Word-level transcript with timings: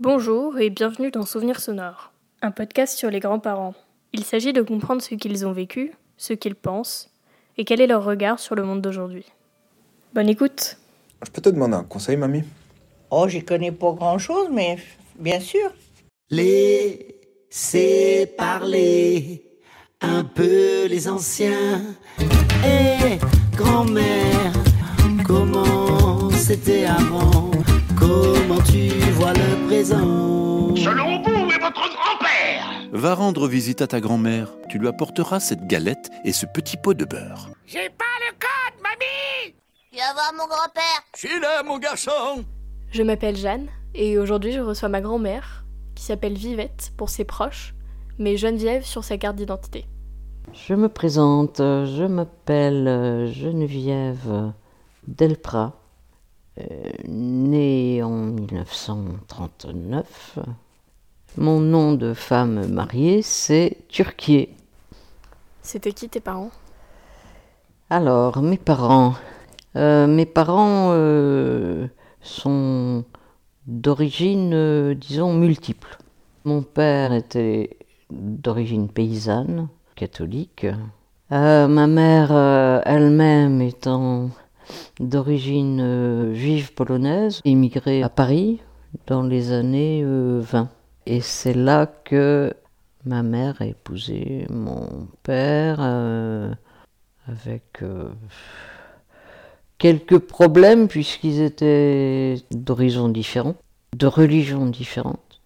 Bonjour 0.00 0.60
et 0.60 0.70
bienvenue 0.70 1.10
dans 1.10 1.26
Souvenirs 1.26 1.58
sonores, 1.58 2.12
un 2.40 2.52
podcast 2.52 2.96
sur 2.96 3.10
les 3.10 3.18
grands-parents. 3.18 3.74
Il 4.12 4.22
s'agit 4.22 4.52
de 4.52 4.62
comprendre 4.62 5.02
ce 5.02 5.16
qu'ils 5.16 5.44
ont 5.44 5.50
vécu, 5.50 5.90
ce 6.16 6.34
qu'ils 6.34 6.54
pensent 6.54 7.10
et 7.56 7.64
quel 7.64 7.80
est 7.80 7.88
leur 7.88 8.04
regard 8.04 8.38
sur 8.38 8.54
le 8.54 8.62
monde 8.62 8.80
d'aujourd'hui. 8.80 9.24
Bonne 10.14 10.28
écoute 10.28 10.76
Je 11.26 11.30
peux 11.32 11.42
te 11.42 11.48
demander 11.48 11.74
un 11.74 11.82
conseil, 11.82 12.16
mamie? 12.16 12.44
Oh, 13.10 13.26
j'y 13.26 13.44
connais 13.44 13.72
pas 13.72 13.90
grand-chose, 13.90 14.46
mais 14.52 14.76
bien 15.18 15.40
sûr. 15.40 15.68
Laissez 16.30 18.32
parler 18.38 19.50
un 20.00 20.22
peu 20.22 20.86
les 20.86 21.08
anciens. 21.08 21.82
Eh, 22.64 23.18
grand-mère, 23.56 24.52
comment 25.26 25.97
c'était 26.48 26.86
avant 26.86 27.50
Comment 27.98 28.62
tu 28.62 28.88
vois 29.12 29.34
le 29.34 29.66
présent? 29.66 30.74
Selon 30.76 31.22
vous 31.22 31.50
et 31.50 31.58
votre 31.60 31.88
grand-père 31.94 32.88
Va 32.90 33.14
rendre 33.14 33.46
visite 33.46 33.82
à 33.82 33.86
ta 33.86 34.00
grand-mère. 34.00 34.56
Tu 34.70 34.78
lui 34.78 34.88
apporteras 34.88 35.40
cette 35.40 35.66
galette 35.66 36.10
et 36.24 36.32
ce 36.32 36.46
petit 36.46 36.78
pot 36.78 36.94
de 36.94 37.04
beurre. 37.04 37.50
J'ai 37.66 37.90
pas 37.90 38.04
le 38.26 38.32
code, 38.32 38.82
mamie 38.82 39.56
Viens 39.92 40.14
voir 40.14 40.32
mon 40.38 40.46
grand-père. 40.46 41.02
Je 41.14 41.28
suis 41.28 41.38
là, 41.38 41.62
mon 41.64 41.76
garçon 41.76 42.46
Je 42.92 43.02
m'appelle 43.02 43.36
Jeanne 43.36 43.68
et 43.94 44.16
aujourd'hui 44.16 44.52
je 44.52 44.60
reçois 44.60 44.88
ma 44.88 45.02
grand-mère, 45.02 45.66
qui 45.94 46.02
s'appelle 46.04 46.34
Vivette 46.34 46.92
pour 46.96 47.10
ses 47.10 47.24
proches, 47.24 47.74
mais 48.18 48.38
Geneviève 48.38 48.84
sur 48.84 49.04
sa 49.04 49.18
carte 49.18 49.36
d'identité. 49.36 49.84
Je 50.54 50.72
me 50.72 50.88
présente, 50.88 51.58
je 51.58 52.06
m'appelle 52.06 52.88
euh, 52.88 53.26
Geneviève 53.26 54.52
Delprat, 55.06 55.78
née 57.06 58.02
en 58.02 58.10
1939. 58.10 60.38
Mon 61.36 61.60
nom 61.60 61.92
de 61.92 62.14
femme 62.14 62.66
mariée, 62.68 63.22
c'est 63.22 63.76
Turquier. 63.88 64.54
C'était 65.62 65.92
qui 65.92 66.08
tes 66.08 66.20
parents? 66.20 66.50
Alors, 67.90 68.42
mes 68.42 68.56
parents. 68.56 69.14
Euh, 69.76 70.06
mes 70.06 70.26
parents 70.26 70.90
euh, 70.92 71.86
sont 72.20 73.04
d'origine, 73.66 74.52
euh, 74.54 74.94
disons, 74.94 75.34
multiple. 75.34 75.98
Mon 76.44 76.62
père 76.62 77.12
était 77.12 77.76
d'origine 78.10 78.88
paysanne, 78.88 79.68
catholique. 79.94 80.66
Ma 81.30 81.86
mère 81.86 82.32
elle-même 82.86 83.60
étant 83.60 84.30
d'origine 85.00 85.80
euh, 85.80 86.34
juive 86.34 86.72
polonaise, 86.74 87.40
immigrée 87.44 88.02
à 88.02 88.08
Paris 88.08 88.60
dans 89.06 89.22
les 89.22 89.52
années 89.52 90.02
euh, 90.04 90.40
20. 90.40 90.68
Et 91.06 91.20
c'est 91.20 91.54
là 91.54 91.86
que 91.86 92.52
ma 93.04 93.22
mère 93.22 93.56
a 93.60 93.66
épousé 93.66 94.46
mon 94.50 95.08
père 95.22 95.78
euh, 95.80 96.52
avec 97.26 97.82
euh, 97.82 98.10
quelques 99.78 100.18
problèmes 100.18 100.88
puisqu'ils 100.88 101.40
étaient 101.40 102.36
d'horizons 102.50 103.08
différents, 103.08 103.54
de 103.96 104.06
religions 104.06 104.66
différentes. 104.66 105.40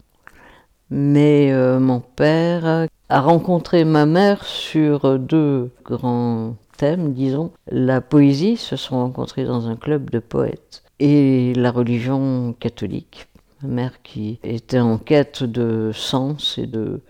Mais 0.89 1.51
euh, 1.51 1.79
mon 1.79 2.01
père 2.01 2.87
a 3.09 3.21
rencontré 3.21 3.85
ma 3.85 4.05
mère 4.05 4.43
sur 4.43 5.17
deux 5.17 5.71
grands 5.85 6.55
thèmes, 6.77 7.13
disons. 7.13 7.51
La 7.67 8.01
poésie, 8.01 8.57
se 8.57 8.75
sont 8.75 8.97
rencontrés 8.97 9.45
dans 9.45 9.67
un 9.67 9.75
club 9.75 10.09
de 10.09 10.19
poètes, 10.19 10.83
et 10.99 11.53
la 11.55 11.71
religion 11.71 12.55
catholique. 12.59 13.27
Ma 13.61 13.69
mère 13.69 14.01
qui 14.01 14.39
était 14.43 14.79
en 14.79 14.97
quête 14.97 15.43
de 15.43 15.91
sens 15.93 16.57
et 16.57 16.67
de, 16.67 17.01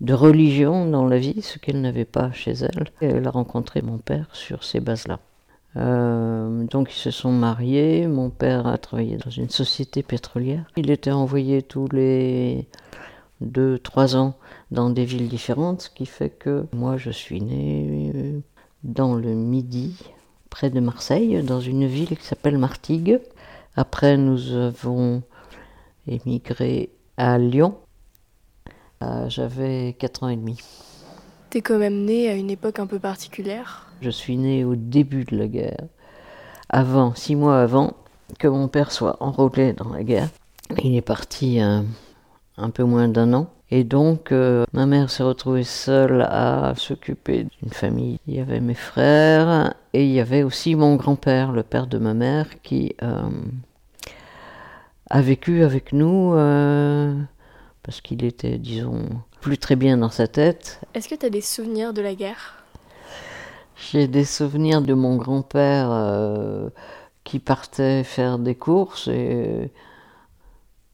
de 0.00 0.14
religion 0.14 0.86
dans 0.86 1.04
la 1.04 1.18
vie, 1.18 1.42
ce 1.42 1.58
qu'elle 1.58 1.80
n'avait 1.80 2.04
pas 2.06 2.32
chez 2.32 2.52
elle. 2.52 2.88
Elle 3.00 3.26
a 3.26 3.30
rencontré 3.30 3.82
mon 3.82 3.98
père 3.98 4.28
sur 4.32 4.64
ces 4.64 4.80
bases-là. 4.80 5.20
Euh, 5.76 6.64
donc 6.70 6.92
ils 6.92 6.98
se 6.98 7.10
sont 7.10 7.32
mariés. 7.32 8.06
Mon 8.06 8.30
père 8.30 8.66
a 8.66 8.78
travaillé 8.78 9.16
dans 9.16 9.30
une 9.30 9.50
société 9.50 10.02
pétrolière. 10.02 10.64
Il 10.76 10.90
était 10.90 11.10
envoyé 11.10 11.62
tous 11.62 11.88
les 11.92 12.68
deux, 13.40 13.78
trois 13.78 14.16
ans 14.16 14.34
dans 14.70 14.90
des 14.90 15.04
villes 15.04 15.28
différentes, 15.28 15.82
ce 15.82 15.90
qui 15.90 16.06
fait 16.06 16.30
que 16.30 16.66
moi 16.72 16.96
je 16.96 17.10
suis 17.10 17.40
née 17.40 18.12
euh, 18.14 18.40
dans 18.84 19.14
le 19.14 19.30
Midi, 19.34 19.96
près 20.50 20.70
de 20.70 20.78
Marseille, 20.78 21.42
dans 21.42 21.60
une 21.60 21.86
ville 21.86 22.16
qui 22.16 22.24
s'appelle 22.24 22.58
Martigues. 22.58 23.18
Après 23.76 24.16
nous 24.16 24.52
avons 24.52 25.22
émigré 26.06 26.90
à 27.16 27.38
Lyon. 27.38 27.76
Euh, 29.02 29.28
J'avais 29.28 29.96
4 29.98 30.22
ans 30.22 30.28
et 30.28 30.36
demi. 30.36 30.60
T'es 31.50 31.62
quand 31.62 31.78
même 31.78 32.04
né 32.04 32.28
à 32.28 32.34
une 32.34 32.50
époque 32.50 32.78
un 32.78 32.86
peu 32.86 32.98
particulière. 32.98 33.88
Je 34.00 34.10
suis 34.10 34.36
né 34.36 34.64
au 34.64 34.76
début 34.76 35.24
de 35.24 35.36
la 35.36 35.48
guerre, 35.48 35.84
avant, 36.68 37.14
six 37.14 37.36
mois 37.36 37.60
avant 37.60 37.94
que 38.38 38.48
mon 38.48 38.68
père 38.68 38.92
soit 38.92 39.16
enrôlé 39.20 39.72
dans 39.72 39.88
la 39.88 40.02
guerre. 40.02 40.28
Il 40.82 40.96
est 40.96 41.02
parti 41.02 41.60
euh, 41.60 41.80
un 42.56 42.70
peu 42.70 42.84
moins 42.84 43.08
d'un 43.08 43.32
an. 43.32 43.53
Et 43.70 43.82
donc, 43.82 44.30
euh, 44.30 44.64
ma 44.72 44.86
mère 44.86 45.10
s'est 45.10 45.22
retrouvée 45.22 45.64
seule 45.64 46.22
à 46.22 46.74
s'occuper 46.76 47.46
d'une 47.60 47.70
famille. 47.70 48.18
Il 48.26 48.34
y 48.34 48.40
avait 48.40 48.60
mes 48.60 48.74
frères 48.74 49.74
et 49.92 50.04
il 50.04 50.12
y 50.12 50.20
avait 50.20 50.42
aussi 50.42 50.74
mon 50.74 50.96
grand-père, 50.96 51.50
le 51.50 51.62
père 51.62 51.86
de 51.86 51.98
ma 51.98 52.14
mère, 52.14 52.46
qui 52.62 52.94
euh, 53.02 53.22
a 55.08 55.22
vécu 55.22 55.64
avec 55.64 55.92
nous 55.92 56.34
euh, 56.34 57.14
parce 57.82 58.00
qu'il 58.00 58.22
était, 58.24 58.58
disons, 58.58 59.06
plus 59.40 59.58
très 59.58 59.76
bien 59.76 59.96
dans 59.96 60.10
sa 60.10 60.28
tête. 60.28 60.80
Est-ce 60.92 61.08
que 61.08 61.14
t'as 61.14 61.30
des 61.30 61.40
souvenirs 61.40 61.94
de 61.94 62.02
la 62.02 62.14
guerre? 62.14 62.62
J'ai 63.76 64.06
des 64.06 64.24
souvenirs 64.24 64.82
de 64.82 64.94
mon 64.94 65.16
grand-père 65.16 66.70
qui 67.24 67.40
partait 67.40 68.04
faire 68.04 68.38
des 68.38 68.54
courses 68.54 69.08
et 69.08 69.72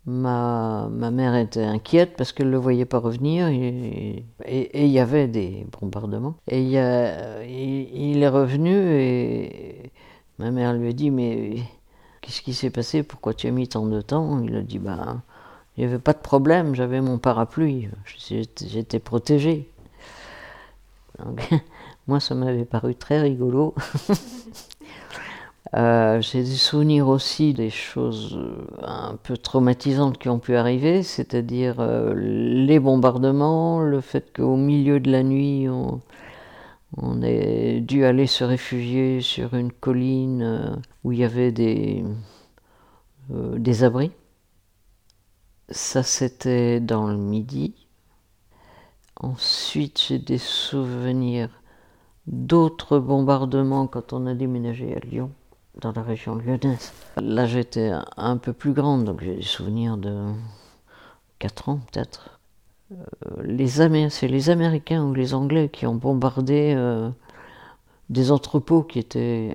ma, 0.06 0.88
ma 0.90 1.10
mère 1.10 1.34
était 1.36 1.64
inquiète 1.64 2.14
parce 2.16 2.32
qu'elle 2.32 2.46
ne 2.46 2.52
le 2.52 2.58
voyait 2.58 2.84
pas 2.84 2.98
revenir 2.98 3.48
et 3.48 4.24
il 4.46 4.86
y 4.86 4.98
avait 4.98 5.28
des 5.28 5.66
bombardements. 5.80 6.34
Et 6.48 6.62
il, 6.62 6.74
est 6.74 8.28
revenu 8.28 8.70
et 8.70 9.92
ma 10.38 10.50
mère 10.50 10.72
lui 10.74 10.88
a 10.88 10.92
dit 10.92 11.10
mais 11.10 11.62
qu'est-ce 12.20 12.42
qui 12.42 12.54
s'est 12.54 12.70
passé? 12.70 13.02
Pourquoi 13.02 13.34
tu 13.34 13.46
as 13.46 13.50
mis 13.50 13.68
tant 13.68 13.86
de 13.86 14.00
temps? 14.00 14.42
Il 14.42 14.56
a 14.56 14.62
dit 14.62 14.78
bah 14.78 15.22
il 15.76 15.84
n'y 15.84 15.90
avait 15.90 16.00
pas 16.00 16.12
de 16.12 16.18
problème, 16.18 16.74
j'avais 16.74 17.00
mon 17.00 17.18
parapluie, 17.18 17.88
j'étais 18.60 18.98
protégé. 18.98 19.70
Moi, 22.06 22.20
ça 22.20 22.34
m'avait 22.34 22.64
paru 22.64 22.94
très 22.94 23.20
rigolo. 23.20 23.74
Euh, 25.74 26.20
J'ai 26.20 26.42
des 26.42 26.56
souvenirs 26.56 27.08
aussi 27.08 27.52
des 27.54 27.70
choses 27.70 28.36
euh, 28.36 28.66
un 28.82 29.16
peu 29.16 29.36
traumatisantes 29.36 30.18
qui 30.18 30.28
ont 30.28 30.38
pu 30.38 30.56
arriver, 30.56 31.02
c'est-à-dire 31.02 31.76
euh, 31.80 32.14
les 32.16 32.80
bombardements, 32.80 33.80
le 33.80 34.00
fait 34.00 34.32
qu'au 34.34 34.56
milieu 34.56 35.00
de 35.00 35.10
la 35.12 35.22
nuit, 35.22 35.68
on, 35.68 36.00
on 36.96 37.22
ait 37.22 37.80
dû 37.80 38.04
aller 38.04 38.26
se 38.26 38.44
réfugier 38.44 39.20
sur 39.22 39.54
une 39.54 39.72
colline 39.72 40.80
où 41.04 41.12
il 41.12 41.20
y 41.20 41.24
avait 41.24 41.52
des, 41.52 42.04
des 43.30 43.82
abris. 43.84 44.12
Ça, 45.70 46.02
c'était 46.04 46.80
dans 46.80 47.08
le 47.08 47.16
midi. 47.16 47.74
Ensuite, 49.20 50.00
j'ai 50.00 50.18
des 50.18 50.38
souvenirs 50.38 51.48
d'autres 52.26 52.98
bombardements 52.98 53.86
quand 53.86 54.12
on 54.12 54.26
a 54.26 54.34
déménagé 54.34 54.96
à 54.96 55.00
Lyon, 55.00 55.30
dans 55.78 55.92
la 55.92 56.02
région 56.02 56.34
lyonnaise. 56.34 56.92
Là, 57.16 57.46
j'étais 57.46 57.92
un 58.16 58.36
peu 58.36 58.52
plus 58.52 58.72
grande, 58.72 59.04
donc 59.04 59.22
j'ai 59.22 59.36
des 59.36 59.42
souvenirs 59.42 59.96
de 59.96 60.32
4 61.38 61.68
ans 61.68 61.80
peut-être. 61.90 62.40
Euh, 62.92 62.96
les 63.44 63.68
C'est 64.10 64.28
les 64.28 64.50
Américains 64.50 65.04
ou 65.04 65.14
les 65.14 65.34
Anglais 65.34 65.68
qui 65.68 65.86
ont 65.86 65.94
bombardé 65.94 66.74
euh, 66.76 67.10
des 68.08 68.32
entrepôts 68.32 68.82
qui 68.82 68.98
étaient, 68.98 69.54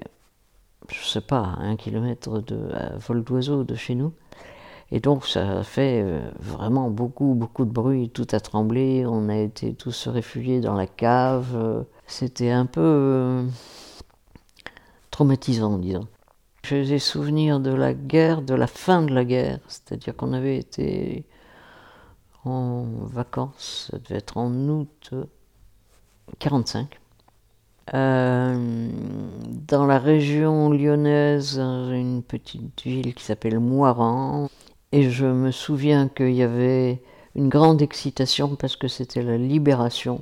je 0.89 1.05
sais 1.05 1.21
pas, 1.21 1.55
un 1.59 1.75
kilomètre 1.75 2.41
de 2.41 2.71
à 2.73 2.97
vol 2.97 3.23
d'oiseau 3.23 3.63
de 3.63 3.75
chez 3.75 3.95
nous. 3.95 4.13
Et 4.91 4.99
donc 4.99 5.25
ça 5.25 5.59
a 5.59 5.63
fait 5.63 6.01
euh, 6.03 6.21
vraiment 6.39 6.89
beaucoup, 6.89 7.33
beaucoup 7.33 7.65
de 7.65 7.71
bruit, 7.71 8.09
tout 8.09 8.27
a 8.31 8.39
tremblé, 8.39 9.05
on 9.05 9.29
a 9.29 9.37
été 9.37 9.73
tous 9.73 9.91
se 9.91 10.09
réfugier 10.09 10.61
dans 10.61 10.75
la 10.75 10.87
cave. 10.87 11.85
C'était 12.07 12.51
un 12.51 12.65
peu 12.65 13.45
traumatisant, 15.11 15.77
disons. 15.79 16.07
J'ai 16.67 16.83
des 16.83 16.97
souvenirs 16.97 17.59
de 17.59 17.69
la 17.69 17.93
guerre, 17.93 18.41
de 18.41 18.55
la 18.55 18.65
fin 18.65 19.03
de 19.03 19.13
la 19.13 19.23
guerre, 19.23 19.59
c'est-à-dire 19.67 20.15
qu'on 20.15 20.33
avait 20.33 20.57
été 20.57 21.23
en 22.43 22.85
vacances, 23.03 23.89
ça 23.91 23.99
devait 23.99 24.15
être 24.15 24.37
en 24.37 24.51
août 24.51 25.13
45. 26.39 26.99
Euh, 27.93 28.89
dans 29.67 29.85
la 29.85 29.99
région 29.99 30.71
lyonnaise, 30.71 31.59
une 31.59 32.23
petite 32.23 32.81
ville 32.81 33.13
qui 33.13 33.23
s'appelle 33.23 33.59
Moiran. 33.59 34.49
Et 34.91 35.11
je 35.11 35.27
me 35.27 35.51
souviens 35.51 36.07
qu'il 36.07 36.33
y 36.33 36.41
avait 36.41 36.99
une 37.35 37.49
grande 37.49 37.83
excitation 37.83 38.55
parce 38.55 38.75
que 38.75 38.87
c'était 38.87 39.21
la 39.21 39.37
libération. 39.37 40.19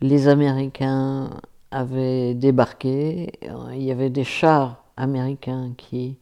Les 0.00 0.28
Américains 0.28 1.28
avaient 1.70 2.32
débarqué, 2.32 3.32
il 3.74 3.82
y 3.82 3.90
avait 3.90 4.08
des 4.08 4.24
chars 4.24 4.81
américains 5.02 5.74
qui 5.76 6.18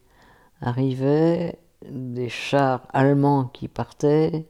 arrivaient, 0.61 1.59
des 1.89 2.29
chars 2.29 2.87
allemands 2.93 3.45
qui 3.45 3.67
partaient, 3.67 4.47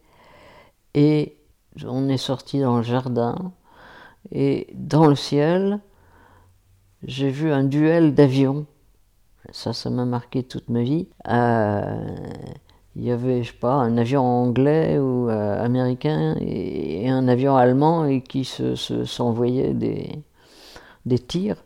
et 0.93 1.37
on 1.85 2.09
est 2.09 2.17
sorti 2.17 2.59
dans 2.59 2.77
le 2.77 2.83
jardin, 2.83 3.53
et 4.31 4.67
dans 4.73 5.07
le 5.07 5.15
ciel, 5.15 5.79
j'ai 7.03 7.29
vu 7.29 7.51
un 7.51 7.63
duel 7.63 8.13
d'avions. 8.13 8.65
Ça, 9.51 9.73
ça 9.73 9.89
m'a 9.89 10.05
marqué 10.05 10.43
toute 10.43 10.69
ma 10.69 10.83
vie. 10.83 11.07
Euh, 11.27 12.15
il 12.95 13.03
y 13.03 13.11
avait, 13.11 13.43
je 13.43 13.51
sais 13.51 13.57
pas, 13.57 13.73
un 13.73 13.97
avion 13.97 14.23
anglais 14.23 14.99
ou 14.99 15.29
euh, 15.29 15.63
américain 15.63 16.35
et, 16.39 17.09
un 17.09 17.27
avion 17.27 17.55
allemand 17.55 18.05
et 18.05 18.21
qui 18.21 18.45
se, 18.45 18.75
s'envoyaient 18.75 19.73
des, 19.73 20.09
des 21.05 21.19
tirs. 21.19 21.63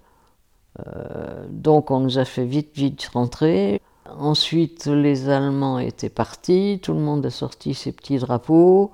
Euh, 0.80 1.46
donc 1.50 1.92
on 1.92 2.00
nous 2.00 2.20
a 2.20 2.26
fait 2.26 2.46
vite, 2.46 2.72
vite 2.76 3.10
rentrer. 3.14 3.82
Ensuite, 4.18 4.86
les 4.86 5.30
Allemands 5.30 5.80
étaient 5.80 6.10
partis, 6.10 6.80
tout 6.82 6.94
le 6.94 7.00
monde 7.00 7.26
a 7.26 7.32
sorti 7.32 7.74
ses 7.74 7.92
petits 7.92 8.18
drapeaux. 8.18 8.92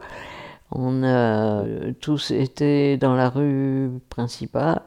On 0.72 1.04
a 1.04 1.64
tous 2.00 2.32
été 2.32 2.98
dans 2.98 3.14
la 3.14 3.30
rue 3.30 3.92
principale. 4.10 4.82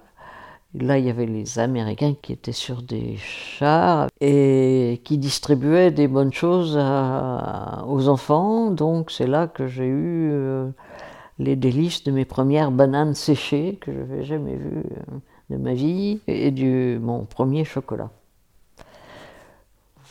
Là, 0.74 0.98
il 0.98 1.04
y 1.04 1.10
avait 1.10 1.26
les 1.26 1.60
Américains 1.60 2.14
qui 2.20 2.32
étaient 2.32 2.50
sur 2.50 2.82
des 2.82 3.16
chars 3.16 4.08
et 4.20 5.00
qui 5.04 5.18
distribuaient 5.18 5.92
des 5.92 6.08
bonnes 6.08 6.32
choses 6.32 6.76
aux 6.76 8.08
enfants. 8.08 8.70
Donc, 8.70 9.12
c'est 9.12 9.28
là 9.28 9.46
que 9.46 9.68
j'ai 9.68 9.86
eu 9.86 10.30
euh, 10.32 10.68
les 11.38 11.54
délices 11.54 12.02
de 12.02 12.10
mes 12.10 12.24
premières 12.24 12.72
bananes 12.72 13.14
séchées 13.14 13.78
que 13.80 13.92
je 13.92 13.98
n'avais 13.98 14.24
jamais 14.24 14.56
vues 14.56 14.82
euh, 14.98 15.18
de 15.54 15.62
ma 15.62 15.74
vie 15.74 16.20
et 16.26 16.50
du 16.50 16.98
mon 17.00 17.24
premier 17.24 17.64
chocolat. 17.64 18.10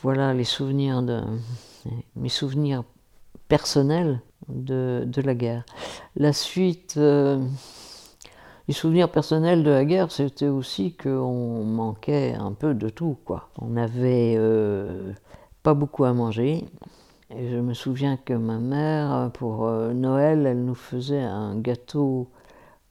Voilà 0.02 0.34
les 0.34 0.44
souvenirs 0.44 1.02
de 1.02 1.22
mes 2.16 2.30
souvenirs 2.30 2.84
personnels 3.48 4.22
de, 4.50 5.22
la 5.24 5.36
guerre. 5.36 5.66
La 6.16 6.34
suite. 6.34 6.96
Euh, 6.98 7.44
les 8.70 8.74
souvenirs 8.74 9.12
personnels 9.12 9.62
de 9.64 9.72
la 9.72 9.84
guerre, 9.84 10.10
c'était 10.10 10.48
aussi 10.48 10.94
qu'on 10.94 11.66
manquait 11.66 12.34
un 12.34 12.54
peu 12.54 12.74
de 12.74 12.88
tout, 12.88 13.18
quoi. 13.26 13.50
On 13.60 13.68
n'avait 13.68 14.36
euh, 14.38 15.12
pas 15.64 15.74
beaucoup 15.74 16.06
à 16.06 16.14
manger. 16.14 16.64
Et 17.30 17.50
je 17.50 17.58
me 17.58 17.74
souviens 17.74 18.16
que 18.16 18.34
ma 18.34 18.60
mère, 18.60 19.32
pour 19.34 19.66
euh, 19.66 19.92
Noël, 19.92 20.46
elle 20.46 20.64
nous 20.64 20.76
faisait 20.76 21.24
un 21.24 21.58
gâteau 21.58 22.30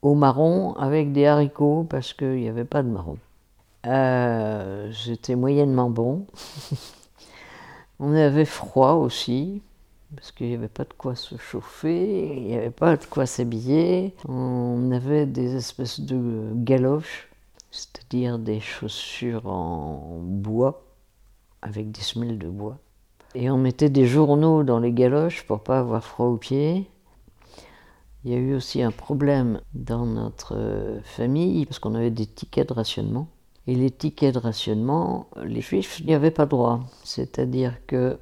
au 0.03 0.15
marron 0.15 0.75
avec 0.75 1.13
des 1.13 1.27
haricots 1.27 1.87
parce 1.89 2.13
qu'il 2.13 2.37
n'y 2.37 2.49
avait 2.49 2.65
pas 2.65 2.83
de 2.83 2.89
marron. 2.89 3.17
Euh, 3.87 4.93
C'était 4.93 5.37
moyennement 5.37 5.91
bon. 5.91 6.27
On 8.01 8.15
avait 8.15 8.45
froid 8.45 8.95
aussi 8.95 9.63
parce 10.15 10.33
qu'il 10.33 10.49
n'y 10.49 10.55
avait 10.55 10.69
pas 10.69 10.85
de 10.85 10.93
quoi 10.93 11.15
se 11.15 11.37
chauffer, 11.37 12.37
il 12.37 12.43
n'y 12.45 12.55
avait 12.55 12.71
pas 12.71 12.97
de 12.97 13.05
quoi 13.07 13.27
s'habiller. 13.27 14.15
On 14.29 14.91
avait 14.93 15.27
des 15.27 15.57
espèces 15.57 16.01
de 16.01 16.53
galoches, 16.55 17.29
c'est-à-dire 17.71 18.39
des 18.39 18.61
chaussures 18.61 19.47
en 19.47 20.21
bois, 20.23 20.85
avec 21.63 21.91
des 21.91 22.03
semelles 22.03 22.39
de 22.39 22.49
bois. 22.49 22.79
Et 23.35 23.51
on 23.51 23.57
mettait 23.57 23.89
des 23.89 24.07
journaux 24.07 24.63
dans 24.63 24.79
les 24.79 24.93
galoches 24.93 25.47
pour 25.47 25.61
pas 25.63 25.79
avoir 25.79 26.05
froid 26.05 26.27
aux 26.27 26.37
pieds. 26.37 26.91
Il 28.25 28.31
y 28.31 28.35
a 28.35 28.39
eu 28.39 28.55
aussi 28.55 28.83
un 28.83 28.93
problème 28.93 29.61
dans 29.75 30.07
notre 30.07 31.01
famille 31.03 31.67
parce 31.67 31.79
qu'on 31.79 31.95
avait 31.95 32.11
des 32.11 32.27
tickets 32.27 32.69
de 32.69 32.75
rationnement. 32.75 33.29
Et 33.67 33.75
les 33.75 33.91
tickets 33.91 34.35
de 34.35 34.39
rationnement, 34.39 35.29
les 35.45 35.61
juifs 35.61 36.03
n'y 36.05 36.15
avaient 36.15 36.31
pas 36.31 36.47
droit. 36.47 36.81
C'est-à-dire 37.05 37.75
que 37.87 38.19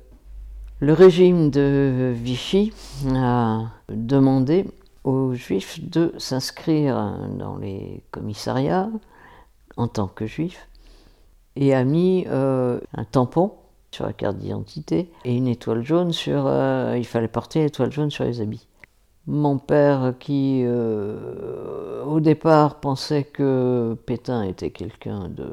le 0.80 0.92
régime 0.92 1.50
de 1.50 2.12
Vichy 2.14 2.72
a 3.14 3.66
demandé 3.90 4.66
aux 5.04 5.34
juifs 5.34 5.80
de 5.88 6.14
s'inscrire 6.18 7.18
dans 7.38 7.56
les 7.56 8.02
commissariats 8.10 8.90
en 9.76 9.88
tant 9.88 10.08
que 10.08 10.26
juifs 10.26 10.68
et 11.56 11.74
a 11.74 11.84
mis 11.84 12.24
euh, 12.28 12.80
un 12.94 13.04
tampon 13.04 13.52
sur 13.90 14.06
la 14.06 14.12
carte 14.12 14.38
d'identité 14.38 15.10
et 15.24 15.36
une 15.36 15.48
étoile 15.48 15.82
jaune 15.82 16.12
sur. 16.12 16.46
Euh, 16.46 16.96
il 16.96 17.06
fallait 17.06 17.28
porter 17.28 17.62
l'étoile 17.62 17.92
jaune 17.92 18.10
sur 18.10 18.24
les 18.24 18.40
habits. 18.40 18.66
Mon 19.26 19.58
père, 19.58 20.14
qui 20.18 20.62
euh, 20.64 22.04
au 22.04 22.20
départ 22.20 22.80
pensait 22.80 23.24
que 23.24 23.96
Pétain 24.06 24.42
était 24.42 24.70
quelqu'un 24.70 25.28
de 25.28 25.48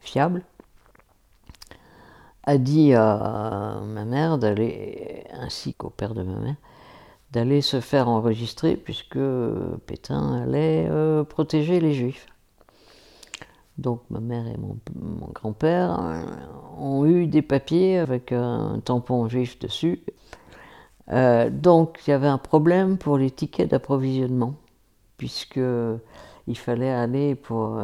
fiable, 0.00 0.42
a 2.44 2.58
dit 2.58 2.94
à 2.94 3.80
ma 3.84 4.04
mère 4.04 4.38
d'aller, 4.38 5.24
ainsi 5.32 5.74
qu'au 5.74 5.90
père 5.90 6.14
de 6.14 6.22
ma 6.22 6.38
mère, 6.38 6.56
d'aller 7.32 7.60
se 7.60 7.80
faire 7.80 8.08
enregistrer 8.08 8.76
puisque 8.76 9.18
Pétain 9.86 10.42
allait 10.42 10.86
euh, 10.90 11.24
protéger 11.24 11.80
les 11.80 11.92
juifs. 11.92 12.26
Donc 13.76 14.02
ma 14.10 14.20
mère 14.20 14.46
et 14.46 14.56
mon, 14.56 14.76
grand-père 15.34 16.00
euh, 16.00 16.22
ont 16.78 17.06
eu 17.06 17.26
des 17.26 17.42
papiers 17.42 17.98
avec 17.98 18.32
un 18.32 18.80
tampon 18.84 19.28
juif 19.28 19.58
dessus. 19.58 20.02
Euh, 21.10 21.50
donc 21.50 22.00
il 22.06 22.10
y 22.10 22.12
avait 22.12 22.28
un 22.28 22.38
problème 22.38 22.98
pour 22.98 23.18
les 23.18 23.30
tickets 23.30 23.70
d'approvisionnement, 23.70 24.54
puisque 25.16 25.60
il 26.46 26.58
fallait 26.58 26.90
aller 26.90 27.34
pour 27.34 27.80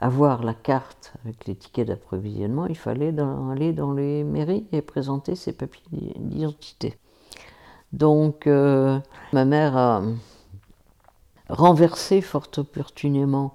avoir 0.00 0.42
la 0.42 0.54
carte 0.54 1.14
avec 1.24 1.46
les 1.46 1.54
tickets 1.54 1.88
d'approvisionnement, 1.88 2.66
il 2.66 2.76
fallait 2.76 3.14
aller 3.50 3.72
dans 3.72 3.92
les 3.92 4.24
mairies 4.24 4.66
et 4.72 4.82
présenter 4.82 5.34
ses 5.34 5.52
papiers 5.52 5.82
d'identité. 6.18 6.98
Donc 7.94 8.48
euh, 8.48 8.98
ma 9.32 9.44
mère 9.44 9.76
a 9.76 10.02
renversé 11.48 12.20
fort 12.20 12.48
opportunément 12.56 13.54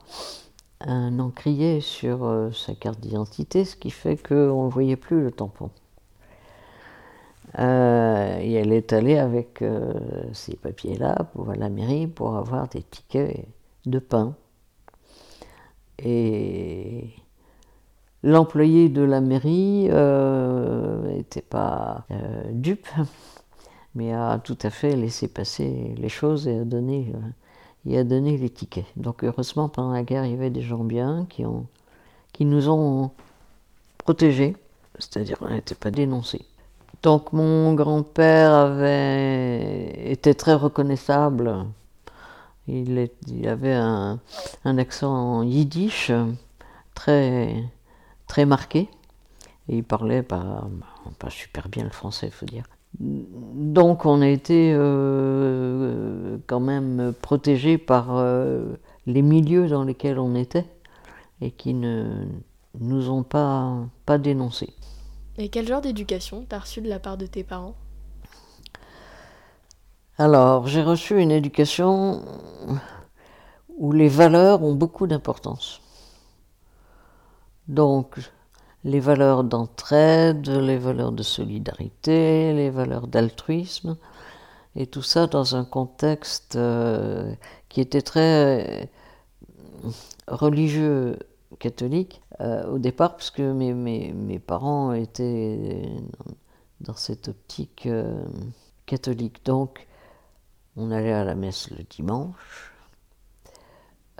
un 0.79 1.19
encrier 1.19 1.81
sur 1.81 2.23
euh, 2.23 2.49
sa 2.51 2.73
carte 2.73 3.01
d'identité, 3.01 3.65
ce 3.65 3.75
qui 3.75 3.91
fait 3.91 4.15
qu'on 4.15 4.65
ne 4.65 4.71
voyait 4.71 4.95
plus 4.95 5.21
le 5.21 5.31
tampon. 5.31 5.71
Euh, 7.57 8.39
et 8.39 8.53
elle 8.53 8.71
est 8.73 8.93
allée 8.93 9.17
avec 9.17 9.63
ces 10.33 10.55
papiers-là 10.55 11.29
pour 11.33 11.53
la 11.53 11.69
mairie 11.69 12.07
pour 12.07 12.35
avoir 12.35 12.67
des 12.67 12.83
tickets 12.83 13.47
de 13.85 13.99
pain. 13.99 14.35
Et 16.03 17.09
l'employé 18.23 18.89
de 18.89 19.01
la 19.01 19.21
mairie 19.21 19.83
n'était 19.83 19.91
euh, 19.91 21.49
pas 21.49 22.05
euh, 22.11 22.43
dupe, 22.51 22.87
mais 23.95 24.13
a 24.13 24.39
tout 24.39 24.57
à 24.61 24.69
fait 24.69 24.95
laissé 24.95 25.27
passer 25.27 25.93
les 25.97 26.09
choses 26.09 26.47
et 26.47 26.59
a 26.59 26.63
donné, 26.63 27.13
euh, 27.85 28.03
les 28.03 28.49
tickets. 28.49 28.85
Donc 28.95 29.23
heureusement, 29.23 29.69
pendant 29.69 29.91
la 29.91 30.03
guerre, 30.03 30.25
il 30.25 30.31
y 30.31 30.35
avait 30.35 30.49
des 30.49 30.61
gens 30.61 30.83
bien 30.83 31.27
qui, 31.29 32.45
nous 32.45 32.69
ont 32.69 33.11
protégés, 33.97 34.55
c'est-à-dire 34.97 35.37
qu'on 35.37 35.49
n'était 35.49 35.75
pas 35.75 35.91
dénoncés. 35.91 36.45
Donc 37.01 37.33
mon 37.33 37.73
grand-père 37.73 38.51
avait 38.53 40.11
été 40.11 40.35
très 40.35 40.53
reconnaissable 40.53 41.65
il, 42.69 43.47
avait 43.47 43.73
un, 43.73 44.19
accent 44.65 45.43
yiddish 45.43 46.11
très, 46.93 47.63
très 48.27 48.45
marqué. 48.45 48.89
Et 49.67 49.77
il 49.77 49.83
parlait 49.83 50.23
pas, 50.23 50.67
super 51.29 51.69
bien 51.69 51.83
le 51.83 51.89
français, 51.89 52.27
il 52.27 52.33
faut 52.33 52.45
dire. 52.45 52.63
Donc 52.99 54.05
on 54.05 54.21
a 54.21 54.27
été 54.27 54.73
euh, 54.73 56.37
quand 56.47 56.59
même 56.59 57.13
protégés 57.21 57.77
par 57.77 58.17
euh, 58.17 58.73
les 59.05 59.21
milieux 59.21 59.67
dans 59.67 59.83
lesquels 59.83 60.17
on 60.17 60.33
était 60.33 60.65
et 61.39 61.51
qui 61.51 61.75
ne 61.75 62.25
nous 62.79 63.11
ont 63.11 63.23
pas 63.23 64.17
dénoncés. 64.17 64.73
Et 65.39 65.47
quel 65.47 65.65
genre 65.65 65.79
d'éducation 65.79 66.45
t'as 66.47 66.59
reçu 66.59 66.81
de 66.81 66.89
la 66.89 66.99
part 66.99 67.17
de 67.17 67.25
tes 67.25 67.45
parents? 67.45 67.75
Alors, 70.17 70.67
j'ai 70.67 70.83
reçu 70.83 71.17
une 71.17 71.31
éducation 71.31 72.25
où 73.77 73.93
les 73.93 74.09
valeurs 74.09 74.61
ont 74.63 74.73
beaucoup 74.73 75.07
d'importance. 75.07 75.79
Donc, 77.69 78.19
les 78.83 78.99
valeurs 78.99 79.45
d'entraide, 79.45 80.49
les 80.49 80.77
valeurs 80.77 81.13
de 81.13 81.23
solidarité, 81.23 82.51
les 82.51 82.69
valeurs 82.69 83.07
d'altruisme, 83.07 83.95
et 84.75 84.87
tout 84.87 85.03
ça 85.03 85.27
dans 85.27 85.55
un 85.55 85.63
contexte 85.63 86.57
euh, 86.57 87.33
qui 87.69 87.79
était 87.79 88.01
très 88.01 88.85
euh, 89.85 89.91
religieux 90.27 91.17
catholique 91.59 92.21
euh, 92.41 92.65
au 92.67 92.79
départ, 92.79 93.17
parce 93.17 93.31
que 93.31 93.51
mes, 93.51 94.39
parents 94.39 94.93
étaient 94.93 95.89
dans 96.79 96.95
cette 96.95 97.27
optique 97.27 97.85
euh, 97.85 98.23
catholique. 98.85 99.43
Donc, 99.45 99.87
on 100.77 100.91
allait 100.91 101.13
à 101.13 101.25
la 101.25 101.35
messe 101.35 101.69
le 101.71 101.83
dimanche. 101.83 102.73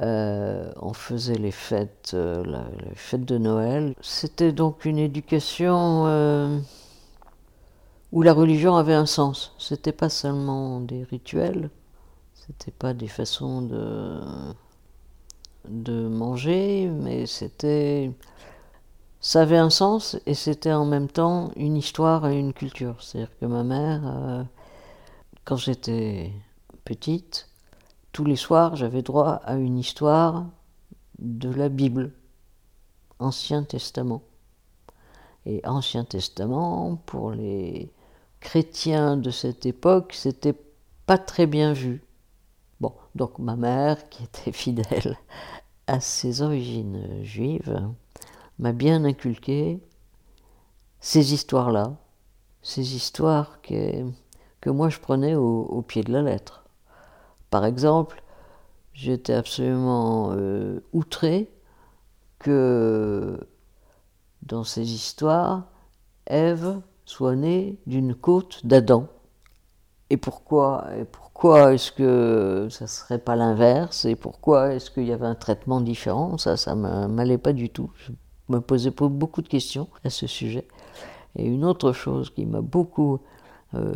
Euh, 0.02 0.72
on 0.82 0.94
faisait 0.94 1.38
les 1.38 1.52
fêtes, 1.52 2.14
la, 2.14 2.70
les 2.86 2.96
fêtes 2.96 3.26
de 3.26 3.38
Noël. 3.38 3.96
C'était 4.02 4.52
donc 4.52 4.86
une 4.86 4.98
éducation 4.98 6.62
où 8.12 8.22
la 8.22 8.34
religion 8.34 8.76
avait 8.76 8.94
un 8.94 9.06
sens. 9.06 9.54
C'était 9.60 9.92
pas 9.92 10.10
seulement 10.10 10.82
des 10.82 11.04
rituels, 11.04 11.70
c'était 12.34 12.72
pas 12.72 12.94
des 12.94 13.08
façons 13.08 13.62
de, 13.62 14.20
de 15.68 16.08
manger, 16.08 16.88
mais 16.88 17.26
c'était. 17.26 18.12
Ça 19.22 19.42
avait 19.42 19.58
un 19.58 19.70
sens 19.70 20.18
et 20.26 20.34
c'était 20.34 20.72
en 20.72 20.86
même 20.86 21.10
temps 21.10 21.52
une 21.58 21.76
histoire 21.76 22.28
et 22.28 22.40
une 22.40 22.54
culture. 22.54 23.04
C'est-à-dire 23.04 23.38
que 23.40 23.46
ma 23.46 23.64
mère, 23.64 24.02
euh, 24.06 24.44
quand 25.44 25.58
j'étais 25.58 26.32
petite, 26.86 27.50
tous 28.14 28.24
les 28.24 28.38
soirs, 28.38 28.78
j'avais 28.78 29.02
droit 29.02 29.42
à 29.44 29.56
une 29.56 29.78
histoire 29.78 30.46
de 31.20 31.52
la 31.52 31.68
Bible, 31.68 32.14
Ancien 33.20 33.64
Testament. 33.64 34.22
Et 35.46 35.62
Ancien 35.66 36.06
Testament, 36.06 36.96
pour 37.06 37.32
les 37.32 37.92
chrétiens 38.40 39.18
de 39.18 39.32
cette 39.32 39.66
époque, 39.66 40.14
c'était 40.14 40.56
pas 41.06 41.18
très 41.18 41.46
bien 41.46 41.74
vu. 41.74 42.04
Bon, 42.80 42.94
donc 43.16 43.40
ma 43.40 43.56
mère, 43.56 44.08
qui 44.10 44.24
était 44.24 44.52
fidèle 44.52 45.18
à 45.88 46.00
ses 46.00 46.42
origines 46.42 47.24
juives, 47.24 47.82
m'a 48.58 48.72
bien 48.72 49.04
inculqué 49.06 49.80
ces 51.00 51.34
histoires-là, 51.34 51.98
ces 52.62 52.96
histoires 52.96 53.62
que, 53.62 54.06
moi 54.68 54.90
je 54.90 55.00
prenais 55.00 55.36
au, 55.36 55.82
pied 55.82 56.04
de 56.04 56.12
la 56.12 56.22
lettre. 56.22 56.64
Par 57.50 57.66
exemple, 57.66 58.24
j'étais 58.94 59.34
absolument 59.34 60.32
euh, 60.34 60.80
outré 60.94 61.52
que 62.38 63.40
dans 64.44 64.64
ces 64.64 64.94
histoires, 64.94 65.66
Ève 66.28 66.82
soit 67.06 67.36
née 67.36 67.80
d'une 67.88 68.14
côte 68.14 68.66
d'Adam. 68.66 69.08
Et 70.12 70.18
pourquoi 70.18 70.86
est-ce 71.46 71.92
que 71.92 72.68
ça 72.70 72.86
ne 72.86 72.90
serait 72.90 73.20
pas 73.20 73.36
l'inverse 73.36 74.06
Et 74.06 74.16
pourquoi 74.16 74.74
est-ce 74.74 74.92
qu'il 74.92 75.06
y 75.06 75.14
avait 75.14 75.26
un 75.26 75.36
traitement 75.36 75.82
différent 75.82 76.38
Ça, 76.38 76.58
ça 76.58 76.76
ne 76.76 77.08
m'allait 77.08 77.38
pas 77.38 77.54
du 77.54 77.70
tout. 77.70 77.92
Je 77.98 78.12
me 78.50 78.60
posais 78.60 78.92
beaucoup 78.92 79.42
de 79.42 79.48
questions 79.48 79.88
à 80.04 80.10
ce 80.10 80.28
sujet. 80.28 80.68
Et 81.36 81.46
une 81.46 81.66
autre 81.66 81.94
chose 81.94 82.30
qui 82.30 82.46
m'a 82.46 82.62
beaucoup 82.62 83.20
euh, 83.76 83.94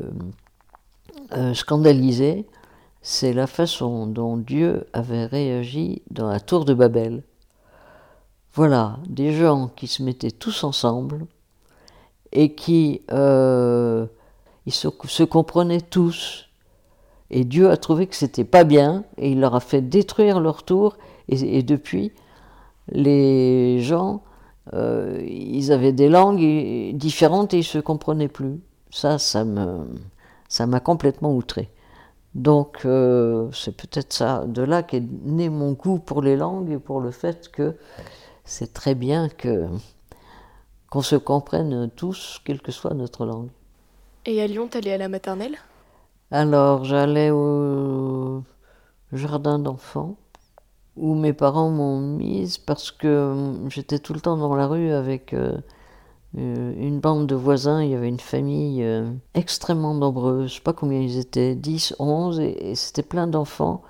euh, 1.33 1.53
scandalisé, 1.53 2.47
c'est 3.01 3.33
la 3.33 3.47
façon 3.47 4.07
dont 4.07 4.38
Dieu 4.38 4.88
avait 4.93 5.25
réagi 5.25 6.01
dans 6.09 6.29
la 6.29 6.39
tour 6.39 6.65
de 6.65 6.73
Babel. 6.73 7.23
Voilà, 8.53 9.00
des 9.07 9.33
gens 9.33 9.67
qui 9.67 9.88
se 9.88 10.03
mettaient 10.03 10.31
tous 10.31 10.63
ensemble 10.63 11.25
et 12.31 12.53
qui 12.53 13.01
euh, 13.12 14.05
ils 14.65 14.73
se, 14.73 15.23
comprenaient 15.23 15.81
tous. 15.81 16.50
Et 17.30 17.46
Dieu 17.46 17.70
a 17.70 17.77
trouvé 17.77 18.08
que 18.08 18.15
c'était 18.15 18.44
pas 18.44 18.63
bien 18.63 19.03
et 19.18 19.32
il 19.32 19.39
leur 19.39 19.56
a 19.56 19.60
fait 19.60 19.82
détruire 19.82 20.39
leur 20.39 20.63
tour. 20.63 20.98
Et, 21.30 21.63
depuis, 21.63 22.12
les 22.92 23.80
gens, 23.82 24.24
euh, 24.74 25.22
ils 25.25 25.72
avaient 25.72 25.94
des 25.94 26.10
langues 26.10 26.96
différentes 26.96 27.53
et 27.53 27.60
ils 27.60 27.63
se 27.63 27.80
comprenaient 27.80 28.27
plus. 28.27 28.60
Ça, 28.92 29.18
ça 29.18 29.44
me, 29.46 29.88
ça 30.48 30.68
m'a 30.68 30.80
complètement 30.80 31.34
outré. 31.34 31.70
Donc 32.36 32.82
euh, 32.86 33.50
c'est 33.53 33.75
peut-être 33.75 34.12
ça, 34.12 34.44
de 34.48 34.63
là 34.63 34.82
qu'est 34.82 35.03
né 35.24 35.50
mon 35.50 35.74
goût 35.74 36.00
pour 36.00 36.22
les 36.22 36.36
langues 36.36 36.72
et 36.72 36.80
pour 36.80 37.00
le 37.00 37.12
fait 37.12 37.50
que 37.51 37.75
c'est 38.44 38.74
très 38.74 38.96
bien 38.96 39.30
que 39.30 39.68
qu'on 40.89 41.01
se 41.01 41.15
comprenne 41.15 41.89
tous, 41.96 42.39
quelle 42.46 42.62
que 42.62 42.72
soit 42.72 42.94
notre 42.94 43.25
langue. 43.25 43.50
Et 44.27 44.42
à 44.42 44.48
Lyon, 44.48 44.68
t'allais 44.68 44.94
à 44.94 44.98
la 45.00 45.10
maternelle? 45.10 45.58
Alors 46.34 46.84
j'allais 46.84 47.30
au 47.30 48.44
jardin 49.12 49.60
d'enfants 49.60 50.18
où 50.96 51.13
mes 51.13 51.32
parents 51.32 51.70
m'ont 51.70 52.00
mise 52.00 52.58
parce 52.58 52.90
que 52.90 53.54
j'étais 53.70 54.00
tout 54.00 54.16
le 54.16 54.20
temps 54.20 54.36
dans 54.36 54.56
la 54.56 54.66
rue 54.66 54.90
avec 54.90 55.36
euh, 55.36 55.62
une 56.34 57.00
bande 57.00 57.28
de 57.28 57.36
voisins, 57.36 57.84
il 57.84 57.92
y 57.92 57.94
avait 57.94 58.10
une 58.10 58.20
famille 58.20 58.82
euh, 58.82 59.12
extrêmement 59.36 59.94
nombreuse, 59.94 60.50
je 60.50 60.56
sais 60.56 60.62
pas 60.62 60.74
combien 60.74 61.00
ils 61.02 61.20
étaient, 61.20 61.54
10, 61.54 61.98
11, 62.00 62.40
et, 62.40 62.74
c'était 62.74 63.04
plein 63.04 63.28
d'enfants 63.28 63.84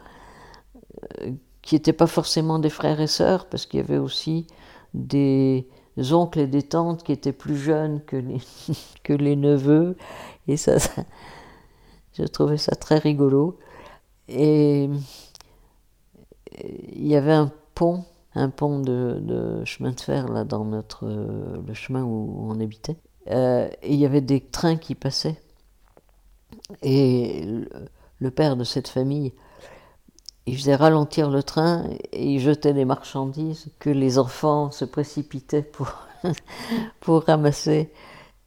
euh, 1.21 1.31
qui 1.61 1.75
n'étaient 1.75 1.93
pas 1.93 2.07
forcément 2.07 2.59
des 2.59 2.69
frères 2.69 2.99
et 2.99 3.07
sœurs, 3.07 3.45
parce 3.45 3.65
qu'il 3.65 3.79
y 3.79 3.83
avait 3.83 3.99
aussi 3.99 4.47
des 4.93 5.65
oncles 6.11 6.39
et 6.39 6.47
des 6.47 6.63
tantes 6.63 7.03
qui 7.03 7.13
étaient 7.13 7.31
plus 7.31 7.55
jeunes 7.55 8.01
que 8.03 8.17
les, 9.13 9.35
neveux, 9.37 9.95
je 12.17 12.23
trouvais 12.23 12.57
ça 12.57 12.75
très 12.75 12.97
rigolo. 12.97 13.57
Et 14.27 14.89
il 16.59 17.07
y 17.07 17.15
avait 17.15 17.33
un 17.33 17.51
pont 17.75 18.05
un 18.35 18.49
pont 18.49 18.79
de, 18.79 19.63
chemin 19.65 19.91
de 19.91 19.99
fer 19.99 20.27
là 20.27 20.43
dans 20.43 20.65
notre 20.65 21.05
le 21.05 21.73
chemin 21.73 22.03
où 22.03 22.47
on 22.49 22.59
habitait. 22.59 22.97
Euh, 23.29 23.69
et 23.81 23.93
il 23.93 23.99
y 23.99 24.05
avait 24.05 24.21
des 24.21 24.41
trains 24.41 24.75
qui 24.75 24.95
passaient. 24.95 25.39
Et 26.81 27.45
le, 28.19 28.31
père 28.31 28.55
de 28.55 28.63
cette 28.63 28.87
famille 28.87 29.33
il 30.45 30.57
faisait 30.57 30.75
ralentir 30.75 31.29
le 31.29 31.41
train 31.41 31.85
et 32.11 32.33
il 32.33 32.39
jetait 32.39 32.73
les 32.73 32.85
marchandises 32.85 33.67
que 33.79 33.89
les 33.89 34.17
enfants 34.17 34.71
se 34.71 34.85
précipitaient 34.85 35.61
pour 35.61 36.07
pour 36.99 37.23
ramasser 37.23 37.91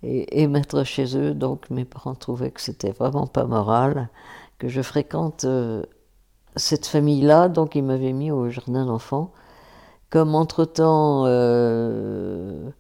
et, 0.03 0.43
et, 0.43 0.47
mettre 0.47 0.85
chez 0.85 1.17
eux 1.17 1.35
donc 1.35 1.71
mes 1.71 1.85
parents 1.85 2.15
trouvaient 2.15 2.51
que 2.51 2.61
c'était 2.61 2.93
vraiment 2.93 3.27
pas 3.27 3.45
moral 3.45 4.09
que 4.59 4.69
je 4.69 4.83
fréquente 4.83 5.45
euh, 5.45 5.83
cette 6.57 6.87
famille 6.87 7.23
là 7.23 7.49
donc 7.49 7.75
ils 7.75 7.83
m'avaient 7.83 8.13
mis 8.13 8.31
au 8.31 8.51
jardin 8.51 8.87
d'enfants 8.87 9.33
comme 10.11 10.35
entre-temps, 10.37 11.25
euh, 11.27 12.71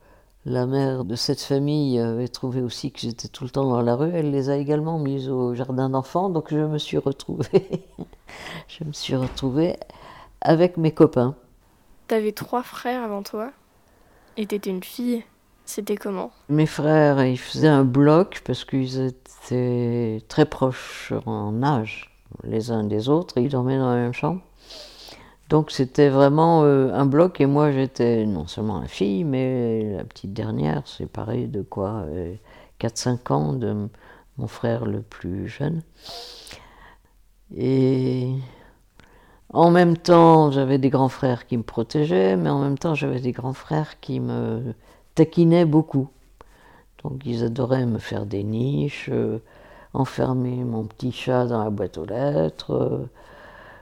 la 0.45 0.67
mère 0.67 1.05
de 1.05 1.17
cette 1.17 1.41
famille 1.41 1.99
avait 1.99 2.29
trouvé 2.29 2.63
aussi 2.63 2.93
que 2.93 3.01
j'étais 3.01 3.27
tout 3.27 3.43
le 3.43 3.51
temps 3.51 3.69
dans 3.69 3.83
la 3.83 3.97
rue, 3.97 4.11
elle 4.15 4.31
les 4.31 4.49
a 4.49 4.57
également 4.57 4.99
mises 4.99 5.29
au 5.29 5.53
jardin 5.55 5.91
d'enfants, 5.91 6.31
donc 6.31 6.51
je 6.51 6.59
me 6.59 6.79
suis 6.79 6.99
retrouvée, 6.99 7.85
je 8.69 8.85
me 8.85 8.93
suis 8.93 9.17
retrouvée 9.17 9.77
avec 10.41 10.77
mes 10.77 10.93
copains. 10.93 11.35
T'avais 12.07 12.33
trois 12.33 12.63
frères 12.63 13.03
avant 13.03 13.25
toi 13.25 13.51
et 14.37 14.47
t'étais 14.47 14.71
une 14.71 14.85
fille. 14.85 15.25
C'était 15.67 15.97
comment? 15.97 16.31
Mes 16.49 16.67
frères, 16.67 17.25
ils 17.25 17.39
faisaient 17.39 17.69
un 17.69 17.85
bloc 17.85 18.43
parce 18.45 18.65
qu'ils 18.65 19.01
étaient 19.01 20.23
très 20.29 20.47
proches 20.47 21.13
en 21.27 21.63
âge 21.63 22.17
les 22.45 22.71
uns 22.71 22.85
des 22.85 23.09
autres, 23.09 23.39
ils 23.39 23.49
dormaient 23.49 23.79
dans 23.79 23.91
la 23.91 23.97
même 23.97 24.13
chambre. 24.13 24.41
Donc 25.49 25.71
c'était 25.71 26.09
vraiment 26.09 26.65
euh, 26.65 26.93
un 26.93 27.07
bloc 27.07 27.41
et 27.41 27.47
moi 27.47 27.71
j'étais 27.71 28.27
non 28.27 28.47
seulement 28.47 28.81
la 28.81 28.89
fille, 28.89 29.25
mais 29.25 29.97
la 29.97 30.05
petite 30.05 30.33
dernière, 30.33 30.83
pareil 31.13 31.47
de 31.47 31.63
quoi 31.63 32.05
euh, 32.09 32.35
4-5 32.81 33.33
ans 33.33 33.53
de 33.53 33.89
mon 34.39 34.47
frère 34.49 34.87
le 34.87 35.03
plus 35.03 35.47
jeune. 35.47 35.83
Et 37.57 38.33
en 39.53 39.71
même 39.71 39.97
temps, 39.97 40.51
j'avais 40.51 40.79
des 40.79 40.91
grands 40.91 41.09
frères 41.09 41.47
qui 41.47 41.57
me 41.57 41.63
protégeaient, 41.63 42.37
mais 42.37 42.51
en 42.51 42.59
même 42.61 42.77
temps, 42.77 42.97
j'avais 42.97 43.21
des 43.21 43.31
grands 43.31 43.53
frères 43.53 44.01
qui 44.01 44.19
me 44.19 44.75
taquinaient 45.17 45.65
beaucoup. 45.65 46.09
Donc 47.03 47.23
ils 47.27 47.43
adoraient 47.43 47.87
me 47.87 47.99
faire 47.99 48.27
des 48.27 48.45
niches, 48.45 49.11
euh, 49.13 49.39
enfermer 49.93 50.65
mon 50.65 50.85
petit 50.85 51.13
chat 51.13 51.47
dans 51.47 51.65
la 51.65 51.71
boîte 51.71 51.99
aux 51.99 52.07
lettres 52.07 53.09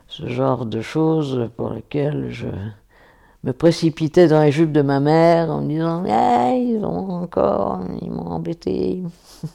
ce 0.09 0.29
genre 0.29 0.67
de 0.67 0.81
choses 0.81 1.51
pour 1.57 1.71
lesquelles 1.71 2.31
je 2.31 2.47
me 3.43 3.53
précipitais 3.53 4.29
dans 4.29 4.43
les 4.43 4.53
jupes 4.53 4.73
de 4.73 4.83
ma 4.83 5.01
mère 5.01 5.51
en 5.51 5.61
me 5.61 5.69
disant 5.69 6.05
hey, 6.05 6.75
ils 6.75 6.85
ont 6.85 7.11
encore, 7.11 7.81
ils 8.01 8.11
m'ont 8.11 8.27
embêté. 8.27 9.03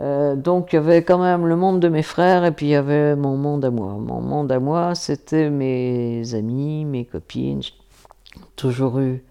euh, 0.00 0.36
donc 0.36 0.72
il 0.72 0.76
y 0.76 0.78
avait 0.78 1.02
quand 1.02 1.18
même 1.18 1.46
le 1.46 1.56
monde 1.56 1.80
de 1.80 1.88
mes 1.88 2.02
frères 2.02 2.44
et 2.44 2.52
puis 2.52 2.66
il 2.66 2.70
y 2.70 2.74
avait 2.74 3.16
mon 3.16 3.36
monde 3.36 3.64
à 3.64 3.70
moi. 3.70 3.94
Mon 3.94 4.20
monde 4.20 4.52
à 4.52 4.60
moi, 4.60 4.94
c'était 4.94 5.50
mes 5.50 6.34
amis, 6.34 6.84
mes 6.84 7.04
copines. 7.04 7.62
Toujours 8.54 8.98
eu 8.98 9.22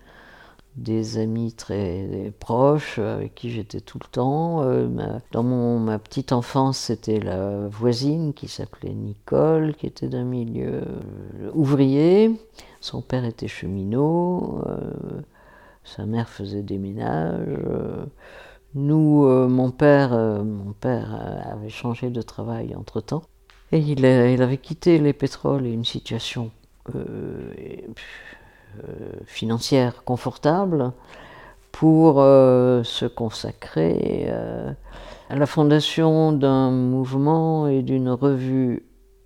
des 0.77 1.17
amis 1.17 1.53
très 1.53 2.31
proches 2.39 2.99
avec 2.99 3.35
qui 3.35 3.49
j'étais 3.49 3.81
tout 3.81 3.99
le 3.99 4.07
temps. 4.09 4.61
Euh, 4.63 4.87
dans 5.31 5.43
mon, 5.43 5.79
ma 5.79 5.99
petite 5.99 6.31
enfance, 6.31 6.77
c'était 6.77 7.19
la 7.19 7.67
voisine 7.67 8.33
qui 8.33 8.47
s'appelait 8.47 8.93
Nicole, 8.93 9.73
qui 9.75 9.87
était 9.87 10.07
d'un 10.07 10.23
milieu 10.23 10.83
euh, 10.83 11.51
ouvrier. 11.53 12.39
Son 12.79 13.01
père 13.01 13.25
était 13.25 13.47
cheminot, 13.47 14.61
euh, 14.67 14.91
sa 15.83 16.05
mère 16.05 16.29
faisait 16.29 16.61
des 16.61 16.77
ménages. 16.77 17.57
Nous, 18.75 19.25
mon 19.47 19.71
père, 19.71 20.11
mon 20.11 20.73
père 20.73 21.15
avait 21.51 21.69
changé 21.69 22.09
de 22.11 22.21
travail 22.21 22.75
entre 22.75 23.01
temps 23.01 23.23
et 23.71 23.79
il, 23.79 24.05
avait 24.05 24.57
quitté 24.57 24.99
les 24.99 25.13
pétroles 25.13 25.65
et 25.65 25.71
une 25.71 25.85
situation 25.85 26.51
financière 29.27 30.03
confortable 30.03 30.91
pour 31.71 32.19
euh, 32.21 32.81
se 32.83 33.05
consacrer 33.05 34.25
euh, 34.29 34.71
à 35.29 35.35
la 35.35 35.45
fondation 35.45 36.31
d'un 36.31 36.71
mouvement 36.71 37.67
et 37.67 37.83
d'une 37.83 38.09
revue 38.09 38.83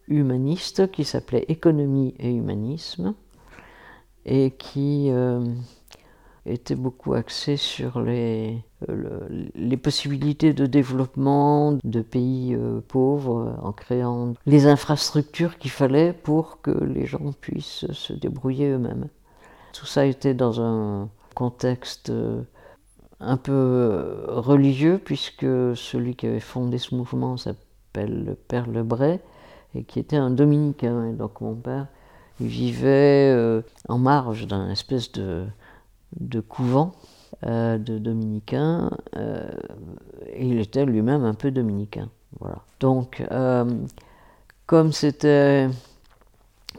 humaniste 0.08 0.92
qui 0.92 1.06
s'appelait 1.06 1.46
Économie 1.48 2.14
et 2.20 2.30
Humanisme 2.34 3.14
et 4.26 4.52
qui 4.52 5.08
euh, 5.12 5.46
était 6.46 6.76
beaucoup 6.76 7.14
axé 7.14 7.56
sur 7.56 8.02
les, 8.02 8.64
le- 8.88 9.50
les 9.56 9.78
possibilités 9.78 10.54
de 10.54 10.66
développement 10.66 11.78
de 11.84 12.02
pays 12.02 12.58
pauvres 12.88 13.56
en 13.62 13.72
créant 13.72 14.34
les 14.46 14.66
infrastructures 14.66 15.58
qu'il 15.60 15.72
fallait 15.72 16.12
pour 16.14 16.60
que 16.62 16.72
les 16.72 17.06
gens 17.06 17.32
puissent 17.40 17.86
se 17.92 18.12
débrouiller 18.14 18.70
eux-mêmes. 18.72 19.08
Tout 19.74 19.86
ça 19.86 20.06
était 20.06 20.34
dans 20.34 20.62
un 20.62 21.10
contexte 21.36 22.10
euh, 22.10 22.42
un 23.20 23.38
peu 23.38 23.52
euh, 23.52 24.26
religieux 24.28 25.00
puisque 25.04 25.46
celui 25.76 26.16
qui 26.16 26.28
avait 26.28 26.40
fondé 26.40 26.78
ce 26.78 26.96
mouvement 26.96 27.38
s'appelle 27.38 28.26
le 28.26 28.36
Père 28.36 28.68
Lebray 28.68 29.20
et 29.76 29.84
qui 29.84 30.00
était 30.00 30.18
un 30.18 30.30
dominicain. 30.30 31.14
Donc 31.14 31.42
mon 31.42 31.56
père 31.56 31.88
il 32.40 32.48
vivait 32.48 33.32
euh, 33.32 33.62
en 33.88 33.98
marge 33.98 34.48
d'un 34.48 34.70
espèce 34.70 35.12
de, 35.12 35.46
de 36.20 36.40
couvent 36.40 36.94
de 37.44 37.98
dominicains 37.98 38.92
et 39.16 40.48
il 40.48 40.60
était 40.60 40.86
lui-même 40.86 41.24
un 41.24 41.34
peu 41.34 41.50
dominicain. 41.50 42.10
Voilà. 42.40 42.58
Donc, 42.80 43.24
comme 44.68 44.92
c'était 44.92 45.70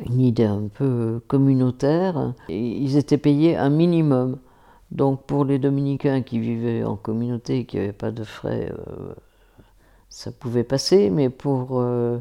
une 0.00 0.20
idée 0.20 0.44
un 0.44 0.68
peu 0.68 1.20
communautaire, 1.28 2.34
ils 2.48 2.96
étaient 2.96 3.18
payés 3.18 3.56
un 3.56 3.70
minimum. 3.70 4.38
Donc, 4.90 5.24
pour 5.26 5.44
les 5.44 5.58
dominicains 5.58 6.22
qui 6.22 6.38
vivaient 6.38 6.84
en 6.84 6.96
communauté 6.96 7.60
et 7.60 7.64
qui 7.64 7.76
n'avaient 7.76 7.92
pas 7.92 8.10
de 8.10 8.24
frais, 8.24 8.70
euh, 8.70 9.14
ça 10.10 10.30
pouvait 10.32 10.64
passer, 10.64 11.08
mais 11.08 11.30
pour 11.30 11.80
euh, 11.80 12.18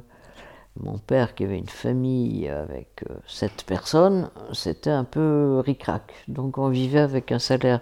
mon 0.79 0.97
père 0.97 1.35
qui 1.35 1.43
avait 1.43 1.57
une 1.57 1.67
famille 1.67 2.47
avec 2.47 3.03
euh, 3.09 3.15
sept 3.27 3.65
personnes, 3.65 4.29
c'était 4.53 4.89
un 4.89 5.03
peu 5.03 5.61
ric-rac. 5.65 6.13
Donc 6.29 6.57
on 6.57 6.69
vivait 6.69 6.99
avec 6.99 7.31
un 7.31 7.39
salaire 7.39 7.81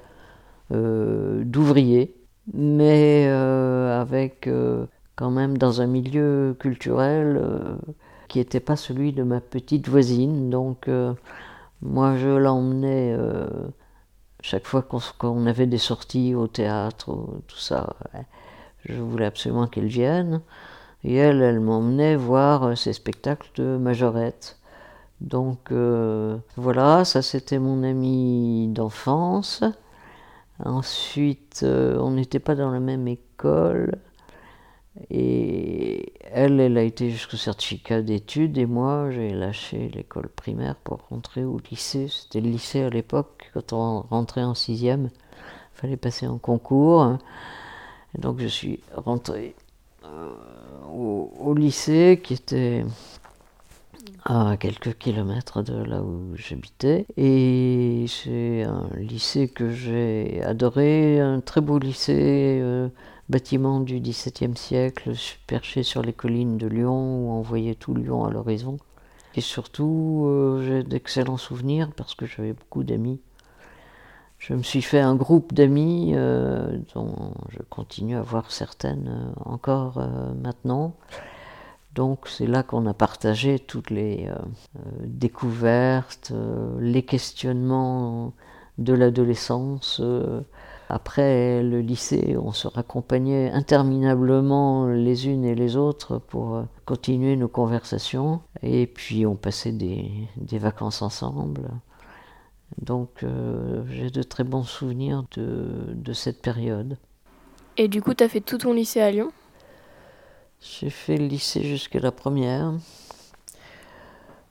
d'ouvrier, 0.72 2.15
mais 2.53 3.27
avec 3.27 4.48
quand 5.15 5.31
même 5.31 5.58
dans 5.58 5.81
un 5.81 5.88
milieu 5.88 6.55
culturel 6.60 7.41
qui 8.29 8.39
n'était 8.39 8.62
pas 8.62 8.77
celui 8.77 9.12
de 9.13 9.24
ma 9.24 9.41
petite 9.41 9.89
voisine. 9.89 10.50
Donc 10.50 10.88
euh, 10.88 11.13
moi 11.81 12.15
je 12.17 12.29
l'emmenais 12.29 13.13
euh, 13.17 13.48
chaque 14.41 14.67
fois 14.67 14.81
qu'on 14.81 15.45
avait 15.45 15.67
des 15.67 15.77
sorties 15.77 16.36
au 16.36 16.48
théâtre, 16.48 17.09
ou 17.09 17.41
tout 17.48 17.57
ça. 17.57 17.95
Je 18.86 19.01
voulais 19.01 19.25
absolument 19.25 19.67
qu'elle 19.67 19.88
vienne. 19.88 20.41
Et 21.03 21.15
elle, 21.15 21.41
elle 21.41 21.59
m'emmenait 21.59 22.15
voir 22.15 22.63
euh, 22.63 22.75
ces 22.75 22.93
spectacles 22.93 23.50
de 23.55 23.77
majorette. 23.77 24.57
Donc 25.21 25.71
euh, 25.71 26.38
voilà, 26.55 27.05
ça 27.05 27.21
c'était 27.21 27.59
mon 27.59 27.83
ami 27.83 28.67
d'enfance. 28.69 29.63
Ensuite, 30.63 31.62
euh, 31.63 31.98
on 32.00 32.12
n'était 32.12 32.39
pas 32.39 32.55
dans 32.55 32.71
la 32.71 32.79
même 32.79 33.07
école. 33.07 33.98
Et 35.10 36.13
elle, 36.32 36.60
elle 36.60 36.77
a 36.77 36.84
été 36.84 37.10
jusqu'au 37.10 37.38
certificat 37.38 38.01
d'études 38.01 38.57
et 38.57 38.66
moi, 38.66 39.09
j'ai 39.12 39.31
lâché 39.31 39.90
l'école 39.90 40.29
primaire 40.29 40.75
pour 40.75 41.00
rentrer 41.09 41.44
au 41.44 41.59
lycée. 41.70 42.07
C'était 42.09 42.42
le 42.42 42.50
lycée 42.50 42.81
à 42.81 42.90
l'époque, 42.90 43.50
quand 43.53 43.74
on 43.74 44.01
rentrait 44.01 44.44
en 44.44 44.55
sixième, 44.55 45.09
il 45.75 45.79
fallait 45.81 45.98
passer 45.98 46.25
un 46.25 46.38
concours. 46.38 47.18
Et 48.16 48.22
donc 48.22 48.40
je 48.40 48.48
suis 48.48 48.79
rentré 48.96 49.55
euh, 50.05 50.31
au, 50.92 51.31
au 51.40 51.53
lycée 51.53 52.20
qui 52.24 52.33
était 52.33 52.83
à 54.25 54.57
quelques 54.57 54.98
kilomètres 54.98 55.64
de 55.64 55.83
là 55.83 56.01
où 56.01 56.35
j'habitais. 56.35 57.05
Et 57.18 58.05
c'est 58.07 58.64
un 58.64 58.90
lycée 58.98 59.48
que 59.48 59.72
j'ai 59.72 60.42
adoré, 60.44 61.20
un 61.20 61.40
très 61.42 61.62
beau 61.62 61.79
lycée, 61.79 62.59
euh, 62.62 62.90
bâtiment 63.29 63.79
du 63.79 64.00
XVIIe 64.00 64.57
siècle, 64.57 65.13
perché 65.48 65.83
sur 65.83 66.01
les 66.01 66.13
collines 66.13 66.57
de 66.57 66.68
Lyon, 66.68 67.27
où 67.27 67.31
on 67.31 67.42
voyait 67.42 67.75
tout 67.75 67.94
Lyon 67.94 68.25
à 68.25 68.31
l'horizon. 68.31 68.77
Et 69.35 69.42
surtout, 69.42 70.25
euh, 70.27 70.63
j'ai 70.65 70.83
d'excellents 70.83 71.37
souvenirs 71.37 71.92
parce 71.96 72.15
que 72.15 72.25
j'avais 72.25 72.53
beaucoup 72.53 72.83
d'amis. 72.83 73.22
Je 74.39 74.53
me 74.53 74.63
suis 74.63 74.81
fait 74.81 75.00
un 75.00 75.15
groupe 75.15 75.53
d'amis 75.53 76.13
euh, 76.15 76.77
dont 76.96 77.33
je 77.50 77.59
continue 77.70 78.15
à 78.15 78.22
voir 78.22 78.51
certaines 78.51 79.07
euh, 79.07 79.42
encore 79.46 80.03
maintenant. 80.42 80.96
Donc 81.94 82.27
c'est 82.27 82.48
là 82.48 82.63
qu'on 82.63 82.85
a 82.85 82.94
partagé 82.94 83.59
toutes 83.59 83.89
les 83.89 84.29
découvertes, 85.03 86.31
les 86.79 87.03
questionnements 87.03 88.33
de 88.77 88.94
l'adolescence. 88.94 90.00
Après 90.91 91.61
le 91.61 91.81
lycée, 91.81 92.35
on 92.35 92.51
se 92.51 92.67
raccompagnait 92.67 93.51
interminablement 93.51 94.87
les 94.87 95.27
unes 95.27 95.45
et 95.45 95.53
les 95.53 95.75
autres 95.75 96.17
pour 96.17 96.55
euh, 96.55 96.63
continuer 96.85 97.35
nos 97.35 97.47
conversations. 97.47 98.41
Et 98.63 98.87
puis 98.87 99.27
on 99.27 99.35
passait 99.35 99.71
des, 99.71 100.09
des 100.35 100.57
vacances 100.57 101.03
ensemble. 101.03 101.69
Donc 102.81 103.23
euh, 103.23 103.83
j'ai 103.91 104.09
de 104.09 104.23
très 104.23 104.43
bons 104.43 104.63
souvenirs 104.63 105.25
de, 105.37 105.93
de 105.93 106.13
cette 106.13 106.41
période. 106.41 106.97
Et 107.77 107.87
du 107.87 108.01
coup, 108.01 108.15
t'as 108.15 108.27
fait 108.27 108.41
tout 108.41 108.57
ton 108.57 108.73
lycée 108.73 108.99
à 108.99 109.11
Lyon? 109.11 109.31
J'ai 110.59 110.89
fait 110.89 111.17
le 111.17 111.27
lycée 111.27 111.63
jusqu'à 111.63 111.99
la 111.99 112.11
première. 112.11 112.73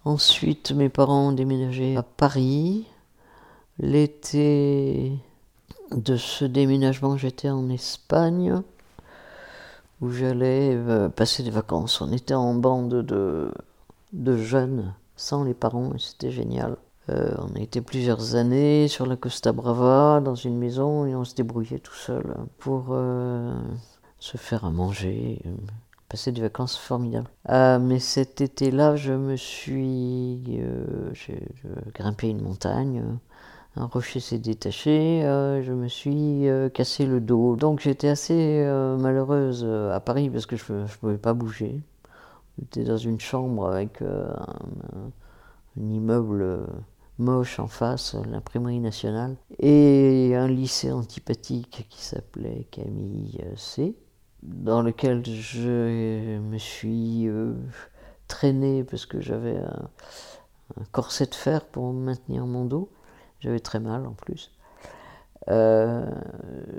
Ensuite, 0.04 0.70
mes 0.70 0.88
parents 0.88 1.28
ont 1.28 1.32
déménagé 1.32 1.96
à 1.96 2.04
Paris. 2.04 2.86
L'été 3.80 5.12
de 5.92 6.16
ce 6.16 6.44
déménagement, 6.44 7.16
j'étais 7.16 7.50
en 7.50 7.68
Espagne, 7.70 8.62
où 10.00 10.10
j'allais 10.10 10.74
euh, 10.74 11.08
passer 11.08 11.42
des 11.42 11.50
vacances. 11.50 12.00
On 12.00 12.12
était 12.12 12.34
en 12.34 12.54
bande 12.54 13.02
de, 13.02 13.52
de 14.12 14.36
jeunes, 14.36 14.94
sans 15.16 15.44
les 15.44 15.54
parents, 15.54 15.92
et 15.94 15.98
c'était 15.98 16.30
génial. 16.30 16.76
Euh, 17.10 17.34
on 17.38 17.56
a 17.56 17.60
été 17.60 17.80
plusieurs 17.80 18.34
années 18.34 18.86
sur 18.86 19.06
la 19.06 19.16
Costa 19.16 19.52
Brava, 19.52 20.20
dans 20.20 20.34
une 20.34 20.58
maison, 20.58 21.06
et 21.06 21.14
on 21.14 21.24
se 21.24 21.34
débrouillait 21.34 21.78
tout 21.78 21.94
seul 21.94 22.36
pour 22.58 22.88
euh, 22.90 23.52
se 24.18 24.36
faire 24.36 24.64
à 24.64 24.70
manger, 24.70 25.40
passer 26.08 26.32
des 26.32 26.42
vacances 26.42 26.76
formidables. 26.76 27.30
Ah, 27.46 27.78
mais 27.78 27.98
cet 27.98 28.42
été-là, 28.42 28.96
je 28.96 29.14
me 29.14 29.36
suis. 29.36 30.60
j'ai 31.14 31.42
grimpé 31.94 32.28
une 32.28 32.42
montagne, 32.42 33.02
un 33.78 33.86
rocher 33.86 34.18
s'est 34.18 34.38
détaché, 34.38 35.24
euh, 35.24 35.62
je 35.62 35.72
me 35.72 35.86
suis 35.86 36.48
euh, 36.48 36.68
cassé 36.68 37.06
le 37.06 37.20
dos. 37.20 37.54
Donc 37.54 37.78
j'étais 37.80 38.08
assez 38.08 38.34
euh, 38.34 38.96
malheureuse 38.96 39.64
à 39.64 40.00
Paris 40.00 40.28
parce 40.30 40.46
que 40.46 40.56
je 40.56 40.72
ne 40.72 40.86
pouvais 40.86 41.16
pas 41.16 41.32
bouger. 41.32 41.80
J'étais 42.58 42.82
dans 42.82 42.96
une 42.96 43.20
chambre 43.20 43.68
avec 43.68 44.02
un, 44.02 45.12
immeuble 45.76 46.66
moche 47.18 47.60
en 47.60 47.68
face, 47.68 48.16
l'imprimerie 48.28 48.80
nationale, 48.80 49.36
et 49.60 50.34
un 50.34 50.48
lycée 50.48 50.90
antipathique 50.90 51.86
qui 51.88 52.02
s'appelait 52.02 52.66
Camille 52.72 53.40
C, 53.56 53.94
dans 54.42 54.82
lequel 54.82 55.24
je 55.24 56.38
me 56.38 56.58
suis 56.58 57.28
traîné 58.26 58.82
parce 58.82 59.06
que 59.06 59.20
j'avais 59.20 59.56
un, 59.56 59.88
un 60.80 60.84
corset 60.90 61.26
de 61.26 61.34
fer 61.36 61.64
pour 61.64 61.92
maintenir 61.92 62.44
mon 62.44 62.64
dos. 62.64 62.90
J'avais 63.40 63.60
très 63.60 63.80
mal 63.80 64.06
en 64.06 64.12
plus. 64.12 64.52
Euh, 65.50 66.04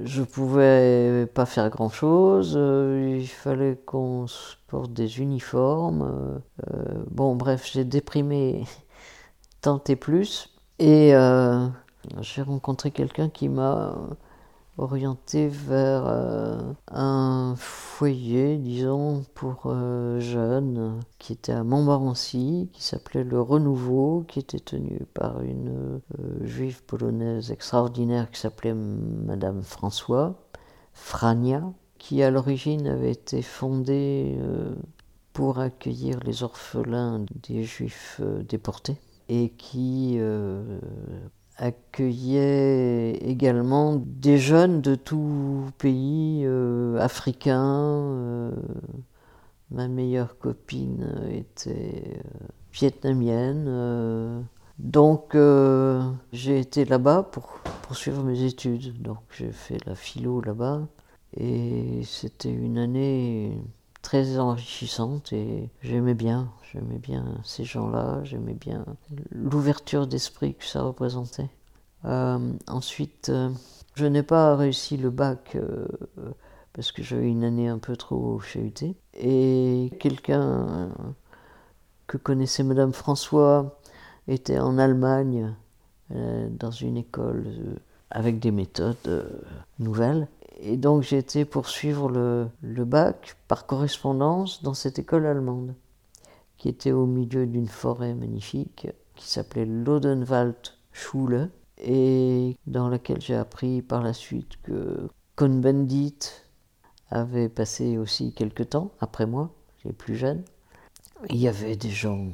je 0.04 0.22
pouvais 0.22 1.26
pas 1.34 1.46
faire 1.46 1.70
grand 1.70 1.90
chose. 1.90 2.56
euh, 2.58 3.18
il 3.20 3.28
fallait 3.28 3.78
qu'on 3.86 4.28
se 4.28 4.56
porte 4.68 4.94
des 4.94 5.20
uniformes. 5.20 6.42
euh, 6.74 7.04
bon, 7.10 7.36
bref, 7.36 7.70
j'ai 7.72 7.84
déprimé 7.86 8.66
tant 9.62 9.82
et 9.90 9.96
plus. 9.96 10.50
Et 10.80 11.14
j'ai 12.22 12.42
rencontré 12.42 12.92
quelqu'un 12.92 13.30
qui 13.30 13.50
m'a 13.50 13.96
orienté 14.80 15.48
vers 15.50 16.04
euh, 16.08 16.58
un 16.90 17.54
foyer, 17.58 18.58
disons, 18.58 19.24
pour 19.34 19.64
euh, 19.66 20.20
jeunes, 20.20 21.00
qui 21.18 21.34
était 21.34 21.52
à 21.52 21.64
Montmorency, 21.64 22.70
qui 22.74 22.84
s'appelait 22.84 23.24
Le 23.24 23.42
Renouveau, 23.42 24.24
qui 24.28 24.40
était 24.40 24.60
tenu 24.60 25.02
par 25.14 25.42
une 25.42 26.00
euh, 26.20 26.46
juive 26.46 26.84
polonaise 26.84 27.52
extraordinaire 27.52 28.32
qui 28.32 28.40
s'appelait 28.40 28.74
Madame 28.74 29.62
François, 29.64 30.36
Frania, 30.94 31.64
qui 31.98 32.24
à 32.24 32.32
l'origine 32.32 32.88
avait 32.88 33.12
été 33.12 33.42
fondée 33.42 34.38
pour 35.34 35.60
accueillir 35.60 36.20
les 36.22 36.44
orphelins 36.44 37.26
des 37.44 37.64
juifs 37.64 38.22
déportés 38.48 38.98
et 39.28 39.50
qui 39.50 40.18
accueillait 41.60 43.12
également 43.18 43.96
des 43.96 44.38
jeunes 44.38 44.82
de 44.82 44.96
tout 44.96 45.66
pays 45.78 46.46
africains. 47.00 48.52
ma 49.72 49.88
meilleure 49.88 50.38
copine 50.40 51.08
était 51.32 52.22
vietnamienne. 52.74 54.46
donc 54.80 55.36
j'ai 56.32 56.60
été 56.60 56.86
là-bas 56.86 57.24
pour 57.32 57.60
poursuivre 57.84 58.24
mes 58.24 58.44
études. 58.44 59.02
Donc 59.02 59.20
j'ai 59.38 59.52
fait 59.52 59.78
la 59.86 59.96
philo 59.96 60.42
là-bas. 60.42 60.88
Et 61.38 62.02
c'était 62.04 62.52
une 62.52 62.78
année 62.78 63.62
très 64.10 64.40
enrichissante 64.40 65.34
et 65.34 65.70
j'aimais 65.84 66.16
bien, 66.16 66.52
j'aimais 66.74 66.98
bien 66.98 67.24
ces 67.44 67.64
gens-là, 67.64 68.24
j'aimais 68.24 68.56
bien 68.56 68.84
l'ouverture 69.30 70.08
d'esprit 70.08 70.56
que 70.56 70.66
ça 70.66 70.82
représentait. 70.82 71.52
Euh, 72.06 72.40
ensuite, 72.68 73.30
euh, 73.30 73.52
je 73.94 74.08
n'ai 74.08 74.24
pas 74.24 74.56
réussi 74.56 74.98
le 74.98 75.12
bac 75.12 75.56
euh, 75.56 75.86
parce 76.74 76.92
que 76.92 77.04
j'avais 77.04 77.30
une 77.30 77.44
année 77.44 77.68
un 77.68 77.78
peu 77.78 77.96
trop 77.96 78.40
chahutée. 78.40 78.96
Et 79.14 79.92
quelqu'un 80.00 80.90
que 82.08 82.18
connaissait 82.18 82.64
Madame 82.64 82.94
François 82.94 83.80
était 84.28 84.58
en 84.58 84.80
Allemagne 84.80 85.54
dans 86.10 86.72
une 86.72 86.98
école 86.98 87.46
avec 88.10 88.40
des 88.40 88.50
méthodes 88.50 89.30
nouvelles. 89.78 90.28
Et 90.62 90.76
donc 90.78 91.04
j'ai 91.04 91.18
été 91.18 91.46
poursuivre 91.46 92.10
le, 92.10 92.86
bac 92.86 93.38
par 93.48 93.66
correspondance 93.66 94.62
dans 94.62 94.74
cette 94.74 95.00
école 95.00 95.26
allemande, 95.26 95.74
qui 96.58 96.68
était 96.68 96.92
au 96.92 97.06
milieu 97.06 97.46
d'une 97.48 97.68
forêt 97.68 98.14
magnifique, 98.14 98.88
qui 99.16 99.30
s'appelait 99.30 99.66
l'Odenwald 99.66 100.56
Schule, 100.92 101.50
et 101.78 102.58
dans 102.68 102.90
laquelle 102.90 103.22
j'ai 103.22 103.36
appris 103.36 103.82
par 103.82 104.04
la 104.04 104.12
suite 104.12 104.62
que 104.64 105.08
Cohn-Bendit 105.38 106.20
avait 107.10 107.48
passé 107.48 107.98
aussi 107.98 108.34
quelque 108.34 108.64
temps 108.64 108.92
après 109.00 109.26
moi, 109.26 109.52
les 109.86 109.94
plus 109.94 110.16
jeunes. 110.16 110.44
Il 111.30 111.38
y 111.38 111.48
avait 111.48 111.78
des 111.78 111.90
gens, 111.90 112.28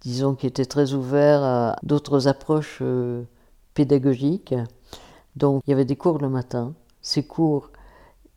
disons, 0.00 0.34
qui 0.34 0.46
étaient 0.46 0.64
très 0.64 0.94
ouverts 0.94 1.42
à 1.42 1.76
d'autres 1.82 2.28
approches 2.28 2.78
euh, 2.80 3.24
pédagogiques. 3.74 4.54
Donc 5.36 5.62
il 5.66 5.70
y 5.70 5.72
avait 5.74 5.84
des 5.84 5.96
cours 5.96 6.18
le 6.18 6.30
matin, 6.30 6.74
ces 7.08 7.22
cours 7.22 7.70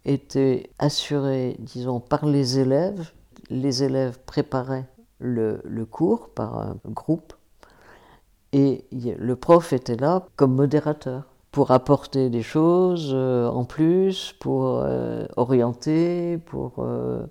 étaient 0.06 0.70
assurés, 0.80 1.58
disons, 1.60 2.00
par 2.00 2.26
les 2.26 2.58
élèves. 2.58 3.12
Les 3.50 3.84
élèves 3.84 4.18
préparaient 4.26 4.88
le, 5.20 5.60
cours 5.84 6.30
par 6.30 6.58
un 6.58 6.78
groupe 6.86 7.34
et 8.54 8.86
le 8.92 9.36
prof 9.36 9.74
était 9.74 9.98
là 9.98 10.26
comme 10.38 10.56
modérateur 10.56 11.26
pour 11.52 11.72
apporter 11.72 12.30
des 12.30 12.44
choses 12.44 13.12
euh, 13.14 13.50
en 13.50 13.66
plus, 13.66 14.34
pour 14.40 14.80
euh, 14.80 15.26
orienter, 15.36 16.38
pour... 16.38 16.76
Euh, 16.80 17.26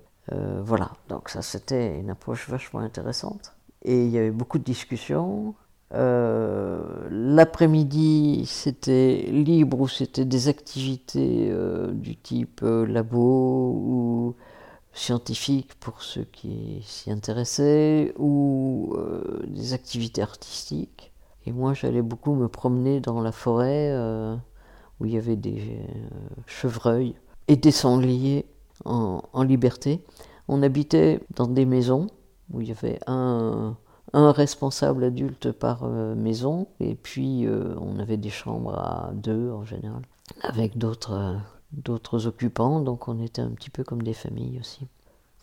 voilà, 0.63 0.91
donc 1.09 1.27
ça 1.27 1.41
c'était 1.41 1.99
une 1.99 2.11
approche 2.11 2.47
vachement 2.47 2.81
intéressante. 2.81 3.53
Et 3.83 4.05
il 4.05 4.11
y 4.11 4.17
avait 4.19 4.31
beaucoup 4.31 4.59
de 4.59 4.63
discussions, 4.63 5.55
euh, 5.93 6.81
l'après-midi, 7.09 8.45
c'était 8.45 9.25
libre 9.29 9.81
ou 9.81 9.87
c'était 9.87 10.25
des 10.25 10.47
activités 10.47 11.49
euh, 11.51 11.91
du 11.91 12.15
type 12.15 12.61
euh, 12.63 12.85
labo 12.85 13.73
ou 13.75 14.35
scientifique 14.93 15.73
pour 15.79 16.01
ceux 16.01 16.23
qui 16.23 16.81
s'y 16.85 17.11
intéressaient 17.11 18.13
ou 18.19 18.93
des 19.47 19.71
activités 19.71 20.21
artistiques. 20.21 21.13
Et 21.45 21.53
moi, 21.53 21.73
j'allais 21.73 22.01
beaucoup 22.01 22.35
me 22.35 22.49
promener 22.49 22.99
dans 22.99 23.21
la 23.21 23.31
forêt 23.31 23.95
où 24.99 25.05
il 25.05 25.13
y 25.13 25.17
avait 25.17 25.37
des 25.37 25.79
chevreuils 26.45 27.15
et 27.47 27.55
des 27.55 27.71
sangliers 27.71 28.45
en, 28.83 29.21
en 29.31 29.43
liberté. 29.43 30.03
On 30.49 30.61
habitait 30.61 31.21
dans 31.37 31.47
des 31.47 31.65
maisons 31.65 32.07
où 32.51 32.59
il 32.59 32.67
y 32.67 32.71
avait 32.71 32.99
un 33.07 33.77
un 34.13 34.31
responsable 34.31 35.03
adulte 35.03 35.51
par 35.51 35.83
euh, 35.83 36.15
maison, 36.15 36.67
et 36.79 36.95
puis 36.95 37.45
euh, 37.45 37.75
on 37.79 37.99
avait 37.99 38.17
des 38.17 38.29
chambres 38.29 38.73
à 38.73 39.11
deux 39.13 39.51
en 39.51 39.65
général, 39.65 40.01
avec 40.41 40.77
d'autres 40.77 41.13
euh, 41.13 41.35
d'autres 41.71 42.27
occupants, 42.27 42.81
donc 42.81 43.07
on 43.07 43.21
était 43.21 43.41
un 43.41 43.51
petit 43.51 43.69
peu 43.69 43.83
comme 43.83 44.01
des 44.01 44.13
familles 44.13 44.59
aussi. 44.59 44.87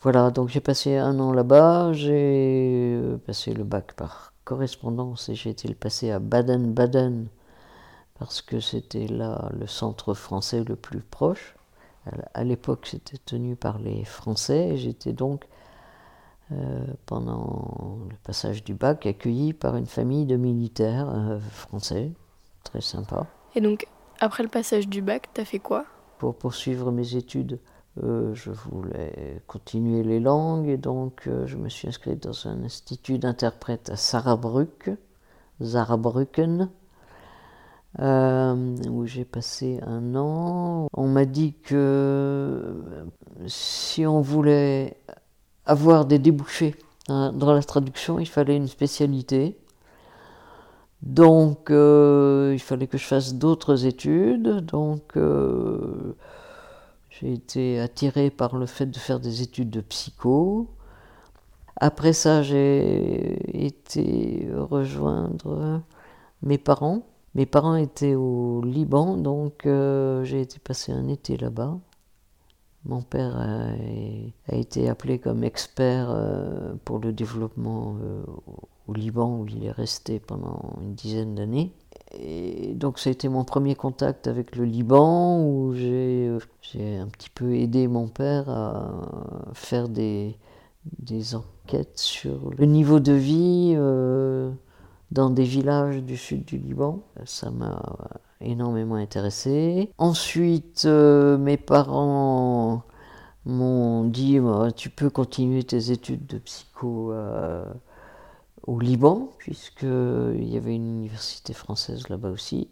Voilà, 0.01 0.29
donc 0.31 0.49
j'ai 0.49 0.61
passé 0.61 0.95
un 0.97 1.19
an 1.19 1.33
là-bas, 1.33 1.91
j'ai 1.93 3.01
passé 3.25 3.53
le 3.53 3.63
bac 3.63 3.93
par 3.95 4.33
correspondance 4.45 5.29
et 5.29 5.35
j'ai 5.35 5.49
été 5.49 5.67
le 5.67 5.75
passer 5.75 6.11
à 6.11 6.19
Baden-Baden 6.19 7.27
parce 8.17 8.41
que 8.41 8.59
c'était 8.59 9.07
là 9.07 9.49
le 9.59 9.67
centre 9.67 10.13
français 10.13 10.63
le 10.63 10.75
plus 10.75 11.01
proche. 11.01 11.55
À 12.33 12.43
l'époque, 12.43 12.87
c'était 12.87 13.17
tenu 13.17 13.55
par 13.55 13.79
les 13.79 14.03
Français 14.05 14.69
et 14.69 14.77
j'étais 14.77 15.13
donc 15.13 15.45
euh, 16.51 16.83
pendant 17.05 17.99
le 18.09 18.15
passage 18.23 18.63
du 18.63 18.73
bac, 18.73 19.05
accueilli 19.05 19.53
par 19.53 19.75
une 19.75 19.85
famille 19.85 20.25
de 20.25 20.35
militaires 20.35 21.07
euh, 21.07 21.39
français, 21.39 22.11
très 22.63 22.81
sympa. 22.81 23.27
Et 23.53 23.61
donc, 23.61 23.85
après 24.19 24.41
le 24.41 24.49
passage 24.49 24.87
du 24.87 25.03
bac, 25.03 25.29
t'as 25.33 25.45
fait 25.45 25.59
quoi? 25.59 25.85
Pour 26.17 26.35
poursuivre 26.35 26.91
mes 26.91 27.15
études, 27.15 27.59
euh, 28.03 28.33
je 28.33 28.49
voulais 28.49 29.43
continuer 29.45 30.01
les 30.01 30.19
langues 30.19 30.69
et 30.69 30.77
donc 30.77 31.29
je 31.45 31.55
me 31.55 31.69
suis 31.69 31.87
inscrit 31.87 32.15
dans 32.15 32.47
un 32.47 32.63
institut 32.63 33.19
d'interprète 33.19 33.91
à 33.91 33.95
Saarbrücken, 33.95 34.97
où 37.99 39.05
j'ai 39.05 39.25
passé 39.25 39.79
un 39.85 40.15
an. 40.15 40.87
On 40.93 41.07
m'a 41.07 41.25
dit 41.25 41.53
que 41.53 42.83
si 43.45 44.05
on 44.07 44.21
voulait 44.21 44.97
avoir 45.69 46.05
des 46.05 46.19
débouchés. 46.19 46.75
Hein, 47.07 47.31
dans 47.33 47.53
la 47.53 47.63
traduction, 47.63 48.19
il 48.19 48.27
fallait 48.27 48.57
une 48.57 48.67
spécialité. 48.67 49.57
Donc, 51.01 51.71
euh, 51.71 52.51
il 52.53 52.59
fallait 52.59 52.87
que 52.87 52.97
je 52.97 53.05
fasse 53.05 53.35
d'autres 53.35 53.85
études. 53.85 54.65
Donc, 54.65 55.15
euh, 55.15 56.15
j'ai 57.09 57.33
été 57.33 57.79
attiré 57.79 58.29
par 58.29 58.57
le 58.57 58.65
fait 58.65 58.87
de 58.87 58.97
faire 58.97 59.19
des 59.19 59.41
études 59.41 59.69
de 59.69 59.81
psycho. 59.81 60.69
Après 61.77 62.13
ça, 62.13 62.41
j'ai 62.43 63.65
été 63.65 64.49
rejoindre 64.53 65.81
mes 66.41 66.57
parents. 66.57 67.03
Mes 67.35 67.45
parents 67.45 67.75
étaient 67.75 68.15
au 68.15 68.61
Liban, 68.65 69.15
donc 69.15 69.65
euh, 69.65 70.23
j'ai 70.25 70.41
été 70.41 70.59
passer 70.59 70.91
un 70.91 71.07
été 71.07 71.37
là-bas. 71.37 71.77
Mon 72.89 73.01
père 73.01 73.37
a, 73.37 74.55
été 74.55 74.89
appelé 74.89 75.19
comme 75.19 75.43
expert 75.43 76.07
euh, 76.09 76.73
pour 76.85 76.97
le 76.97 77.13
développement 77.13 77.97
euh, 78.01 78.23
au 78.87 78.93
Liban 78.93 79.37
où 79.37 79.45
il 79.45 79.63
est 79.63 79.71
resté 79.71 80.19
pendant 80.19 80.73
une 80.81 80.95
dizaine 80.95 81.35
d'années. 81.35 81.71
Et 82.19 82.73
donc 82.73 82.97
ça 82.97 83.11
a 83.11 83.13
été 83.13 83.29
mon 83.29 83.43
premier 83.43 83.75
contact 83.75 84.27
avec 84.27 84.55
le 84.55 84.65
Liban 84.65 85.39
où 85.39 85.75
j'ai 85.75 86.31
un 86.97 87.07
petit 87.09 87.29
peu 87.29 87.53
aidé 87.53 87.87
mon 87.87 88.07
père 88.07 88.49
à 88.49 88.91
faire 89.53 89.87
des, 89.87 90.35
enquêtes 91.35 91.99
sur 91.99 92.49
le 92.57 92.65
niveau 92.65 92.99
de 92.99 93.13
vie 93.13 93.75
euh, 93.77 94.49
dans 95.11 95.29
des 95.29 95.43
villages 95.43 96.01
du 96.01 96.17
sud 96.17 96.43
du 96.45 96.57
Liban. 96.57 97.03
Ça 97.25 97.51
m'a 97.51 97.83
énormément 98.41 98.95
intéressé. 98.95 99.91
Ensuite, 99.97 100.83
euh, 100.85 101.37
mes 101.37 101.57
parents 101.57 102.83
m'ont 103.45 104.03
dit 104.05 104.39
bah, 104.39 104.69
tu 104.75 104.89
peux 104.89 105.09
continuer 105.09 105.63
tes 105.63 105.91
études 105.91 106.25
de 106.27 106.37
psycho 106.39 107.11
euh, 107.11 107.65
au 108.67 108.79
Liban, 108.79 109.29
puisqu'il 109.39 110.47
y 110.47 110.57
avait 110.57 110.75
une 110.75 110.99
université 110.99 111.53
française 111.53 112.07
là-bas 112.09 112.29
aussi, 112.29 112.69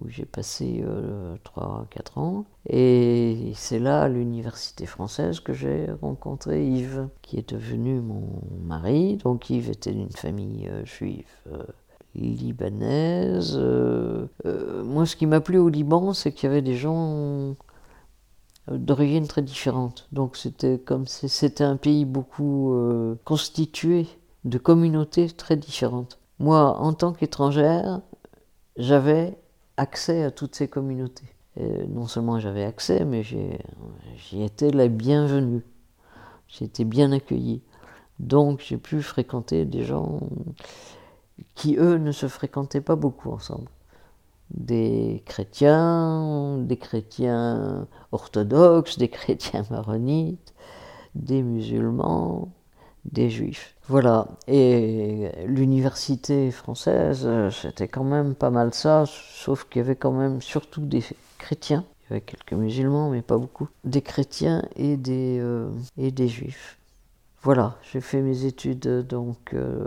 où 0.00 0.08
j'ai 0.08 0.24
passé 0.24 0.82
euh, 0.84 1.36
3-4 1.56 2.18
ans. 2.18 2.44
Et 2.68 3.52
c'est 3.54 3.78
là, 3.78 4.02
à 4.02 4.08
l'université 4.08 4.86
française, 4.86 5.40
que 5.40 5.52
j'ai 5.52 5.86
rencontré 6.02 6.66
Yves, 6.66 7.08
qui 7.22 7.38
est 7.38 7.48
devenu 7.48 8.00
mon 8.00 8.42
mari. 8.64 9.16
Donc 9.18 9.50
Yves 9.50 9.70
était 9.70 9.92
d'une 9.92 10.10
famille 10.10 10.68
euh, 10.68 10.84
juive 10.84 11.26
libanaise. 12.14 13.54
Euh, 13.56 14.26
euh, 14.46 14.84
moi, 14.84 15.06
ce 15.06 15.16
qui 15.16 15.26
m'a 15.26 15.40
plu 15.40 15.58
au 15.58 15.68
Liban, 15.68 16.12
c'est 16.12 16.32
qu'il 16.32 16.48
y 16.48 16.52
avait 16.52 16.62
des 16.62 16.76
gens 16.76 17.56
d'origine 18.68 19.26
très 19.26 19.42
différente. 19.42 20.08
Donc 20.12 20.36
c'était 20.36 20.78
comme 20.78 21.06
si 21.06 21.28
c'était 21.28 21.64
un 21.64 21.76
pays 21.76 22.04
beaucoup 22.04 22.72
euh, 22.72 23.16
constitué 23.24 24.06
de 24.44 24.58
communautés 24.58 25.28
très 25.28 25.56
différentes. 25.56 26.18
Moi, 26.38 26.78
en 26.78 26.92
tant 26.92 27.12
qu'étrangère, 27.12 28.00
j'avais 28.76 29.38
accès 29.76 30.24
à 30.24 30.30
toutes 30.30 30.54
ces 30.54 30.68
communautés. 30.68 31.34
Et 31.56 31.86
non 31.86 32.06
seulement 32.06 32.40
j'avais 32.40 32.64
accès, 32.64 33.04
mais 33.04 33.22
j'y 33.22 34.42
étais 34.42 34.70
la 34.70 34.88
bienvenue. 34.88 35.62
Été 36.60 36.84
bien 36.84 37.10
accueilli. 37.10 37.62
Donc 38.20 38.60
j'ai 38.60 38.76
pu 38.76 39.02
fréquenter 39.02 39.64
des 39.64 39.82
gens 39.82 40.20
qui, 41.54 41.76
eux, 41.76 41.98
ne 41.98 42.12
se 42.12 42.28
fréquentaient 42.28 42.80
pas 42.80 42.96
beaucoup 42.96 43.30
ensemble. 43.30 43.68
Des 44.50 45.22
chrétiens, 45.26 46.58
des 46.58 46.76
chrétiens 46.76 47.86
orthodoxes, 48.12 48.98
des 48.98 49.08
chrétiens 49.08 49.64
maronites, 49.70 50.54
des 51.14 51.42
musulmans, 51.42 52.52
des 53.04 53.30
juifs. 53.30 53.74
Voilà. 53.88 54.28
Et 54.46 55.30
l'université 55.46 56.50
française, 56.50 57.28
c'était 57.50 57.88
quand 57.88 58.04
même 58.04 58.34
pas 58.34 58.50
mal 58.50 58.72
ça, 58.74 59.04
sauf 59.06 59.64
qu'il 59.64 59.80
y 59.80 59.84
avait 59.84 59.96
quand 59.96 60.12
même 60.12 60.40
surtout 60.40 60.84
des 60.86 61.02
chrétiens. 61.38 61.84
Il 62.00 62.12
y 62.12 62.16
avait 62.16 62.20
quelques 62.20 62.52
musulmans, 62.52 63.10
mais 63.10 63.22
pas 63.22 63.38
beaucoup. 63.38 63.68
Des 63.84 64.02
chrétiens 64.02 64.62
et 64.76 64.96
des, 64.96 65.38
euh, 65.40 65.70
et 65.96 66.10
des 66.10 66.28
juifs. 66.28 66.78
Voilà, 67.42 67.76
j'ai 67.82 68.00
fait 68.00 68.22
mes 68.22 68.44
études, 68.46 69.06
donc, 69.06 69.52
euh, 69.52 69.86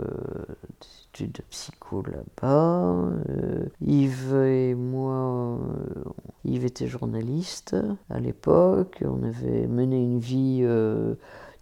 études 1.24 1.32
de 1.32 1.42
psycho 1.50 2.02
là-bas. 2.02 3.10
Euh, 3.28 3.66
Yves 3.80 4.34
et 4.34 4.74
moi, 4.74 5.58
Yves 6.44 6.64
était 6.64 6.86
journaliste 6.86 7.76
à 8.10 8.20
l'époque. 8.20 9.02
On 9.04 9.22
avait 9.22 9.66
mené 9.66 10.02
une 10.02 10.18
vie 10.18 10.64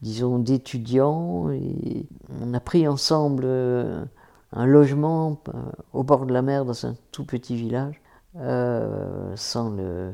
disons, 0.03 0.39
d'étudiants. 0.39 1.51
Et 1.51 2.07
on 2.41 2.55
a 2.55 2.61
pris 2.61 2.87
ensemble 2.89 3.45
euh, 3.47 4.05
un 4.53 4.67
logement 4.67 5.41
euh, 5.49 5.59
au 5.93 6.03
bord 6.03 6.27
de 6.27 6.33
la 6.33 6.43
mer 6.43 6.65
dans 6.65 6.87
un 6.87 6.95
tout 7.13 7.25
petit 7.25 7.57
village, 7.57 8.01
euh, 8.37 9.33
sans 9.37 9.71
le, 9.71 10.13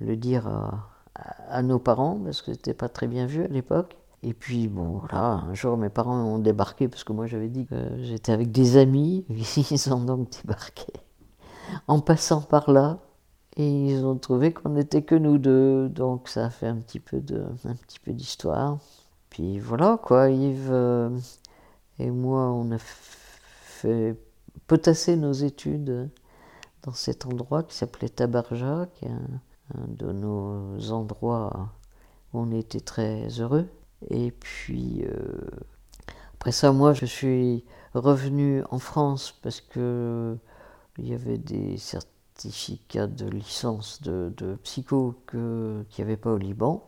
le 0.00 0.16
dire 0.16 0.46
à, 0.46 0.90
à, 1.48 1.62
nos 1.62 1.78
parents, 1.78 2.20
parce 2.24 2.42
que 2.42 2.52
c'était 2.52 2.74
pas 2.74 2.88
très 2.88 3.06
bien 3.06 3.26
vu 3.26 3.44
à 3.44 3.48
l'époque. 3.48 3.96
Et 4.24 4.32
puis, 4.32 4.68
bon, 4.68 5.00
voilà, 5.00 5.44
un 5.48 5.54
jour, 5.54 5.76
mes 5.76 5.90
parents 5.90 6.16
ont 6.24 6.38
débarqué, 6.38 6.88
parce 6.88 7.04
que 7.04 7.12
moi, 7.12 7.26
j'avais 7.26 7.48
dit 7.48 7.66
que 7.66 7.76
j'étais 8.00 8.32
avec 8.32 8.50
des 8.50 8.78
amis. 8.78 9.26
Ils 9.70 9.92
ont 9.92 10.02
donc 10.02 10.30
débarqué 10.30 10.92
en 11.88 12.00
passant 12.00 12.40
par 12.40 12.70
là. 12.70 12.98
Et 13.56 13.68
ils 13.68 14.04
ont 14.04 14.16
trouvé 14.16 14.52
qu'on 14.52 14.70
n'était 14.70 15.02
que 15.02 15.14
nous 15.14 15.38
deux. 15.38 15.88
Donc, 15.88 16.28
ça 16.28 16.46
a 16.46 16.50
fait 16.50 16.66
un 16.66 16.76
petit 16.76 16.98
peu 16.98 17.20
d'histoire. 18.12 18.78
Puis 19.30 19.58
voilà, 19.60 19.98
quoi, 20.02 20.30
Yves 20.30 20.70
euh, 20.72 21.10
et 21.98 22.10
moi, 22.10 22.50
on 22.50 22.72
a 22.72 22.78
fait 22.78 24.16
potasser 24.66 25.16
nos 25.16 25.32
études 25.32 26.10
dans 26.82 26.92
cet 26.92 27.26
endroit 27.26 27.62
qui 27.62 27.76
s'appelait 27.76 28.08
Tabarja, 28.08 28.88
qui 28.94 29.04
est 29.04 29.10
un, 29.10 29.86
de 29.88 30.12
nos 30.12 30.90
endroits 30.90 31.70
où 32.32 32.40
on 32.40 32.50
était 32.52 32.80
très 32.80 33.28
heureux. 33.40 33.68
Et 34.10 34.30
puis, 34.30 35.04
euh, 35.04 35.40
après 36.34 36.52
ça, 36.52 36.72
moi, 36.72 36.92
je 36.92 37.06
suis 37.06 37.64
revenu 37.94 38.62
en 38.70 38.78
France 38.78 39.34
parce 39.42 39.60
que 39.60 40.36
il 40.98 41.08
y 41.08 41.14
avait 41.14 41.38
des 41.38 41.76
certificats 41.76 43.06
de 43.06 43.26
licence 43.28 44.00
de, 44.02 44.32
de 44.36 44.54
psycho 44.62 45.14
qu'il 45.28 45.40
n'y 45.98 46.04
avait 46.04 46.16
pas 46.16 46.32
au 46.32 46.38
Liban. 46.38 46.84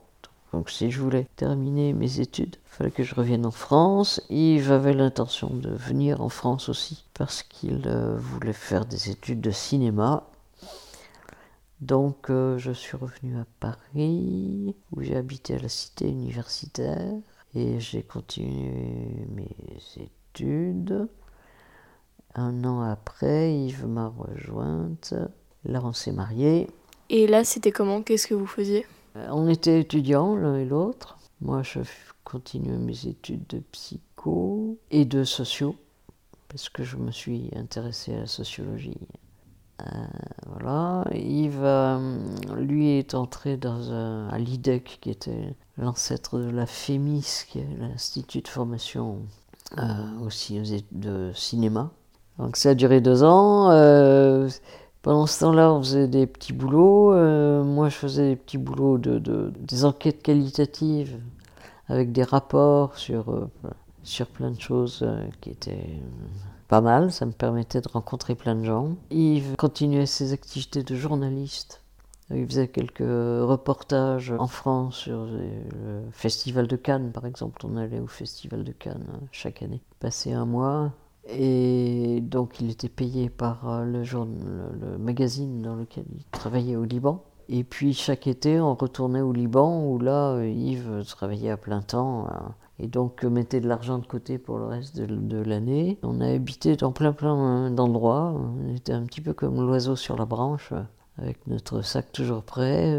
Donc 0.52 0.70
si 0.70 0.90
je 0.90 1.00
voulais 1.00 1.26
terminer 1.36 1.92
mes 1.92 2.20
études, 2.20 2.56
il 2.64 2.70
fallait 2.70 2.90
que 2.90 3.02
je 3.02 3.14
revienne 3.14 3.46
en 3.46 3.50
France. 3.50 4.22
Yves 4.30 4.72
avait 4.72 4.92
l'intention 4.92 5.50
de 5.50 5.70
venir 5.70 6.20
en 6.20 6.28
France 6.28 6.68
aussi 6.68 7.04
parce 7.14 7.42
qu'il 7.42 7.82
euh, 7.86 8.16
voulait 8.16 8.52
faire 8.52 8.86
des 8.86 9.10
études 9.10 9.40
de 9.40 9.50
cinéma. 9.50 10.24
Donc 11.80 12.30
euh, 12.30 12.58
je 12.58 12.72
suis 12.72 12.96
revenu 12.96 13.36
à 13.38 13.44
Paris 13.60 14.74
où 14.92 15.02
j'ai 15.02 15.16
habité 15.16 15.54
à 15.54 15.58
la 15.58 15.68
cité 15.68 16.08
universitaire 16.08 17.12
et 17.54 17.80
j'ai 17.80 18.02
continué 18.02 19.26
mes 19.34 19.54
études. 19.96 21.08
Un 22.34 22.64
an 22.64 22.82
après, 22.82 23.54
Yves 23.54 23.86
m'a 23.86 24.08
rejointe. 24.08 25.14
Là, 25.64 25.80
on 25.82 25.92
s'est 25.92 26.12
mariés. 26.12 26.68
Et 27.08 27.26
là, 27.26 27.44
c'était 27.44 27.72
comment? 27.72 28.02
Qu'est-ce 28.02 28.26
que 28.26 28.34
vous 28.34 28.46
faisiez? 28.46 28.86
Euh, 29.16 29.28
on 29.30 29.48
était 29.48 29.80
étudiants 29.80 30.36
l'un 30.36 30.56
et 30.56 30.64
l'autre. 30.64 31.18
Moi, 31.40 31.62
je 31.62 31.80
continuais 32.24 32.76
mes 32.76 33.06
études 33.06 33.46
de 33.48 33.58
psycho 33.58 34.78
et 34.90 35.04
de 35.04 35.24
sociaux, 35.24 35.76
parce 36.48 36.68
que 36.68 36.82
je 36.82 36.96
me 36.96 37.10
suis 37.10 37.50
intéressé 37.54 38.14
à 38.14 38.20
la 38.20 38.26
sociologie. 38.26 38.98
Euh, 39.82 39.84
voilà. 40.46 41.04
Yves, 41.12 41.60
euh, 41.62 42.18
lui, 42.56 42.98
est 42.98 43.14
entré 43.14 43.56
dans 43.56 43.92
un, 43.92 44.28
à 44.28 44.38
l'IDEC, 44.38 44.98
qui 45.00 45.10
était 45.10 45.54
l'ancêtre 45.76 46.38
de 46.38 46.50
la 46.50 46.66
FEMIS, 46.66 47.44
qui 47.48 47.58
est 47.58 47.68
l'Institut 47.78 48.42
de 48.42 48.48
formation 48.48 49.18
aussi 50.24 50.60
de 50.92 51.32
cinéma. 51.34 51.90
Donc 52.38 52.56
ça 52.56 52.70
a 52.70 52.74
duré 52.74 53.00
deux 53.00 53.24
ans. 53.24 53.70
Pendant 55.06 55.26
ce 55.26 55.38
temps-là, 55.38 55.72
on 55.72 55.78
faisait 55.78 56.08
des 56.08 56.26
petits 56.26 56.52
boulots. 56.52 57.12
Euh, 57.14 57.62
moi, 57.62 57.88
je 57.88 57.94
faisais 57.94 58.30
des 58.30 58.34
petits 58.34 58.58
boulots 58.58 58.98
de, 58.98 59.52
des 59.56 59.84
enquêtes 59.84 60.20
qualitatives 60.20 61.20
avec 61.86 62.10
des 62.10 62.24
rapports 62.24 62.98
sur, 62.98 63.30
euh, 63.30 63.48
sur 64.02 64.26
plein 64.26 64.50
de 64.50 64.60
choses 64.60 65.04
euh, 65.04 65.24
qui 65.40 65.50
étaient 65.50 66.00
pas 66.68 66.80
mal. 66.80 67.12
Ça 67.12 67.26
me 67.26 67.32
permettait 67.32 67.80
de 67.80 67.88
rencontrer 67.88 68.34
plein 68.34 68.54
de 68.54 68.64
gens. 68.64 68.96
Yves 69.10 69.56
continuait 69.56 70.06
ses 70.06 70.32
activités 70.32 70.82
de 70.82 70.94
journaliste. 70.94 71.82
Il 72.30 72.44
faisait 72.46 72.68
quelques 72.68 72.98
reportages 72.98 74.32
en 74.36 74.48
France 74.48 74.96
sur 74.96 75.26
le 75.26 76.02
Festival 76.10 76.66
de 76.66 76.74
Cannes, 76.74 77.12
par 77.12 77.24
exemple. 77.24 77.64
On 77.64 77.76
allait 77.76 78.00
au 78.00 78.08
Festival 78.08 78.64
de 78.64 78.72
Cannes 78.72 79.06
chaque 79.30 79.62
année. 79.62 79.80
Passer 80.00 80.32
un 80.32 80.44
mois, 80.44 80.92
et 81.28 82.20
donc 82.22 82.60
il 82.60 82.70
était 82.70 82.88
payé 82.88 83.30
par 83.30 83.68
euh, 83.68 83.84
le, 83.84 84.02
le, 84.02 84.98
magazine 84.98 85.60
dans 85.62 85.74
lequel 85.74 86.04
il 86.14 86.24
travaillait 86.30 86.76
au 86.76 86.84
Liban. 86.84 87.24
Et 87.48 87.64
puis 87.64 87.94
chaque 87.94 88.26
été, 88.26 88.60
on 88.60 88.74
retournait 88.74 89.20
au 89.20 89.32
Liban 89.32 89.84
où 89.84 89.98
là, 89.98 90.32
euh, 90.32 90.48
Yves 90.48 91.04
travaillait 91.06 91.50
à 91.50 91.56
plein 91.56 91.82
temps 91.82 92.26
euh, 92.26 92.30
et 92.78 92.86
donc 92.88 93.24
mettait 93.24 93.60
de 93.60 93.68
l'argent 93.68 93.98
de 93.98 94.06
côté 94.06 94.38
pour 94.38 94.58
le 94.58 94.66
reste 94.66 94.96
de, 94.96 95.38
l'année. 95.38 95.98
On 96.02 96.20
a 96.20 96.28
habité 96.28 96.76
dans 96.76 96.92
plein 96.92 97.12
plein 97.12 97.70
d'endroits. 97.70 98.34
On 98.36 98.74
était 98.74 98.92
un 98.92 99.04
petit 99.04 99.20
peu 99.20 99.32
comme 99.32 99.56
l'oiseau 99.56 99.96
sur 99.96 100.16
la 100.16 100.26
branche, 100.26 100.72
avec 101.18 101.46
notre 101.46 101.82
sac 101.82 102.12
toujours 102.12 102.42
prêt. 102.42 102.94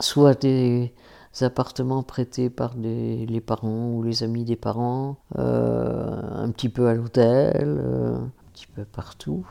soit 0.00 0.40
des, 0.40 0.94
appartements 1.40 2.02
prêtés 2.02 2.50
par 2.50 2.74
les 2.76 3.40
parents 3.40 3.90
ou 3.94 4.02
les 4.02 4.22
amis 4.22 4.44
des 4.44 4.56
parents, 4.56 5.16
euh, 5.38 6.20
un 6.22 6.50
petit 6.50 6.68
peu 6.68 6.88
à 6.88 6.94
l'hôtel, 6.94 7.78
euh, 7.80 8.16
un 8.16 8.52
petit 8.52 8.66
peu 8.66 8.84
partout, 8.84 9.46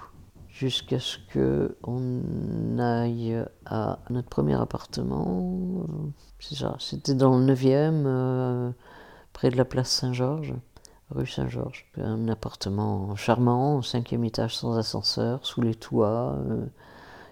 jusqu'à 0.48 1.00
ce 1.00 1.18
que 1.30 1.76
on 1.84 2.78
aille 2.78 3.44
à 3.66 4.00
notre 4.10 4.30
premier 4.30 4.54
appartement. 4.62 5.88
C'est 6.40 6.56
ça, 6.56 6.76
c'était 6.80 7.16
dans 7.16 7.38
le 7.38 7.46
9e, 7.46 8.04
euh, 8.06 8.72
près 9.42 9.50
de 9.50 9.58
la 9.58 9.66
place 9.66 9.90
Saint-Georges 9.90 10.54
rue 11.10 11.26
Saint-Georges. 11.26 11.88
Un 11.98 12.28
appartement 12.28 13.16
charmant, 13.16 13.78
au 13.78 13.82
cinquième 13.82 14.24
étage 14.24 14.56
sans 14.56 14.78
ascenseur, 14.78 15.44
sous 15.48 15.62
les 15.62 15.74
toits, 15.74 16.38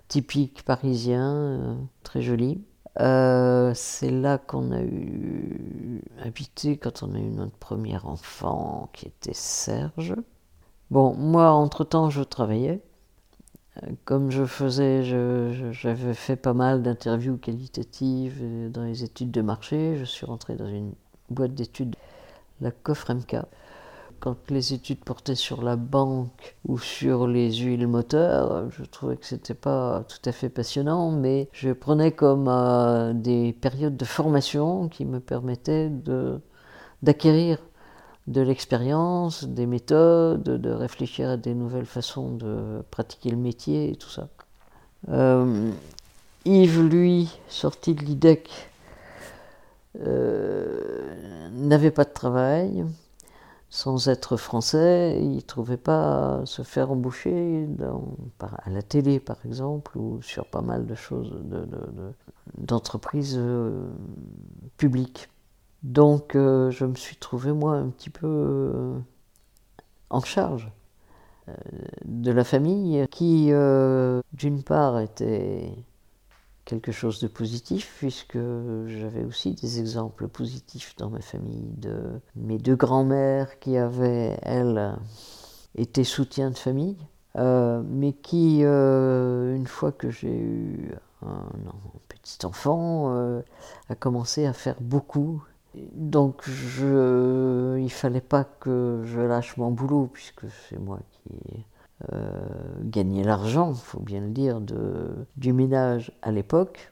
typique 0.08 0.64
parisien, 0.66 1.78
très 2.02 2.24
joli. 2.24 2.64
Euh, 3.00 3.74
c'est 3.76 4.10
là 4.10 4.40
qu'on 4.40 4.72
a 4.72 4.82
eu 4.82 6.02
habité 6.24 6.78
quand 6.78 7.04
on 7.04 7.14
a 7.14 7.20
eu 7.20 7.30
notre 7.30 7.58
premier 7.58 7.98
enfant, 7.98 8.90
qui 8.92 9.06
était 9.06 9.36
Serge. 9.36 10.16
Bon, 10.90 11.14
moi, 11.14 11.52
entre-temps, 11.52 12.10
je 12.10 12.24
travaillais. 12.24 12.82
Euh, 13.84 13.92
comme 14.06 14.32
je 14.32 14.46
faisais, 14.46 15.04
j'avais 15.74 16.16
fait 16.16 16.38
pas 16.38 16.56
mal 16.56 16.82
d'interviews 16.82 17.38
qualitatives 17.38 18.72
dans 18.72 18.84
les 18.84 19.04
études 19.04 19.30
de 19.30 19.44
marché. 19.44 19.96
Je 19.96 20.06
suis 20.06 20.26
rentré 20.26 20.56
dans 20.56 20.68
une 20.68 20.96
boîte 21.30 21.54
d'études, 21.54 21.96
la 22.62 22.72
COFREMK, 22.72 23.38
quand 24.20 24.36
les 24.50 24.74
études 24.74 25.00
portaient 25.00 25.36
sur 25.36 25.62
la 25.62 25.76
banque 25.76 26.58
ou 26.68 26.78
sur 26.78 27.28
les 27.28 27.54
huiles 27.54 27.88
moteurs, 27.88 28.70
je 28.70 28.84
trouvais 28.84 29.16
que 29.16 29.26
c'était 29.26 29.54
pas 29.54 30.04
tout 30.08 30.30
à 30.30 30.32
fait 30.32 30.50
passionnant, 30.50 31.12
mais 31.12 31.48
je 31.54 31.72
prenais 31.72 32.12
comme 32.12 32.48
euh, 32.50 33.14
des 33.14 33.54
périodes 33.54 33.96
de 33.96 34.06
formation 34.06 34.90
qui 34.90 35.06
me 35.06 35.20
permettaient 35.20 35.90
d'acquérir 37.02 37.60
de 38.28 38.42
l'expérience, 38.42 39.46
des 39.46 39.66
méthodes, 39.66 40.44
de 40.44 40.70
réfléchir 40.70 41.30
à 41.30 41.38
des 41.38 41.56
nouvelles 41.56 41.86
façons 41.86 42.36
de 42.36 42.84
pratiquer 42.92 43.32
le 43.32 43.38
métier 43.38 43.92
et 43.92 43.96
tout 43.96 44.10
ça. 44.10 44.28
Euh, 45.10 45.72
Yves, 46.46 46.82
lui, 46.82 47.40
sorti 47.48 47.96
de 47.96 48.02
l'IDEC, 48.04 48.69
euh, 49.98 51.50
n'avait 51.52 51.92
pas 51.92 52.06
de 52.06 52.14
travail 52.14 52.86
sans 53.72 54.08
être 54.08 54.36
français, 54.36 55.20
il 55.22 55.36
ne 55.36 55.42
trouvait 55.42 55.78
pas 55.78 56.42
se 56.46 56.64
faire 56.64 56.92
embaucher 56.92 57.68
dans, 57.68 58.16
à 58.40 58.70
la 58.70 58.82
télé, 58.82 59.20
par 59.20 59.38
exemple, 59.46 59.96
ou 59.98 60.22
sur 60.24 60.48
pas 60.48 60.62
mal 60.62 60.88
de 60.88 60.96
choses, 60.96 61.36
d'entreprises 62.58 63.36
de, 63.36 63.42
euh, 63.42 63.88
publiques. 64.78 65.30
Donc, 65.84 66.36
euh, 66.36 66.72
je 66.72 66.86
me 66.86 66.96
suis 66.96 67.16
trouvé, 67.16 67.52
moi, 67.52 67.76
un 67.76 67.90
petit 67.90 68.10
peu 68.10 68.94
en 70.10 70.22
charge 70.22 70.72
de 72.06 72.32
la 72.32 72.44
famille 72.44 73.08
qui, 73.12 73.52
d'une 74.34 74.64
part, 74.64 75.00
était 75.00 75.72
quelque 76.70 76.92
chose 76.92 77.20
de 77.20 77.28
positif, 77.28 77.96
puisque 77.98 78.38
j'avais 78.86 79.24
aussi 79.26 79.56
des 79.56 79.80
exemples 79.80 80.28
positifs 80.28 80.96
dans 80.98 81.10
ma 81.10 81.20
famille 81.20 81.74
de 81.78 82.22
mes 82.36 82.60
deux 82.60 82.76
grands-mères 82.76 83.58
qui 83.58 83.76
avaient, 83.76 84.38
elles, 84.44 84.96
été 85.76 86.04
soutien 86.04 86.52
de 86.52 86.58
famille, 86.58 86.98
euh, 87.38 87.82
mais 87.84 88.14
qui, 88.14 88.60
euh, 88.62 89.56
une 89.56 89.66
fois 89.66 89.92
que 89.92 90.12
j'ai 90.12 90.38
eu 90.38 90.92
un, 91.26 91.48
petit 92.08 92.46
enfant, 92.46 93.16
euh, 93.16 93.42
a 93.90 93.96
commencé 93.96 94.46
à 94.46 94.54
faire 94.54 94.80
beaucoup. 94.80 95.44
Donc 95.94 96.48
je, 96.48 97.80
il 97.80 97.92
fallait 97.92 98.22
pas 98.22 98.44
que 98.44 99.02
je 99.06 99.20
lâche 99.20 99.58
mon 99.58 99.72
boulot, 99.72 100.08
puisque 100.14 100.46
c'est 100.70 100.80
moi 100.80 101.00
qui 101.12 101.66
euh, 102.14 102.48
gagner 102.82 103.24
l'argent, 103.24 103.72
il 103.74 103.80
faut 103.80 104.00
bien 104.00 104.22
le 104.22 104.30
dire, 104.30 104.62
du 105.36 105.54
ménage 105.54 106.12
à 106.22 106.32
l'époque. 106.32 106.92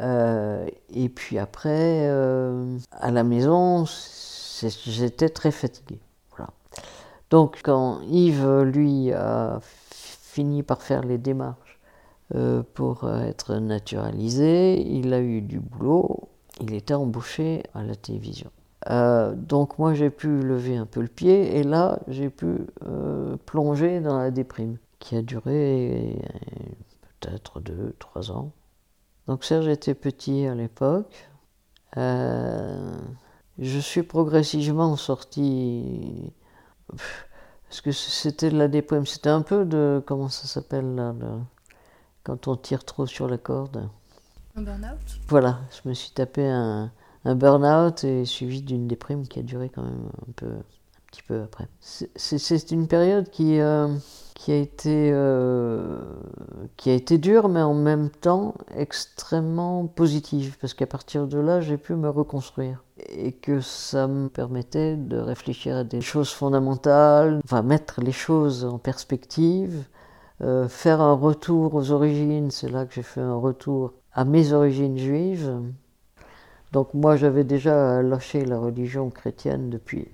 Euh, 0.00 0.66
et 0.90 1.08
puis 1.08 1.38
après, 1.38 2.08
euh, 2.08 2.78
à 2.90 3.10
la 3.10 3.22
maison, 3.22 3.84
j'étais 3.86 5.28
très 5.28 5.50
fatigué. 5.50 6.00
Donc 7.30 7.60
quand 7.62 8.02
Yves, 8.02 8.60
lui, 8.60 9.10
a 9.12 9.58
fini 9.62 10.62
par 10.62 10.82
faire 10.82 11.02
les 11.02 11.16
démarches 11.16 11.80
pour 12.74 13.10
être 13.10 13.56
naturalisé, 13.56 14.80
il 14.82 15.14
a 15.14 15.20
eu 15.20 15.40
du 15.40 15.58
boulot, 15.58 16.28
il 16.60 16.74
était 16.74 16.92
embauché 16.92 17.62
à 17.72 17.82
la 17.82 17.94
télévision. 17.94 18.50
Euh, 18.90 19.34
donc 19.34 19.78
moi 19.78 19.94
j'ai 19.94 20.10
pu 20.10 20.42
lever 20.42 20.76
un 20.76 20.86
peu 20.86 21.00
le 21.00 21.08
pied 21.08 21.56
et 21.56 21.62
là 21.62 22.00
j'ai 22.08 22.30
pu 22.30 22.66
euh, 22.84 23.36
plonger 23.46 24.00
dans 24.00 24.18
la 24.18 24.32
déprime 24.32 24.76
qui 24.98 25.14
a 25.16 25.22
duré 25.22 26.18
peut-être 27.20 27.60
deux, 27.60 27.94
trois 27.98 28.32
ans. 28.32 28.50
Donc 29.26 29.44
Serge 29.44 29.68
était 29.68 29.94
petit 29.94 30.46
à 30.46 30.54
l'époque. 30.54 31.28
Euh, 31.96 32.96
je 33.58 33.78
suis 33.78 34.02
progressivement 34.02 34.96
sorti 34.96 36.32
parce 36.88 37.80
que 37.82 37.92
c'était 37.92 38.50
de 38.50 38.58
la 38.58 38.68
déprime. 38.68 39.06
C'était 39.06 39.30
un 39.30 39.42
peu 39.42 39.64
de 39.64 40.02
comment 40.06 40.28
ça 40.28 40.48
s'appelle 40.48 40.94
là, 40.96 41.14
quand 42.24 42.48
on 42.48 42.56
tire 42.56 42.84
trop 42.84 43.06
sur 43.06 43.28
la 43.28 43.38
corde? 43.38 43.88
Un 44.56 44.62
burn-out? 44.62 44.98
Voilà, 45.28 45.60
je 45.70 45.88
me 45.88 45.94
suis 45.94 46.10
tapé 46.10 46.46
un 46.46 46.90
un 47.24 47.34
burn-out 47.34 48.04
et 48.04 48.24
suivi 48.24 48.62
d'une 48.62 48.88
déprime 48.88 49.26
qui 49.26 49.38
a 49.38 49.42
duré 49.42 49.68
quand 49.68 49.82
même 49.82 50.08
un 50.28 50.32
peu 50.34 50.46
un 50.46 51.10
petit 51.10 51.22
peu 51.22 51.42
après. 51.42 51.68
C'est 51.80 52.70
une 52.70 52.88
période 52.88 53.28
qui, 53.30 53.60
euh, 53.60 53.88
a 54.48 54.54
été, 54.54 55.10
euh, 55.12 56.00
qui 56.76 56.90
a 56.90 56.94
été 56.94 57.18
dure, 57.18 57.48
mais 57.48 57.60
en 57.62 57.74
même 57.74 58.10
temps 58.10 58.54
extrêmement 58.74 59.86
positive, 59.86 60.56
parce 60.60 60.74
qu'à 60.74 60.86
partir 60.86 61.26
de 61.26 61.38
là, 61.38 61.60
j'ai 61.60 61.76
pu 61.76 61.94
me 61.94 62.08
reconstruire. 62.08 62.82
Et 63.08 63.32
que 63.32 63.60
ça 63.60 64.08
me 64.08 64.28
permettait 64.28 64.96
de 64.96 65.18
réfléchir 65.18 65.76
à 65.76 65.84
des 65.84 66.00
choses 66.00 66.30
fondamentales, 66.30 67.40
enfin 67.44 67.62
mettre 67.62 68.00
les 68.00 68.12
choses 68.12 68.64
en 68.64 68.78
perspective, 68.78 69.84
euh, 70.40 70.66
faire 70.68 71.00
un 71.00 71.14
retour 71.14 71.74
aux 71.74 71.90
origines, 71.90 72.50
c'est 72.50 72.68
là 72.68 72.84
que 72.84 72.94
j'ai 72.94 73.02
fait 73.02 73.20
un 73.20 73.36
retour 73.36 73.92
à 74.12 74.24
mes 74.24 74.52
origines 74.52 74.98
juives, 74.98 75.60
donc 76.72 76.94
moi 76.94 77.16
j'avais 77.16 77.44
déjà 77.44 78.02
lâché 78.02 78.44
la 78.44 78.58
religion 78.58 79.10
chrétienne 79.10 79.70
depuis 79.70 80.08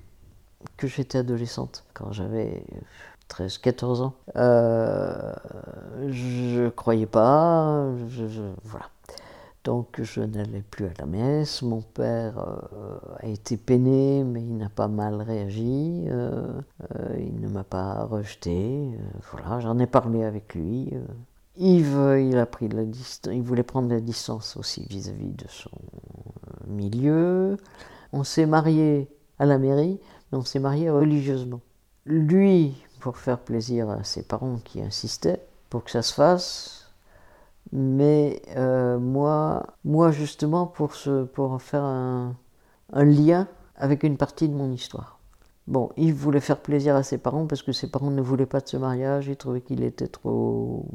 que 0.77 0.87
j'étais 0.87 1.19
adolescente, 1.19 1.85
quand 1.95 2.13
j'avais 2.13 2.63
13-14 3.31 4.03
ans. 4.03 4.15
Euh, 4.37 5.33
je 6.09 6.63
ne 6.63 6.69
croyais 6.71 7.07
pas, 7.07 7.87
voilà. 8.65 8.87
Donc 9.65 10.01
je 10.03 10.21
n'allais 10.21 10.63
plus 10.63 10.87
à 10.87 10.93
la 10.99 11.07
messe. 11.07 11.63
Mon 11.63 11.83
père 11.83 12.39
euh, 12.39 12.99
a 13.19 13.27
été 13.27 13.57
peiné, 13.57 14.25
mais 14.25 14.41
il 14.41 14.57
n'a 14.57 14.71
pas 14.71 14.89
mal 14.89 15.21
réagi. 15.21 16.07
Euh, 16.09 16.61
il 17.19 17.41
ne 17.41 17.49
m'a 17.49 17.65
pas 17.65 18.05
rejeté. 18.05 18.89
voilà, 19.31 19.61
j'en 19.61 19.79
ai 19.79 19.87
parlé 19.87 20.25
avec 20.25 20.55
lui. 20.55 20.93
Yves, 21.57 22.17
il 22.21 22.39
a 22.39 22.47
pris 22.47 22.69
la 22.69 22.85
distance, 22.85 23.35
il 23.35 23.43
voulait 23.43 23.65
prendre 23.65 23.89
la 23.89 24.01
distance 24.01 24.57
aussi 24.57 24.87
vis-à-vis 24.89 25.33
de 25.33 25.47
son 25.49 25.71
milieu. 26.69 27.57
On 28.13 28.25
s'est 28.25 28.47
marié 28.47 29.09
à 29.39 29.47
la 29.47 29.59
mairie, 29.59 30.01
mais 30.31 30.39
on 30.39 30.45
s'est 30.45 30.59
marié 30.59 30.91
religieusement. 30.91 31.61
Lui, 32.07 32.75
pour 33.01 33.17
faire 33.19 33.39
plaisir 33.39 33.91
à 33.91 34.05
ses 34.05 34.23
parents 34.23 34.59
qui 34.65 34.81
insistaient 34.83 35.47
pour 35.71 35.85
que 35.85 35.91
ça 35.91 36.03
se 36.03 36.15
fasse, 36.15 36.93
mais 37.73 38.41
euh, 38.57 38.99
moi, 38.99 39.67
moi 39.85 40.11
justement 40.11 40.67
pour, 40.67 40.93
pour 41.35 41.63
faire 41.63 41.85
un 41.85 42.35
lien 42.93 43.47
avec 43.77 44.03
une 44.03 44.17
partie 44.17 44.49
de 44.49 44.55
mon 44.55 44.73
histoire. 44.73 45.19
Bon, 45.69 45.91
il 45.99 46.15
voulait 46.15 46.41
faire 46.41 46.63
plaisir 46.63 46.97
à 46.97 47.03
ses 47.03 47.19
parents 47.19 47.47
parce 47.47 47.63
que 47.63 47.73
ses 47.73 47.91
parents 47.91 48.11
ne 48.11 48.23
voulaient 48.23 48.47
pas 48.47 48.61
de 48.61 48.67
ce 48.67 48.79
mariage, 48.79 49.29
ils 49.29 49.37
trouvaient 49.37 49.61
qu'il 49.61 49.85
était 49.85 50.09
trop 50.09 50.87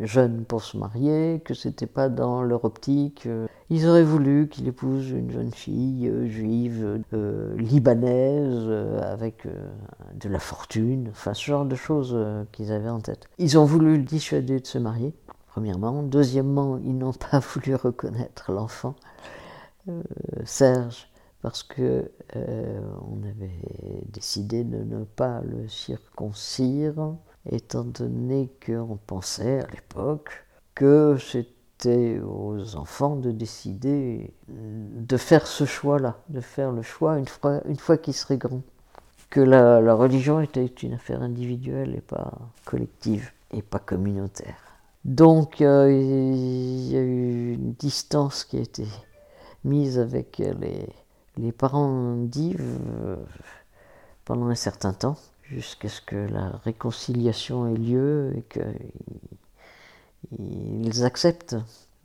jeune 0.00 0.44
pour 0.44 0.62
se 0.62 0.76
marier, 0.76 1.40
que 1.42 1.54
c'était 1.54 1.86
pas 1.86 2.10
dans 2.10 2.42
leur 2.42 2.66
optique. 2.66 3.26
Ils 3.74 3.88
auraient 3.88 4.04
voulu 4.04 4.48
qu'il 4.50 4.68
épouse 4.68 5.08
une 5.08 5.30
jeune 5.30 5.50
fille 5.50 6.06
euh, 6.06 6.28
juive, 6.28 7.02
euh, 7.14 7.56
libanaise, 7.56 8.66
euh, 8.66 9.00
avec 9.00 9.46
de 9.46 10.28
la 10.28 10.38
fortune, 10.38 11.08
enfin 11.10 11.32
ce 11.32 11.46
genre 11.46 11.64
de 11.64 11.74
choses 11.74 12.14
qu'ils 12.52 12.70
avaient 12.70 12.90
en 12.90 13.00
tête. 13.00 13.30
Ils 13.38 13.58
ont 13.58 13.64
voulu 13.64 13.96
le 13.96 14.02
dissuader 14.02 14.60
de 14.60 14.66
se 14.66 14.76
marier, 14.76 15.14
premièrement. 15.46 16.02
Deuxièmement, 16.02 16.76
ils 16.84 16.98
n'ont 16.98 17.14
pas 17.14 17.38
voulu 17.54 17.74
reconnaître 17.74 18.52
l'enfant. 18.52 18.94
Serge 20.44 21.08
parce 21.40 21.62
que 21.62 22.12
on 22.34 23.26
avait 23.26 24.04
décidé 24.12 24.64
de 24.64 24.84
ne 24.84 25.04
pas 25.04 25.40
le 25.40 25.66
circoncire, 25.66 27.14
étant 27.50 27.84
donné 27.84 28.52
qu'on 28.64 28.98
pensait 29.06 29.60
à 29.60 29.66
l'époque 29.72 30.44
que 30.74 31.16
c'était 31.18 31.61
aux 31.86 32.76
enfants 32.76 33.16
de 33.16 33.30
décider 33.30 34.32
de 34.48 35.16
faire 35.16 35.46
ce 35.46 35.64
choix-là, 35.64 36.18
de 36.28 36.40
faire 36.40 36.72
le 36.72 36.82
choix 36.82 37.18
une 37.18 37.28
fois, 37.28 37.60
une 37.66 37.76
fois 37.76 37.96
qu'ils 37.96 38.14
seraient 38.14 38.38
grands. 38.38 38.62
Que 39.30 39.40
la, 39.40 39.94
religion 39.94 40.40
était 40.40 40.66
une 40.66 40.94
affaire 40.94 41.22
individuelle 41.22 41.94
et 41.96 42.02
pas 42.02 42.32
collective 42.64 43.30
et 43.50 43.62
pas 43.62 43.78
communautaire. 43.78 44.56
Donc 45.04 45.60
euh, 45.60 45.90
il 45.90 46.92
y 46.92 46.96
a 46.96 47.00
eu 47.00 47.54
une 47.54 47.72
distance 47.72 48.44
qui 48.44 48.58
a 48.58 48.60
été 48.60 48.86
mise 49.64 49.98
avec 49.98 50.38
les, 50.38 50.86
les 51.36 51.52
parents 51.52 52.14
d'Yves 52.16 52.60
euh, 52.60 53.16
pendant 54.24 54.46
un 54.46 54.54
certain 54.54 54.92
temps, 54.92 55.16
jusqu'à 55.42 55.88
ce 55.88 56.00
que 56.00 56.16
la 56.16 56.60
réconciliation 56.64 57.66
ait 57.66 57.78
lieu 57.78 58.32
et 58.36 58.42
qu'ils 60.28 61.04
acceptent. 61.04 61.56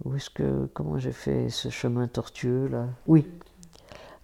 Où 0.04 0.16
est-ce 0.16 0.30
que 0.30 0.70
comment 0.74 0.98
j'ai 1.00 1.12
fait 1.12 1.50
ce 1.50 1.70
chemin 1.70 2.08
tortueux 2.08 2.68
là? 2.68 2.86
Oui. 3.08 3.28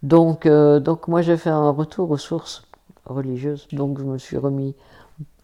Donc 0.04 0.46
euh, 0.46 0.80
donc 0.80 1.08
moi 1.08 1.22
j'ai 1.22 1.38
fait 1.38 1.50
un 1.50 1.72
retour 1.72 2.12
aux 2.12 2.18
sources 2.18 2.64
religieuses. 3.06 3.68
Donc 3.72 4.00
je 4.00 4.04
me 4.04 4.18
suis 4.18 4.38
remis 4.38 4.76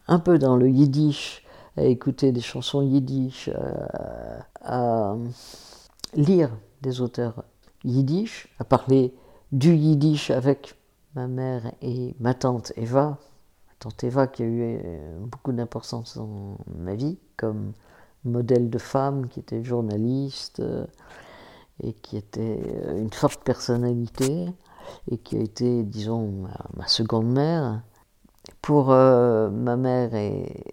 un 0.06 0.18
peu 0.18 0.38
dans 0.38 0.56
le 0.56 0.68
yiddish, 0.68 1.44
à 1.76 1.84
écouter 1.84 2.32
des 2.32 2.40
chansons 2.40 2.82
yiddish, 2.82 3.48
euh, 3.48 4.38
à 4.60 5.16
lire 6.14 6.50
des 6.82 7.00
auteurs 7.00 7.44
yiddish, 7.84 8.48
à 8.58 8.64
parler 8.64 9.14
du 9.52 9.74
yiddish 9.74 10.30
avec 10.30 10.76
ma 11.14 11.26
mère 11.26 11.72
et 11.82 12.14
ma 12.20 12.34
tante 12.34 12.72
Eva, 12.76 13.18
ma 13.68 13.74
tante 13.78 14.04
Eva 14.04 14.26
qui 14.26 14.42
a 14.42 14.46
eu 14.46 14.62
euh, 14.62 15.18
beaucoup 15.20 15.52
d'importance 15.52 16.16
dans 16.16 16.58
ma 16.78 16.94
vie 16.94 17.18
comme 17.36 17.72
modèle 18.24 18.70
de 18.70 18.78
femme, 18.78 19.28
qui 19.28 19.40
était 19.40 19.62
journaliste 19.64 20.60
euh, 20.60 20.84
et 21.82 21.92
qui 21.92 22.16
était 22.16 22.60
euh, 22.84 23.00
une 23.00 23.12
forte 23.12 23.42
personnalité 23.42 24.48
et 25.10 25.18
qui 25.18 25.36
a 25.36 25.40
été, 25.40 25.82
disons, 25.82 26.46
ma, 26.76 26.86
seconde 26.88 27.32
mère. 27.32 27.82
Pour 28.62 28.88
ma 28.88 29.76
mère 29.76 30.14
et, 30.14 30.64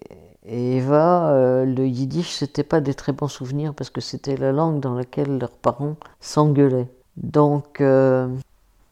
Eva, 0.46 1.64
le 1.66 1.86
yiddish, 1.86 2.32
c'était 2.32 2.64
pas 2.64 2.80
des 2.82 2.94
très 2.94 3.12
bons 3.12 3.28
souvenirs 3.28 3.74
parce 3.76 3.90
que 3.90 4.02
c'était 4.02 4.38
la 4.38 4.52
langue 4.52 4.80
dans 4.80 4.96
laquelle 4.96 5.38
leurs 5.38 5.52
parents 5.52 5.98
s'engueulaient. 6.20 6.90
Donc, 7.18 7.82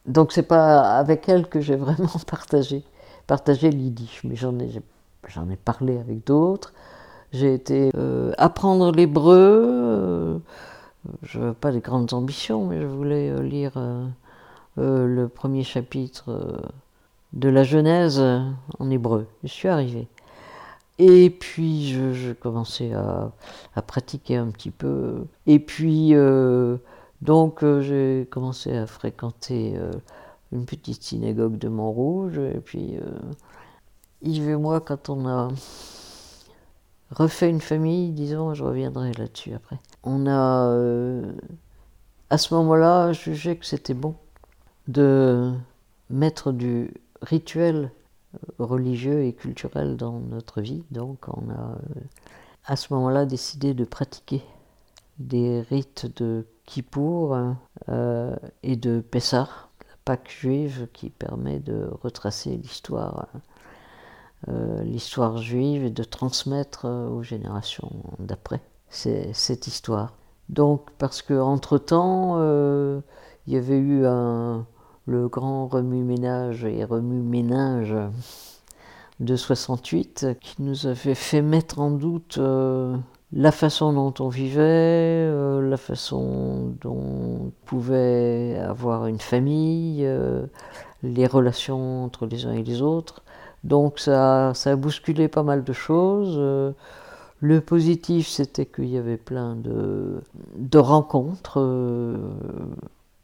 Donc 0.06 0.32
c'est 0.32 0.44
pas 0.44 0.96
avec 0.96 1.28
elle 1.28 1.48
que 1.48 1.60
j'ai 1.60 1.76
vraiment 1.86 2.20
partagé, 2.26 2.84
partagé 3.26 3.70
l'yiddish, 3.70 4.22
mais 4.24 4.36
j'en 4.36 4.58
ai, 4.58 4.70
j'en 5.28 5.50
ai 5.50 5.56
parlé 5.56 5.98
avec 5.98 6.24
d'autres. 6.26 6.72
J'ai 7.36 7.52
été 7.52 7.90
euh, 7.96 8.32
apprendre 8.38 8.92
l'hébreu. 8.92 9.62
Euh, 9.68 10.38
je 11.22 11.38
n'avais 11.38 11.52
pas 11.52 11.70
des 11.70 11.80
grandes 11.80 12.14
ambitions, 12.14 12.64
mais 12.64 12.80
je 12.80 12.86
voulais 12.86 13.28
euh, 13.28 13.42
lire 13.42 13.72
le 14.78 15.26
premier 15.26 15.62
chapitre 15.62 16.62
de 17.34 17.48
la 17.48 17.62
Genèse 17.62 18.22
en 18.78 18.90
hébreu. 18.90 19.26
Je 19.42 19.48
suis 19.48 19.68
arrivé. 19.68 20.08
Et 20.98 21.28
puis 21.28 21.92
je, 21.92 22.12
je 22.14 22.32
commençais 22.32 22.92
à, 22.94 23.32
à, 23.74 23.82
pratiquer 23.82 24.36
un 24.36 24.48
petit 24.48 24.70
peu. 24.70 25.24
Et 25.46 25.58
puis 25.58 26.14
donc 27.22 27.64
j'ai 27.80 28.26
commencé 28.30 28.76
à 28.76 28.86
fréquenter 28.86 29.78
une 30.52 30.66
petite 30.66 31.02
synagogue 31.02 31.58
de 31.58 31.68
Montrouge. 31.68 32.38
Et 32.38 32.60
puis 32.60 32.96
Yves 34.22 34.50
et 34.50 34.56
moi, 34.56 34.80
quand 34.80 35.08
on 35.08 35.26
a 35.26 35.48
refait 37.10 37.50
une 37.50 37.60
famille, 37.60 38.12
disons, 38.12 38.54
je 38.54 38.64
reviendrai 38.64 39.12
là-dessus 39.12 39.54
après. 39.54 39.78
On 40.02 40.26
a, 40.26 40.68
euh, 40.70 41.32
à 42.30 42.38
ce 42.38 42.54
moment-là, 42.54 43.12
jugé 43.12 43.56
que 43.56 43.66
c'était 43.66 43.94
bon 43.94 44.14
de 44.88 45.52
mettre 46.10 46.52
du 46.52 46.92
rituel 47.22 47.90
religieux 48.58 49.24
et 49.24 49.32
culturel 49.32 49.96
dans 49.96 50.20
notre 50.20 50.60
vie. 50.60 50.84
Donc 50.90 51.26
on 51.28 51.50
a, 51.50 51.72
euh, 51.72 52.00
à 52.64 52.76
ce 52.76 52.92
moment-là, 52.94 53.26
décidé 53.26 53.74
de 53.74 53.84
pratiquer 53.84 54.42
des 55.18 55.62
rites 55.62 56.06
de 56.20 56.46
Kippour 56.66 57.38
euh, 57.88 58.36
et 58.62 58.76
de 58.76 59.00
Pessah, 59.00 59.48
la 59.88 59.96
Pâque 60.04 60.30
juive 60.30 60.88
qui 60.92 61.10
permet 61.10 61.58
de 61.58 61.88
retracer 62.02 62.56
l'histoire 62.56 63.28
euh, 63.34 63.38
l'histoire 64.84 65.38
juive 65.38 65.84
et 65.84 65.90
de 65.90 66.04
transmettre 66.04 66.84
euh, 66.84 67.08
aux 67.08 67.22
générations 67.22 67.90
d'après 68.18 68.60
cette 68.88 69.66
histoire. 69.66 70.14
Donc, 70.48 70.86
parce 70.98 71.20
qu'entre-temps, 71.20 72.36
euh, 72.38 73.00
il 73.46 73.54
y 73.54 73.56
avait 73.56 73.78
eu 73.78 74.02
le 75.06 75.28
grand 75.28 75.66
remue-ménage 75.66 76.64
et 76.64 76.84
remue-ménage 76.84 77.94
de 79.18 79.36
68 79.36 80.28
qui 80.40 80.62
nous 80.62 80.86
avait 80.86 81.16
fait 81.16 81.42
mettre 81.42 81.80
en 81.80 81.90
doute 81.90 82.38
la 83.32 83.52
façon 83.52 83.92
dont 83.92 84.14
on 84.24 84.28
vivait, 84.28 85.28
la 85.60 85.76
façon 85.76 86.74
dont 86.80 86.96
on 86.96 87.52
pouvait 87.66 88.56
avoir 88.58 89.08
une 89.08 89.20
famille, 89.20 90.08
les 91.02 91.26
relations 91.26 92.04
entre 92.04 92.26
les 92.26 92.46
uns 92.46 92.52
et 92.52 92.62
les 92.62 92.82
autres. 92.82 93.22
Donc 93.66 93.98
ça, 93.98 94.50
a 94.50 94.76
bousculé 94.76 95.26
pas 95.26 95.42
mal 95.42 95.64
de 95.64 95.72
choses. 95.72 96.36
Euh, 96.38 96.70
le 97.40 97.60
positif, 97.60 98.28
c'était 98.28 98.64
qu'il 98.64 98.86
y 98.86 98.96
avait 98.96 99.16
plein 99.16 99.56
de, 99.56 100.22
de 100.54 100.78
rencontres 100.78 101.60
euh, 101.60 102.16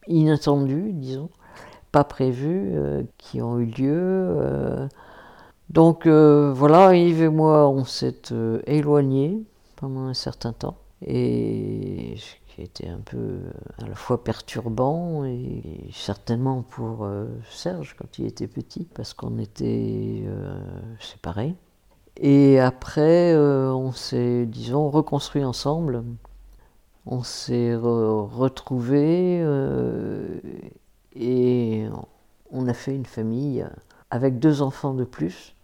inattendues, 0.08 0.90
disons, 0.94 1.30
pas 1.92 2.02
prévues, 2.02 2.72
euh, 2.74 3.02
qui 3.18 3.40
ont 3.40 3.60
eu 3.60 3.66
lieu. 3.66 4.88
donc 5.70 6.08
voilà, 6.08 6.96
Yves 6.96 7.22
et 7.22 7.28
moi, 7.28 7.68
on 7.68 7.84
s'est 7.84 8.22
éloignés 8.66 9.44
pendant 9.76 10.06
un 10.06 10.14
certain 10.14 10.52
temps. 10.52 10.76
Et 11.06 12.16
qui 12.54 12.62
était 12.62 12.88
un 12.88 12.98
peu 12.98 13.16
euh, 13.16 13.50
à 13.78 13.86
la 13.86 13.94
fois 13.94 14.22
perturbant 14.22 15.24
et 15.24 15.62
certainement 15.92 16.62
pour 16.62 17.04
euh, 17.04 17.26
Serge 17.50 17.96
quand 17.98 18.18
il 18.18 18.26
était 18.26 18.46
petit, 18.46 18.86
parce 18.94 19.14
qu'on 19.14 19.38
était 19.38 20.22
euh, 20.26 20.60
séparés. 21.00 21.54
Et 22.18 22.60
après, 22.60 23.34
on 23.34 23.90
s'est, 23.90 24.44
disons, 24.44 24.90
reconstruit 24.90 25.44
ensemble. 25.44 26.04
On 27.06 27.22
s'est 27.22 27.74
retrouvés 27.74 29.40
et 31.16 31.86
on 32.50 32.68
a 32.68 32.74
fait 32.74 32.94
une 32.94 33.06
famille 33.06 33.66
avec 34.10 34.38
deux 34.38 34.60
enfants 34.60 34.92
de 34.92 35.04
plus, 35.04 35.56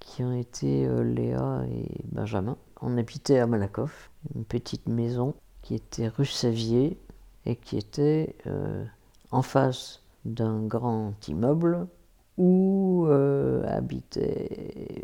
qui 0.00 0.24
ont 0.24 0.32
été 0.32 0.88
Léa 1.04 1.66
et 1.70 2.00
Benjamin. 2.10 2.56
On 2.80 2.96
habitait 2.96 3.38
à 3.38 3.46
Malakoff, 3.46 4.10
une 4.34 4.46
petite 4.46 4.88
maison 4.88 5.34
qui 5.64 5.74
était 5.74 6.08
rue 6.08 6.26
Savier 6.26 6.98
et 7.46 7.56
qui 7.56 7.78
était 7.78 8.36
euh, 8.46 8.84
en 9.30 9.40
face 9.40 10.02
d'un 10.26 10.60
grand 10.60 11.14
immeuble 11.26 11.86
où 12.36 13.06
euh, 13.08 13.64
habitait 13.66 14.98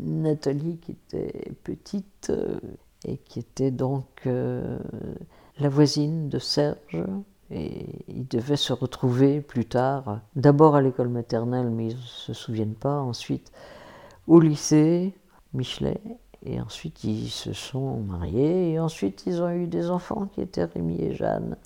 Nathalie 0.00 0.78
qui 0.78 0.92
était 0.92 1.52
petite 1.64 2.30
euh, 2.30 2.58
et 3.04 3.18
qui 3.18 3.40
était 3.40 3.70
donc 3.70 4.06
la 4.24 5.68
voisine 5.68 6.30
de 6.30 6.38
Serge. 6.38 7.04
Et 7.50 7.84
ils 8.08 8.26
devaient 8.26 8.56
se 8.56 8.72
retrouver 8.72 9.42
plus 9.42 9.66
tard, 9.66 10.20
d'abord 10.34 10.76
à 10.76 10.80
l'école 10.80 11.10
maternelle, 11.10 11.68
mais 11.68 11.88
ils 11.88 11.96
ne 11.96 12.00
se 12.00 12.32
souviennent 12.32 12.74
pas, 12.74 13.00
ensuite 13.00 13.52
au 14.26 14.40
lycée, 14.40 15.12
Michelet, 15.52 16.00
et 16.44 16.60
ensuite, 16.60 17.04
ils 17.04 17.30
se 17.30 17.52
sont 17.52 18.00
mariés. 18.00 18.72
Et 18.72 18.78
ensuite, 18.78 19.24
ils 19.26 19.42
ont 19.42 19.50
eu 19.50 19.66
des 19.66 19.90
enfants 19.90 20.28
qui 20.34 20.40
étaient 20.40 20.64
Rémi 20.64 21.00
et 21.00 21.14
Jeanne, 21.14 21.56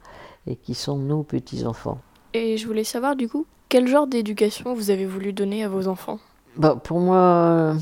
et 0.46 0.56
qui 0.56 0.74
sont 0.74 0.98
nos 0.98 1.22
petits-enfants. 1.22 1.98
Et 2.34 2.56
je 2.56 2.66
voulais 2.66 2.84
savoir, 2.84 3.16
du 3.16 3.28
coup, 3.28 3.46
quel 3.68 3.88
genre 3.88 4.06
d'éducation 4.06 4.74
vous 4.74 4.90
avez 4.90 5.06
voulu 5.06 5.32
donner 5.32 5.64
à 5.64 5.68
vos 5.68 5.88
enfants? 5.88 6.18
Bah, 6.56 6.76
Pour 6.82 7.00
moi, 7.00 7.74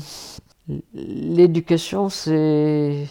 l'éducation, 0.93 2.09
c'est, 2.09 3.07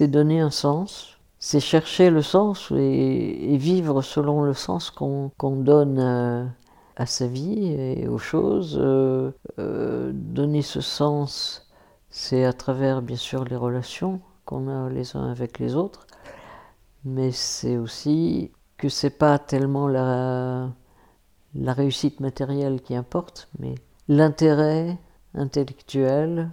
donner 0.00 0.40
un 0.40 0.50
sens. 0.50 1.18
C'est 1.38 1.60
chercher 1.60 2.10
le 2.10 2.22
sens 2.22 2.72
et, 2.72 3.56
vivre 3.56 4.02
selon 4.02 4.42
le 4.42 4.54
sens 4.54 4.90
qu'on, 4.90 5.30
donne 5.38 6.00
à, 6.00 6.46
à, 6.96 7.06
sa 7.06 7.28
vie 7.28 7.72
et 7.72 8.08
aux 8.08 8.18
choses. 8.18 8.76
Euh, 8.80 9.30
euh, 9.58 10.10
donner 10.12 10.62
ce 10.62 10.80
sens 10.80 11.65
c'est 12.10 12.44
à 12.44 12.52
travers, 12.52 13.02
bien 13.02 13.16
sûr, 13.16 13.44
les 13.44 13.56
relations 13.56 14.20
qu'on 14.44 14.68
a 14.68 14.88
les 14.88 15.16
uns 15.16 15.30
avec 15.30 15.58
les 15.58 15.74
autres, 15.74 16.06
mais 17.04 17.32
c'est 17.32 17.76
aussi 17.76 18.52
que 18.76 18.88
c'est 18.88 19.10
pas 19.10 19.38
tellement 19.38 19.88
la, 19.88 20.70
la 21.54 21.72
réussite 21.72 22.20
matérielle 22.20 22.80
qui 22.82 22.94
importe, 22.94 23.48
mais 23.58 23.74
l'intérêt 24.08 24.98
intellectuel, 25.34 26.50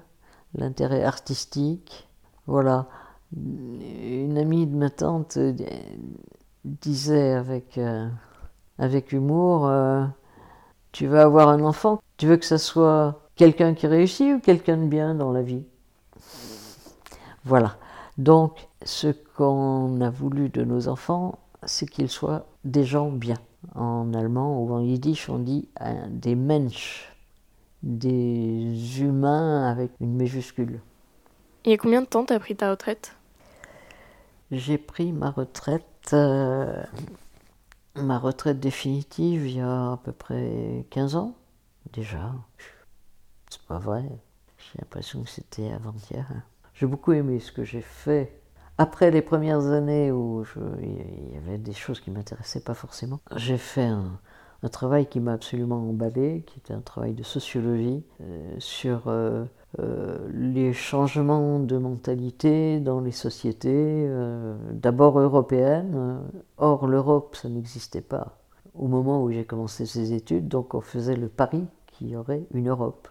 l'intérêt 0.55 1.03
artistique. 1.03 2.07
Voilà. 2.47 2.87
Une 3.35 4.37
amie 4.37 4.67
de 4.67 4.75
ma 4.75 4.89
tante 4.89 5.37
disait 6.63 7.33
avec, 7.33 7.77
euh, 7.77 8.07
avec 8.77 9.11
humour, 9.11 9.67
euh, 9.67 10.05
tu 10.91 11.07
vas 11.07 11.23
avoir 11.23 11.49
un 11.49 11.63
enfant, 11.63 11.99
tu 12.17 12.27
veux 12.27 12.37
que 12.37 12.45
ça 12.45 12.57
soit 12.57 13.22
Quelqu'un 13.35 13.73
qui 13.73 13.87
réussit 13.87 14.35
ou 14.35 14.39
quelqu'un 14.39 14.77
de 14.77 14.85
bien 14.85 15.15
dans 15.15 15.31
la 15.31 15.41
vie 15.41 15.63
Voilà. 17.45 17.77
Donc, 18.17 18.67
ce 18.83 19.07
qu'on 19.07 19.99
a 20.01 20.09
voulu 20.09 20.49
de 20.49 20.63
nos 20.63 20.87
enfants, 20.87 21.39
c'est 21.63 21.89
qu'ils 21.89 22.09
soient 22.09 22.45
des 22.63 22.83
gens 22.83 23.09
bien. 23.09 23.37
En 23.75 24.13
allemand 24.13 24.61
ou 24.61 24.73
en 24.73 24.81
yiddish, 24.81 25.29
on 25.29 25.39
dit 25.39 25.69
des 26.09 26.35
Mensch, 26.35 27.11
des 27.81 29.01
humains 29.01 29.69
avec 29.69 29.91
une 29.99 30.15
majuscule. 30.15 30.81
Il 31.65 31.71
y 31.71 31.73
a 31.73 31.77
combien 31.77 32.01
de 32.01 32.07
temps 32.07 32.25
t'as 32.25 32.39
pris 32.39 32.55
ta 32.55 32.69
retraite? 32.69 33.15
J'ai 34.51 34.77
pris 34.77 35.11
ma 35.11 35.31
retraite, 35.31 36.11
euh, 36.13 36.83
ma 37.95 38.19
retraite 38.19 38.59
définitive 38.59 39.47
il 39.47 39.57
y 39.57 39.61
a 39.61 39.93
à 39.93 39.99
peu 40.03 40.11
près 40.11 40.85
15 40.89 41.15
ans 41.15 41.33
déjà. 41.93 42.33
Vrai. 43.79 44.03
J'ai 44.57 44.79
l'impression 44.79 45.23
que 45.23 45.29
c'était 45.29 45.71
avant-hier. 45.71 46.25
J'ai 46.73 46.85
beaucoup 46.85 47.11
aimé 47.11 47.39
ce 47.39 47.51
que 47.51 47.63
j'ai 47.63 47.81
fait. 47.81 48.39
Après 48.77 49.11
les 49.11 49.21
premières 49.21 49.67
années 49.67 50.11
où 50.11 50.43
il 50.81 51.33
y 51.33 51.37
avait 51.37 51.59
des 51.59 51.73
choses 51.73 51.99
qui 51.99 52.09
ne 52.09 52.15
m'intéressaient 52.15 52.63
pas 52.63 52.73
forcément, 52.73 53.19
j'ai 53.35 53.57
fait 53.57 53.85
un, 53.85 54.19
travail 54.71 55.05
qui 55.05 55.19
m'a 55.19 55.33
absolument 55.33 55.77
emballé, 55.77 56.43
qui 56.47 56.57
était 56.57 56.73
un 56.73 56.81
travail 56.81 57.13
de 57.13 57.21
sociologie 57.21 58.03
euh, 58.21 58.55
sur 58.59 59.03
euh, 59.07 59.43
euh, 59.79 60.17
les 60.31 60.73
changements 60.73 61.59
de 61.59 61.77
mentalité 61.77 62.79
dans 62.79 63.01
les 63.01 63.11
sociétés, 63.11 64.09
d'abord 64.71 65.19
européennes. 65.19 66.21
Or, 66.57 66.87
l'Europe, 66.87 67.35
ça 67.35 67.49
n'existait 67.49 68.01
pas 68.01 68.39
au 68.75 68.87
moment 68.87 69.23
où 69.23 69.31
j'ai 69.31 69.45
commencé 69.45 69.85
ces 69.85 70.13
études, 70.13 70.47
donc 70.47 70.73
on 70.73 70.81
faisait 70.81 71.15
le 71.15 71.29
pari 71.29 71.65
qu'il 71.91 72.09
y 72.09 72.15
aurait 72.15 72.45
une 72.53 72.69
Europe. 72.69 73.07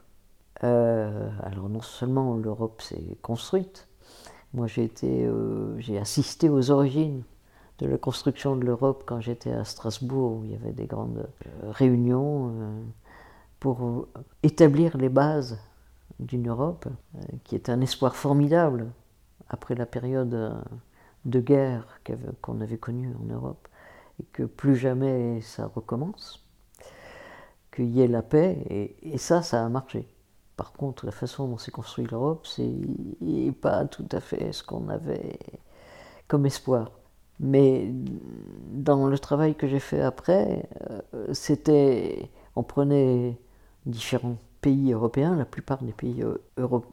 Euh, 0.65 1.29
alors 1.43 1.69
non 1.69 1.81
seulement 1.81 2.37
l'Europe 2.37 2.83
s'est 2.83 3.17
construite, 3.21 3.89
moi 4.55 4.69
j'ai 4.69 4.93
euh, 5.03 6.01
assisté 6.01 6.49
aux 6.49 6.71
origines 6.71 7.25
de 7.79 7.87
la 7.87 7.99
construction 7.99 8.55
de 8.55 8.65
l'Europe 8.65 9.03
quand 9.07 9.21
j'étais 9.21 9.51
à 9.51 9.65
Strasbourg, 9.65 10.39
où 10.39 10.45
il 10.45 10.53
y 10.53 10.55
avait 10.55 10.73
des 10.73 10.87
grandes 10.87 11.27
euh, 11.47 11.71
réunions 11.71 12.53
euh, 12.55 12.83
pour 13.59 14.07
établir 14.43 14.97
les 14.97 15.09
bases 15.09 15.59
d'une 16.21 16.49
Europe, 16.49 16.87
qui 17.45 17.55
est 17.55 17.69
un 17.69 17.81
espoir 17.81 18.17
formidable 18.17 18.91
après 19.49 19.75
la 19.75 19.87
période 19.87 20.65
de 21.25 21.41
guerre 21.41 22.01
qu'on 22.41 22.61
avait 22.61 22.79
connue 22.79 23.15
en 23.21 23.33
Europe, 23.33 23.69
et 24.21 24.25
que 24.33 24.43
plus 24.43 24.75
jamais 24.75 25.41
ça 25.43 25.67
recommence, 25.69 26.45
qu'il 27.73 27.91
y 27.91 28.01
ait 28.01 28.09
la 28.09 28.23
paix, 28.23 28.97
et 29.01 29.19
ça, 29.19 29.43
ça 29.43 29.65
a 29.65 29.69
marché. 29.69 30.12
Par 30.63 30.73
contre, 30.75 31.07
la 31.07 31.11
façon 31.11 31.49
dont 31.49 31.59
s'est 31.59 31.73
construite 31.73 32.13
l'Europe, 32.13 32.47
c'est 32.47 33.53
pas 33.61 33.85
tout 33.85 34.07
à 34.13 34.21
fait 34.21 34.53
ce 34.53 34.63
qu'on 34.63 34.89
avait 34.91 35.41
comme 36.29 36.47
espoir. 36.47 36.93
Mais 37.41 37.91
dans 38.71 39.09
le 39.09 39.19
travail 39.19 39.57
que 39.57 39.67
j'ai 39.67 39.81
fait 39.81 40.01
après, 40.01 40.69
euh, 40.89 41.27
c'était, 41.33 42.31
on 42.55 42.63
prenait 42.63 43.37
différents 43.87 44.37
pays 44.61 44.93
européens, 44.93 45.35
la 45.35 45.47
plupart 45.47 45.83
des 45.83 45.91
pays 45.91 46.23
euh, 46.23 46.39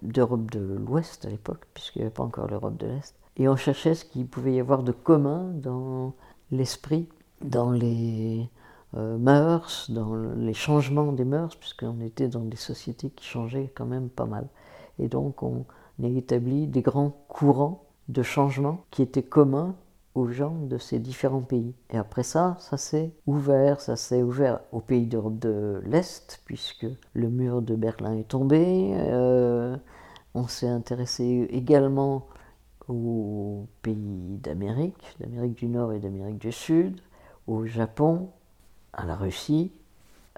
d'Europe 0.02 0.50
de 0.50 0.60
l'Ouest 0.60 1.26
à 1.26 1.30
l'époque, 1.30 1.68
puisqu'il 1.76 2.00
n'y 2.00 2.06
avait 2.06 2.14
pas 2.16 2.24
encore 2.24 2.48
l'Europe 2.48 2.78
de 2.78 2.88
l'Est, 2.88 3.14
et 3.38 3.48
on 3.48 3.56
cherchait 3.56 3.94
ce 3.94 4.04
qu'il 4.04 4.26
pouvait 4.26 4.56
y 4.56 4.60
avoir 4.60 4.82
de 4.82 4.92
commun 4.92 5.44
dans 5.54 6.16
l'esprit, 6.50 7.08
dans 7.44 7.70
les 7.70 8.50
mœurs, 8.94 9.92
dans 9.92 10.16
les 10.16 10.54
changements 10.54 11.12
des 11.12 11.26
mœurs, 11.26 11.56
puisqu'on 11.56 12.02
était 12.02 12.28
dans 12.28 12.44
des 12.44 12.58
sociétés 12.58 13.10
qui 13.12 13.26
changeaient 13.26 13.72
quand 13.76 13.86
même 13.86 14.10
pas 14.10 14.26
mal. 14.26 14.48
Et 14.98 15.08
donc 15.08 15.44
on 15.44 15.66
a 16.04 16.08
établi 16.08 16.68
des 16.68 16.82
grands 16.82 17.16
courants 17.28 17.84
de 18.08 18.24
changement 18.24 18.86
qui 18.92 19.02
étaient 19.02 19.24
communs 19.24 19.76
aux 20.16 20.28
gens 20.28 20.56
de 20.56 20.78
ces 20.78 21.00
différents 21.00 21.42
pays. 21.42 21.74
Et 21.92 21.98
après 21.98 22.24
ça, 22.24 22.58
ça 22.60 22.78
s'est 22.78 23.12
ouvert, 23.28 23.80
ça 23.80 23.96
s'est 23.96 24.24
ouvert 24.24 24.60
aux 24.72 24.82
pays 24.82 25.06
d'Europe 25.06 25.40
de 25.40 25.82
l'Est, 25.86 26.42
puisque 26.46 26.88
le 27.14 27.30
mur 27.30 27.62
de 27.62 27.76
Berlin 27.76 28.16
est 28.18 28.28
tombé. 28.28 28.92
Euh, 28.96 29.78
on 30.34 30.48
s'est 30.48 30.68
intéressé 30.68 31.48
également 31.52 32.28
aux 32.88 33.68
pays 33.82 34.40
d'Amérique, 34.44 35.16
d'Amérique 35.20 35.56
du 35.56 35.68
Nord 35.68 35.94
et 35.94 36.00
d'Amérique 36.00 36.40
du 36.40 36.52
Sud, 36.52 37.00
au 37.48 37.66
Japon, 37.66 38.30
à 38.94 39.06
la 39.06 39.16
Russie. 39.16 39.72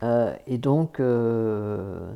Euh, 0.04 0.36
et 0.48 0.58
donc, 0.58 1.00
euh, 1.00 2.14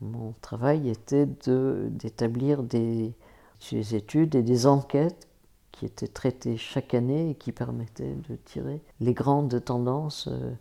mon 0.00 0.32
travail 0.40 0.88
était 0.88 1.26
d'établir 1.26 2.62
des, 2.62 3.12
des 3.70 3.94
études 3.94 4.34
et 4.34 4.42
des 4.42 4.66
enquêtes 4.66 5.28
qui 5.72 5.86
étaient 5.86 6.08
traitées 6.08 6.56
chaque 6.56 6.94
année 6.94 7.30
et 7.30 7.34
qui 7.34 7.52
permettaient 7.52 8.16
de 8.28 8.36
tirer 8.36 8.82
les 9.00 9.14
grandes 9.14 9.64
tendances 9.64 10.28
euh, 10.28 10.52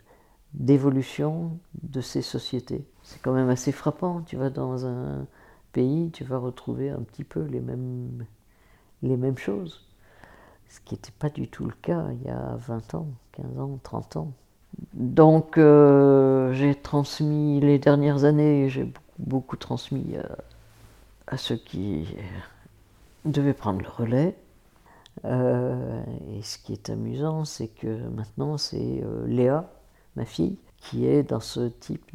d'évolution 0.54 1.58
de 1.82 2.02
ces 2.02 2.22
sociétés. 2.22 2.86
C'est 3.04 3.22
quand 3.22 3.34
même 3.34 3.50
assez 3.50 3.72
frappant, 3.72 4.22
tu 4.22 4.38
vas 4.38 4.50
dans 4.50 4.86
un 4.86 5.26
pays, 5.72 6.12
tu 6.12 6.24
vas 6.24 6.38
retrouver 6.38 6.90
un 6.90 7.02
petit 7.02 7.24
peu 7.24 7.42
les 7.42 7.60
mêmes, 7.60 8.26
les 9.02 9.18
mêmes 9.18 9.38
choses, 9.38 9.88
ce 10.70 10.80
qui 10.82 10.96
n'était 10.96 11.12
pas 11.18 11.30
du 11.30 11.48
tout 11.48 11.66
le 11.66 11.76
cas 11.82 12.08
il 12.12 12.24
y 12.24 12.30
a 12.30 12.56
20 12.58 12.96
ans, 12.96 13.08
15 13.34 13.60
ans, 13.60 13.80
30 13.84 14.18
ans. 14.18 14.34
Donc 14.94 15.58
euh, 15.58 16.54
j'ai 16.54 16.76
transmis 16.76 17.60
les 17.60 17.80
dernières 17.80 18.24
années, 18.24 18.70
j'ai 18.70 18.92
beaucoup, 19.20 19.56
transmis 19.56 20.16
euh, 20.16 20.24
à 21.28 21.38
ceux 21.38 21.56
qui 21.56 22.08
devait 23.26 23.54
prendre 23.54 23.82
le 23.82 23.90
relais. 23.90 24.36
Euh, 25.26 26.04
et 26.32 26.42
ce 26.44 26.58
qui 26.60 26.74
est 26.74 26.90
amusant, 26.90 27.44
c'est 27.46 27.68
que 27.68 28.08
maintenant, 28.10 28.58
c'est 28.58 29.04
Léa, 29.26 29.72
ma 30.16 30.26
fille, 30.26 30.58
qui 30.78 31.08
est 31.08 31.24
dans 31.24 31.40
ce 31.40 31.68
type 31.68 32.06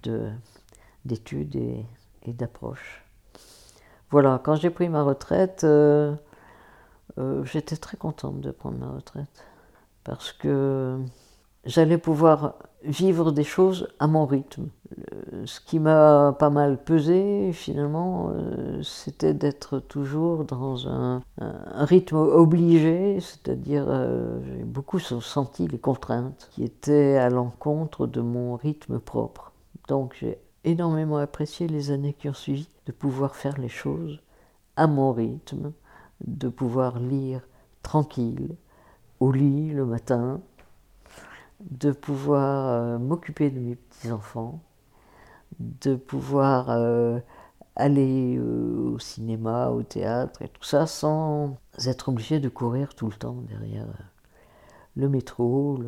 d'études 1.05 1.57
et, 1.57 1.85
et 2.25 2.33
d'approches. 2.33 3.05
Voilà, 4.11 4.41
quand 4.45 4.55
j'ai 4.55 4.71
pris 4.71 4.89
ma 4.89 5.03
retraite, 5.03 5.67
j'étais 7.45 7.77
très 7.77 7.97
contente 7.97 8.41
de 8.41 8.51
prendre 8.51 8.79
ma 8.79 8.91
retraite. 8.91 9.45
Parce 10.05 10.33
que 10.33 10.99
j'allais 11.65 11.99
pouvoir 11.99 12.55
vivre 12.85 13.31
des 13.31 13.45
choses 13.45 13.89
à 13.99 14.07
mon 14.07 14.27
rythme. 14.27 14.69
Ce 15.45 15.61
qui 15.61 15.79
m'a 15.79 16.35
pas 16.39 16.51
mal 16.51 16.83
pesé, 16.83 17.53
finalement, 17.53 18.31
euh, 18.35 18.83
c'était 18.83 19.35
d'être 19.35 19.79
toujours 19.79 20.45
dans 20.45 20.89
un, 20.89 21.23
rythme 21.75 22.17
obligé, 22.17 23.19
c'est-à-dire 23.21 23.87
euh, 23.89 24.41
j'ai 24.45 24.65
beaucoup 24.65 24.99
senti 24.99 25.67
les 25.67 25.79
contraintes 25.79 26.49
qui 26.51 26.65
étaient 26.65 27.17
à 27.17 27.31
l'encontre 27.31 28.07
de 28.07 28.21
mon 28.21 28.57
rythme 28.57 28.99
propre. 28.99 29.53
Donc 29.89 30.17
j'ai 30.21 30.39
énormément 30.65 31.17
apprécié 31.17 31.67
les 31.67 31.91
années 31.91 32.15
qui 32.15 32.29
ont 32.29 32.35
suivi 32.35 32.69
de 32.87 32.93
pouvoir 32.93 33.37
faire 33.37 33.59
les 33.59 33.69
choses 33.69 34.21
à 34.77 34.87
mon 34.87 35.13
rythme, 35.13 35.73
de 36.25 36.49
pouvoir 36.49 36.99
lire 36.99 37.41
tranquille, 37.83 38.57
au 39.21 39.33
lit 39.33 39.71
le 39.71 39.87
matin, 39.87 40.41
de 41.71 41.93
pouvoir 41.93 42.69
euh, 42.69 42.99
m'occuper 42.99 43.51
de 43.51 43.61
mes 43.61 43.77
petits-enfants, 43.77 44.61
de 45.61 45.95
pouvoir 45.95 46.71
euh, 46.71 47.21
aller 47.77 48.37
euh, 48.37 48.93
au 48.95 48.99
cinéma, 48.99 49.71
au 49.71 49.83
théâtre 49.83 50.43
et 50.43 50.49
tout 50.49 50.65
ça 50.65 50.87
sans 50.87 51.57
être 51.87 52.09
obligé 52.09 52.41
de 52.41 52.49
courir 52.49 52.95
tout 52.95 53.07
le 53.07 53.15
temps 53.15 53.37
derrière 53.49 53.87
le 54.97 55.09
métro. 55.09 55.79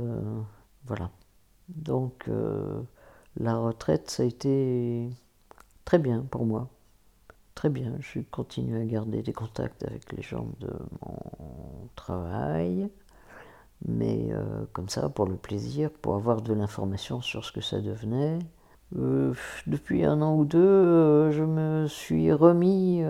Voilà. 0.87 1.11
Donc 1.68 2.31
la 3.37 3.57
retraite, 3.57 4.11
ça 4.11 4.22
a 4.22 4.27
été 4.27 5.09
très 5.85 5.99
bien 5.99 6.22
pour 6.31 6.47
moi. 6.47 6.68
Très 7.55 7.70
bien, 7.70 7.95
je 8.01 8.20
continue 8.20 8.81
à 8.81 8.85
garder 8.85 9.22
des 9.22 9.33
contacts 9.33 9.85
avec 9.85 10.12
les 10.12 10.22
gens 10.22 10.49
de 10.61 10.72
mon 11.03 11.89
travail 11.95 12.91
mais 13.87 14.28
euh, 14.30 14.64
comme 14.72 14.89
ça, 14.89 15.09
pour 15.09 15.26
le 15.26 15.37
plaisir, 15.37 15.91
pour 15.91 16.14
avoir 16.14 16.43
de 16.43 16.53
l'information 16.55 17.20
sur 17.20 17.45
ce 17.45 17.53
que 17.53 17.61
ça 17.61 17.80
devenait. 17.80 18.39
Euh, 18.97 19.35
depuis 19.66 20.05
un 20.05 20.22
an 20.22 20.37
ou 20.37 20.45
deux, 20.45 20.59
euh, 20.59 21.30
je 21.32 21.45
me 21.45 21.87
suis 21.89 22.32
remis 22.32 23.03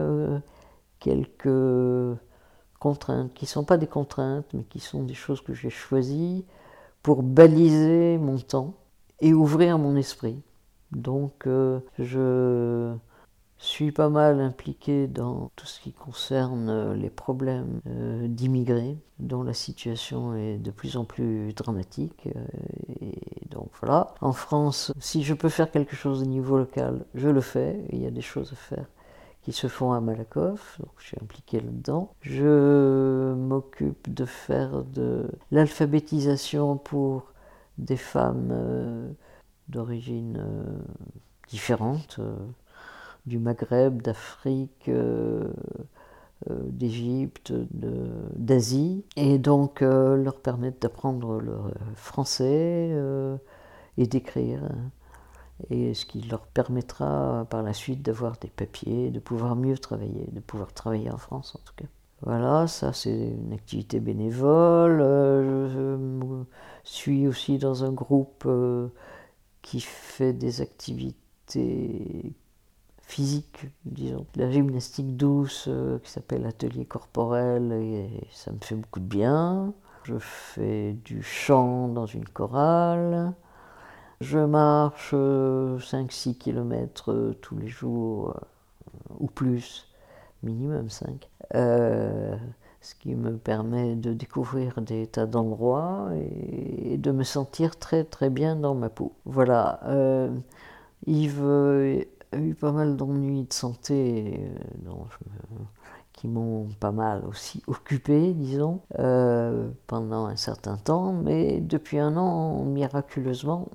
quelques 0.99 2.18
contraintes, 2.81 3.33
qui 3.35 3.45
ne 3.45 3.49
sont 3.49 3.64
pas 3.64 3.77
des 3.77 3.87
contraintes, 3.87 4.47
mais 4.53 4.64
qui 4.64 4.81
sont 4.81 5.05
des 5.05 5.14
choses 5.14 5.41
que 5.41 5.55
j'ai 5.55 5.70
choisies 5.70 6.45
pour 7.03 7.22
baliser 7.22 8.18
mon 8.18 8.39
temps 8.39 8.75
et 9.20 9.33
ouvrir 9.35 9.79
mon 9.79 9.97
esprit. 9.97 10.43
Donc 10.93 11.47
je 11.99 12.95
suis 13.59 13.93
pas 13.93 14.09
mal 14.09 14.41
impliqué 14.41 15.07
dans 15.07 15.51
tout 15.57 15.67
ce 15.67 15.81
qui 15.81 15.93
concerne 15.93 16.69
euh, 16.69 16.95
les 16.95 17.11
problèmes 17.11 17.81
euh, 17.87 18.27
d'immigrés, 18.29 18.99
dont 19.19 19.43
la 19.43 19.55
situation 19.55 20.35
est 20.35 20.59
de 20.59 20.71
plus 20.71 20.97
en 20.97 21.05
plus 21.05 21.53
dramatique. 21.55 22.29
Euh, 22.37 22.45
et 23.01 23.49
donc 23.51 23.71
voilà. 23.81 24.15
En 24.21 24.33
France, 24.33 24.93
si 24.99 25.23
je 25.23 25.35
peux 25.35 25.49
faire 25.49 25.71
quelque 25.71 25.97
chose 25.97 26.23
au 26.23 26.27
niveau 26.27 26.59
local, 26.59 27.05
je 27.15 27.29
le 27.29 27.41
fais. 27.41 27.81
Il 27.91 28.03
y 28.03 28.07
a 28.07 28.11
des 28.11 28.21
choses 28.21 28.53
à 28.53 28.57
faire 28.57 28.87
qui 29.43 29.53
se 29.53 29.67
font 29.67 29.93
à 29.93 30.01
Malakoff, 30.01 30.79
donc 30.81 30.93
je 30.99 31.09
suis 31.09 31.19
impliqué 31.21 31.61
là-dedans. 31.61 32.11
Je 32.23 33.35
m'occupe 33.35 34.13
de 34.13 34.25
faire 34.25 34.85
de 34.85 35.31
l'alphabétisation 35.51 36.79
pour 36.79 37.25
des 37.77 37.99
femmes 37.99 39.15
d'origine 39.69 40.43
différente 41.49 42.21
du 43.27 43.39
Maghreb, 43.39 44.03
d'Afrique, 44.03 44.89
euh, 44.89 45.49
euh, 46.51 46.59
d'Égypte, 46.64 47.53
d'Asie, 47.72 49.05
et 49.16 49.39
donc 49.39 49.83
euh, 49.83 50.16
leur 50.16 50.41
permettre 50.41 50.81
d'apprendre 50.81 51.41
le 51.41 51.57
français 51.95 52.91
et 53.97 54.07
d'écrire. 54.07 54.61
Et 55.70 55.95
ce 55.95 56.05
qui 56.05 56.20
leur 56.22 56.47
permettra 56.47 57.47
par 57.49 57.62
la 57.62 57.72
suite 57.72 58.03
d'avoir 58.03 58.37
des 58.39 58.49
papiers, 58.49 59.11
de 59.11 59.20
pouvoir 59.20 59.55
mieux 59.55 59.79
travailler, 59.79 60.27
de 60.33 60.41
pouvoir 60.41 60.72
travailler 60.72 61.11
en 61.11 61.16
France 61.16 61.57
en 61.57 61.61
tout 61.64 61.75
cas. 61.77 61.87
Voilà, 62.22 62.66
ça 62.66 62.93
c'est 62.93 63.29
une 63.29 63.53
activité 63.53 64.01
bénévole. 64.01 64.99
je 64.99 66.45
suis 66.83 67.29
aussi 67.29 67.59
dans 67.59 67.85
un 67.85 67.93
groupe 67.93 68.49
qui 69.62 69.81
fait 69.81 70.33
des 70.33 70.61
activités 70.61 72.35
physique, 73.07 73.67
disons. 73.85 74.27
La 74.37 74.51
gymnastique 74.51 75.17
douce 75.17 75.67
euh, 75.69 75.99
qui 76.01 76.11
s'appelle 76.11 76.47
atelier 76.47 76.85
corporel, 76.85 77.73
et 77.73 78.09
ça 78.33 78.53
me 78.53 78.59
fait 78.61 78.75
beaucoup 78.75 79.01
de 79.01 79.05
bien. 79.05 79.73
Je 80.05 80.19
fais 80.19 80.93
du 81.05 81.23
chant 81.23 81.89
dans 81.89 82.07
une 82.07 82.29
chorale. 82.29 83.33
Je 84.21 84.39
marche 84.39 85.13
5-6 85.13 85.15
euh, 85.15 86.33
km 86.39 87.13
euh, 87.13 87.35
tous 87.41 87.57
les 87.57 87.69
jours, 87.69 88.35
ou 89.19 89.27
plus, 89.27 89.89
minimum 90.43 90.89
5. 90.89 91.29
ce 91.53 92.95
qui 93.01 93.15
me 93.15 93.37
permet 93.37 93.97
de 93.97 94.13
découvrir 94.13 94.81
des 94.81 95.07
tas 95.07 95.27
d'endroits 95.27 96.11
et 96.15 96.99
de 96.99 97.11
me 97.13 97.23
sentir 97.23 97.79
très 97.79 98.05
très 98.05 98.31
bien 98.31 98.57
dans 98.57 98.75
ma 98.75 98.89
peau. 98.89 99.13
Voilà. 99.25 99.81
Yves 101.07 102.07
eu 102.37 102.55
pas 102.55 102.72
mal 102.72 102.97
d'ennuis 102.97 103.45
de 103.45 103.53
santé 103.53 104.41
euh, 104.89 104.93
qui 106.12 106.28
m'ont 106.28 106.68
pas 106.80 106.93
mal 106.93 107.24
aussi 107.26 107.62
occupé, 107.66 108.32
disons, 108.32 108.80
pendant 109.87 110.26
un 110.26 110.37
certain 110.37 110.76
temps, 110.76 111.12
mais 111.12 111.61
depuis 111.61 111.99
un 111.99 112.16
an, 112.16 112.64
miraculeusement, 112.64 113.68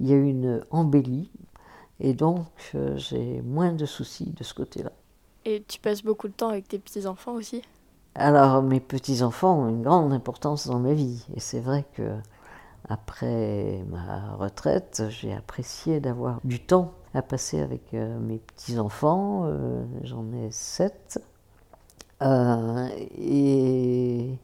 il 0.00 0.08
y 0.08 0.12
a 0.12 0.16
eu 0.16 0.28
une 0.28 0.62
embellie 0.70 1.30
et 2.00 2.14
donc 2.14 2.46
j'ai 2.96 3.42
moins 3.42 3.72
de 3.72 3.86
soucis 3.86 4.30
de 4.30 4.44
ce 4.44 4.54
côté-là. 4.54 4.92
Et 5.44 5.64
tu 5.66 5.80
passes 5.80 6.02
beaucoup 6.02 6.28
de 6.28 6.34
temps 6.34 6.50
avec 6.50 6.68
tes 6.68 6.78
petits-enfants 6.78 7.32
aussi? 7.32 7.62
Alors, 8.14 8.62
mes 8.62 8.80
petits-enfants 8.80 9.60
ont 9.60 9.68
une 9.68 9.82
grande 9.82 10.12
importance 10.12 10.66
dans 10.66 10.80
ma 10.80 10.92
vie. 10.92 11.24
Et 11.34 11.40
c'est 11.40 11.60
vrai 11.60 11.86
que 11.94 12.02
après 12.88 13.84
ma 13.88 14.34
retraite, 14.34 15.04
j'ai 15.08 15.32
apprécié 15.32 16.00
d'avoir 16.00 16.40
du 16.44 16.60
temps 16.60 16.92
à 17.18 17.22
passer 17.22 17.60
avec 17.60 17.92
euh, 17.94 18.18
mes 18.20 18.38
petits-enfants. 18.38 19.42
Euh, 19.44 19.84
j'en 20.04 20.32
ai 20.32 20.50
sept. 20.50 21.20
Euh, 22.22 22.88
et 23.18 24.38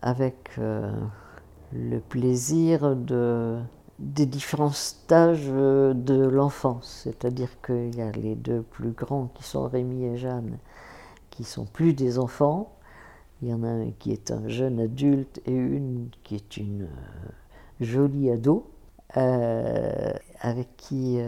avec 0.00 0.50
le 0.56 1.98
plaisir 2.00 2.96
de, 2.96 3.58
des 3.98 4.26
différents 4.26 4.70
stages 4.70 5.46
de 5.46 6.26
l'enfance. 6.26 7.02
C'est-à-dire 7.04 7.50
qu'il 7.64 7.94
y 7.94 8.02
a 8.02 8.10
les 8.12 8.34
deux 8.34 8.62
plus 8.62 8.90
grands 8.90 9.28
qui 9.34 9.44
sont 9.44 9.68
Rémi 9.68 10.04
et 10.04 10.16
Jeanne, 10.16 10.58
qui 11.30 11.44
sont 11.44 11.66
plus 11.66 11.94
des 11.94 12.18
enfants 12.18 12.72
il 13.42 13.48
y 13.48 13.54
en 13.54 13.64
a 13.64 13.68
un 13.68 13.90
qui 13.98 14.12
est 14.12 14.30
un 14.30 14.46
jeune 14.46 14.78
adulte 14.78 15.40
et 15.46 15.52
une 15.52 16.10
qui 16.22 16.36
est 16.36 16.56
une 16.56 16.86
jolie 17.80 18.30
ado, 18.30 18.70
avec 19.14 20.76
qui 20.76 21.18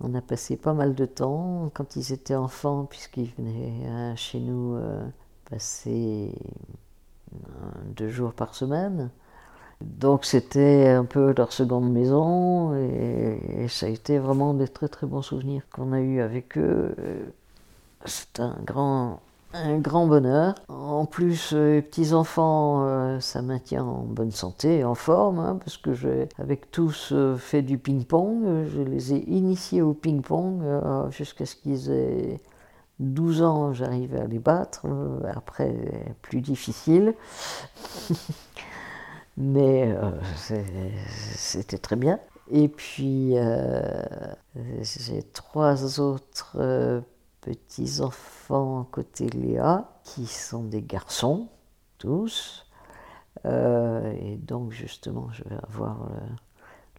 on 0.00 0.14
a 0.14 0.20
passé 0.20 0.56
pas 0.56 0.74
mal 0.74 0.94
de 0.94 1.06
temps 1.06 1.70
quand 1.74 1.96
ils 1.96 2.12
étaient 2.12 2.34
enfants, 2.34 2.84
puisqu'ils 2.84 3.32
venaient 3.38 3.86
hein, 3.88 4.16
chez 4.16 4.40
nous 4.40 4.78
passer 5.50 6.32
deux 7.96 8.08
jours 8.08 8.32
par 8.32 8.54
semaine. 8.54 9.10
Donc 9.80 10.24
c'était 10.24 10.88
un 10.88 11.04
peu 11.04 11.34
leur 11.36 11.52
seconde 11.52 11.92
maison 11.92 12.74
et, 12.76 13.64
et, 13.64 13.68
ça 13.68 13.86
a 13.86 13.88
été 13.88 14.18
vraiment 14.18 14.54
des 14.54 14.68
très 14.68 14.88
très 14.88 15.06
bons 15.06 15.22
souvenirs 15.22 15.62
qu'on 15.70 15.92
a 15.92 16.00
eus 16.00 16.20
avec 16.20 16.56
eux. 16.58 16.94
C'est 18.04 18.40
un 18.40 18.56
grand, 18.64 19.20
un 19.54 19.78
grand 19.78 20.06
bonheur. 20.06 20.54
En 20.68 21.06
plus, 21.06 21.52
les 21.52 21.80
petits-enfants, 21.80 22.84
euh, 22.86 23.20
ça 23.20 23.40
maintient 23.40 23.84
en 23.84 24.02
bonne 24.02 24.32
santé, 24.32 24.84
en 24.84 24.94
forme, 24.94 25.38
hein, 25.38 25.56
parce 25.58 25.76
que 25.76 25.94
j'ai 25.94 26.28
avec 26.38 26.70
tous 26.70 27.10
euh, 27.12 27.36
fait 27.36 27.62
du 27.62 27.78
ping-pong. 27.78 28.66
Je 28.66 28.82
les 28.82 29.14
ai 29.14 29.24
initiés 29.30 29.80
au 29.80 29.94
ping-pong 29.94 30.60
euh, 30.62 31.10
jusqu'à 31.10 31.46
ce 31.46 31.56
qu'ils 31.56 31.90
aient 31.90 32.40
12 32.98 33.42
ans, 33.42 33.72
j'arrivais 33.72 34.20
à 34.20 34.26
les 34.26 34.38
battre. 34.38 34.86
après, 35.34 35.74
plus 36.22 36.40
difficile. 36.40 37.14
Mais 39.36 39.92
c'était 41.16 41.78
très 41.78 41.96
bien. 41.96 42.20
Et 42.52 42.68
puis, 42.68 43.34
j'ai 44.80 45.22
trois 45.32 45.98
autres 45.98 47.02
petits-enfants 47.40 48.33
côté 48.90 49.28
Léa, 49.28 49.90
qui 50.02 50.26
sont 50.26 50.64
des 50.64 50.82
garçons, 50.82 51.48
tous. 51.98 52.66
Euh, 53.46 54.12
et 54.20 54.36
donc, 54.36 54.72
justement, 54.72 55.28
je 55.32 55.44
vais 55.44 55.56
avoir 55.62 56.08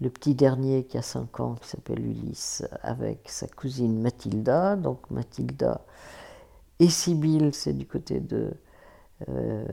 le, 0.02 0.10
petit 0.10 0.36
dernier 0.36 0.86
qui 0.86 0.98
a 0.98 1.02
5 1.02 1.40
ans, 1.40 1.56
qui 1.56 1.68
s'appelle 1.68 2.06
Ulysse, 2.06 2.64
avec 2.82 3.30
sa 3.30 3.48
cousine 3.48 4.02
Mathilda. 4.02 4.76
Donc, 4.76 5.10
Mathilda 5.12 5.82
et 6.80 6.90
Sibylle, 6.90 7.54
c'est 7.54 7.74
du 7.74 7.86
côté 7.86 8.20
de 8.20 8.52
euh, 9.30 9.66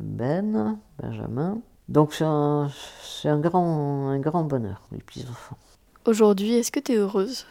Ben, 0.00 0.78
Benjamin. 0.98 1.60
Donc, 1.88 2.12
c'est 2.12 2.24
un, 2.24 2.70
un, 3.24 3.40
grand, 3.40 4.08
un 4.08 4.18
grand 4.20 4.44
bonheur, 4.44 4.82
les 4.92 4.98
petits-enfants. 4.98 5.56
Aujourd'hui, 6.06 6.54
est-ce 6.54 6.70
que 6.70 6.80
tu 6.80 6.92
es 6.92 6.96
heureuse? 6.96 7.46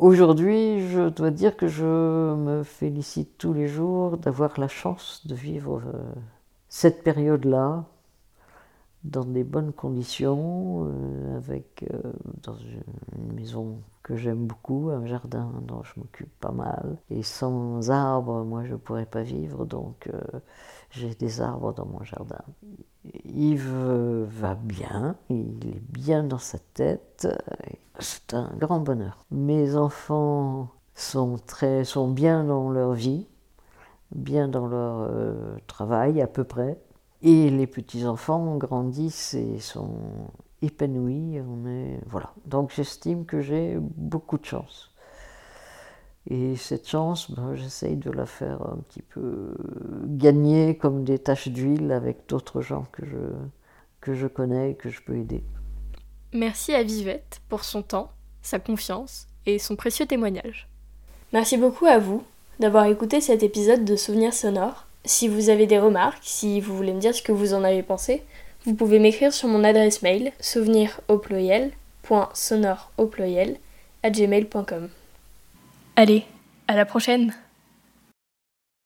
Aujourd'hui, 0.00 0.88
je 0.88 1.10
dois 1.10 1.30
dire 1.30 1.58
que 1.58 1.68
je 1.68 1.84
me 1.84 2.62
félicite 2.62 3.36
tous 3.36 3.52
les 3.52 3.68
jours 3.68 4.16
d'avoir 4.16 4.58
la 4.58 4.66
chance 4.66 5.26
de 5.26 5.34
vivre 5.34 5.82
euh, 5.84 6.02
cette 6.70 7.04
période-là 7.04 7.84
dans 9.04 9.26
des 9.26 9.44
bonnes 9.44 9.74
conditions, 9.74 10.86
euh, 10.86 11.36
avec 11.36 11.84
euh, 11.92 12.00
dans 12.42 12.54
une 12.54 13.34
maison 13.34 13.82
que 14.02 14.16
j'aime 14.16 14.46
beaucoup, 14.46 14.88
un 14.88 15.04
jardin 15.04 15.52
dont 15.68 15.82
je 15.82 16.00
m'occupe 16.00 16.32
pas 16.40 16.52
mal. 16.52 16.96
Et 17.10 17.22
sans 17.22 17.90
arbres, 17.90 18.42
moi, 18.42 18.64
je 18.64 18.72
ne 18.72 18.78
pourrais 18.78 19.04
pas 19.04 19.22
vivre, 19.22 19.66
donc 19.66 20.08
j'ai 20.90 21.14
des 21.14 21.40
arbres 21.40 21.72
dans 21.72 21.86
mon 21.86 22.02
jardin. 22.04 22.42
Yves 23.24 24.26
va 24.28 24.54
bien, 24.54 25.16
il 25.28 25.66
est 25.66 25.82
bien 25.90 26.22
dans 26.22 26.38
sa 26.38 26.58
tête, 26.58 27.28
c'est 27.98 28.34
un 28.34 28.50
grand 28.58 28.80
bonheur. 28.80 29.24
Mes 29.30 29.76
enfants 29.76 30.68
sont, 30.94 31.38
très, 31.46 31.84
bien 32.08 32.44
dans 32.44 32.70
leur 32.70 32.92
vie, 32.92 33.26
bien 34.14 34.48
dans 34.48 34.66
leur 34.66 35.00
euh, 35.00 35.56
travail 35.66 36.20
à 36.20 36.26
peu 36.26 36.44
près, 36.44 36.78
et 37.22 37.50
les 37.50 37.66
petits-enfants 37.66 38.56
grandissent 38.56 39.34
et 39.34 39.58
sont 39.58 40.30
épanouis. 40.62 41.40
Voilà. 42.06 42.32
Donc 42.46 42.72
j'estime 42.74 43.24
que 43.24 43.40
j'ai 43.40 43.78
beaucoup 43.78 44.38
de 44.38 44.44
chance. 44.44 44.89
Et 46.28 46.56
cette 46.56 46.88
chance, 46.88 47.30
ben, 47.30 47.54
j'essaye 47.54 47.96
de 47.96 48.10
la 48.10 48.26
faire 48.26 48.60
un 48.62 48.76
petit 48.88 49.02
peu 49.02 49.54
gagner 50.04 50.76
comme 50.76 51.04
des 51.04 51.18
taches 51.18 51.48
d'huile 51.48 51.92
avec 51.92 52.28
d'autres 52.28 52.60
gens 52.60 52.84
que 52.92 53.06
je, 53.06 53.16
que 54.00 54.14
je 54.14 54.26
connais 54.26 54.72
et 54.72 54.74
que 54.74 54.90
je 54.90 55.00
peux 55.00 55.16
aider. 55.16 55.42
Merci 56.32 56.74
à 56.74 56.82
Vivette 56.82 57.40
pour 57.48 57.64
son 57.64 57.82
temps, 57.82 58.10
sa 58.42 58.58
confiance 58.58 59.26
et 59.46 59.58
son 59.58 59.76
précieux 59.76 60.06
témoignage. 60.06 60.68
Merci 61.32 61.56
beaucoup 61.56 61.86
à 61.86 61.98
vous 61.98 62.22
d'avoir 62.60 62.84
écouté 62.84 63.20
cet 63.20 63.42
épisode 63.42 63.84
de 63.84 63.96
Souvenirs 63.96 64.34
sonores. 64.34 64.86
Si 65.06 65.28
vous 65.28 65.48
avez 65.48 65.66
des 65.66 65.78
remarques, 65.78 66.22
si 66.22 66.60
vous 66.60 66.76
voulez 66.76 66.92
me 66.92 67.00
dire 67.00 67.14
ce 67.14 67.22
que 67.22 67.32
vous 67.32 67.54
en 67.54 67.64
avez 67.64 67.82
pensé, 67.82 68.22
vous 68.66 68.74
pouvez 68.74 68.98
m'écrire 68.98 69.32
sur 69.32 69.48
mon 69.48 69.64
adresse 69.64 70.02
mail 70.02 70.32
souvenir 70.38 71.00
au 71.08 71.20
à 74.02 74.10
gmail.com. 74.10 74.88
Allez, 75.96 76.24
à 76.68 76.76
la 76.76 76.84
prochaine 76.84 77.34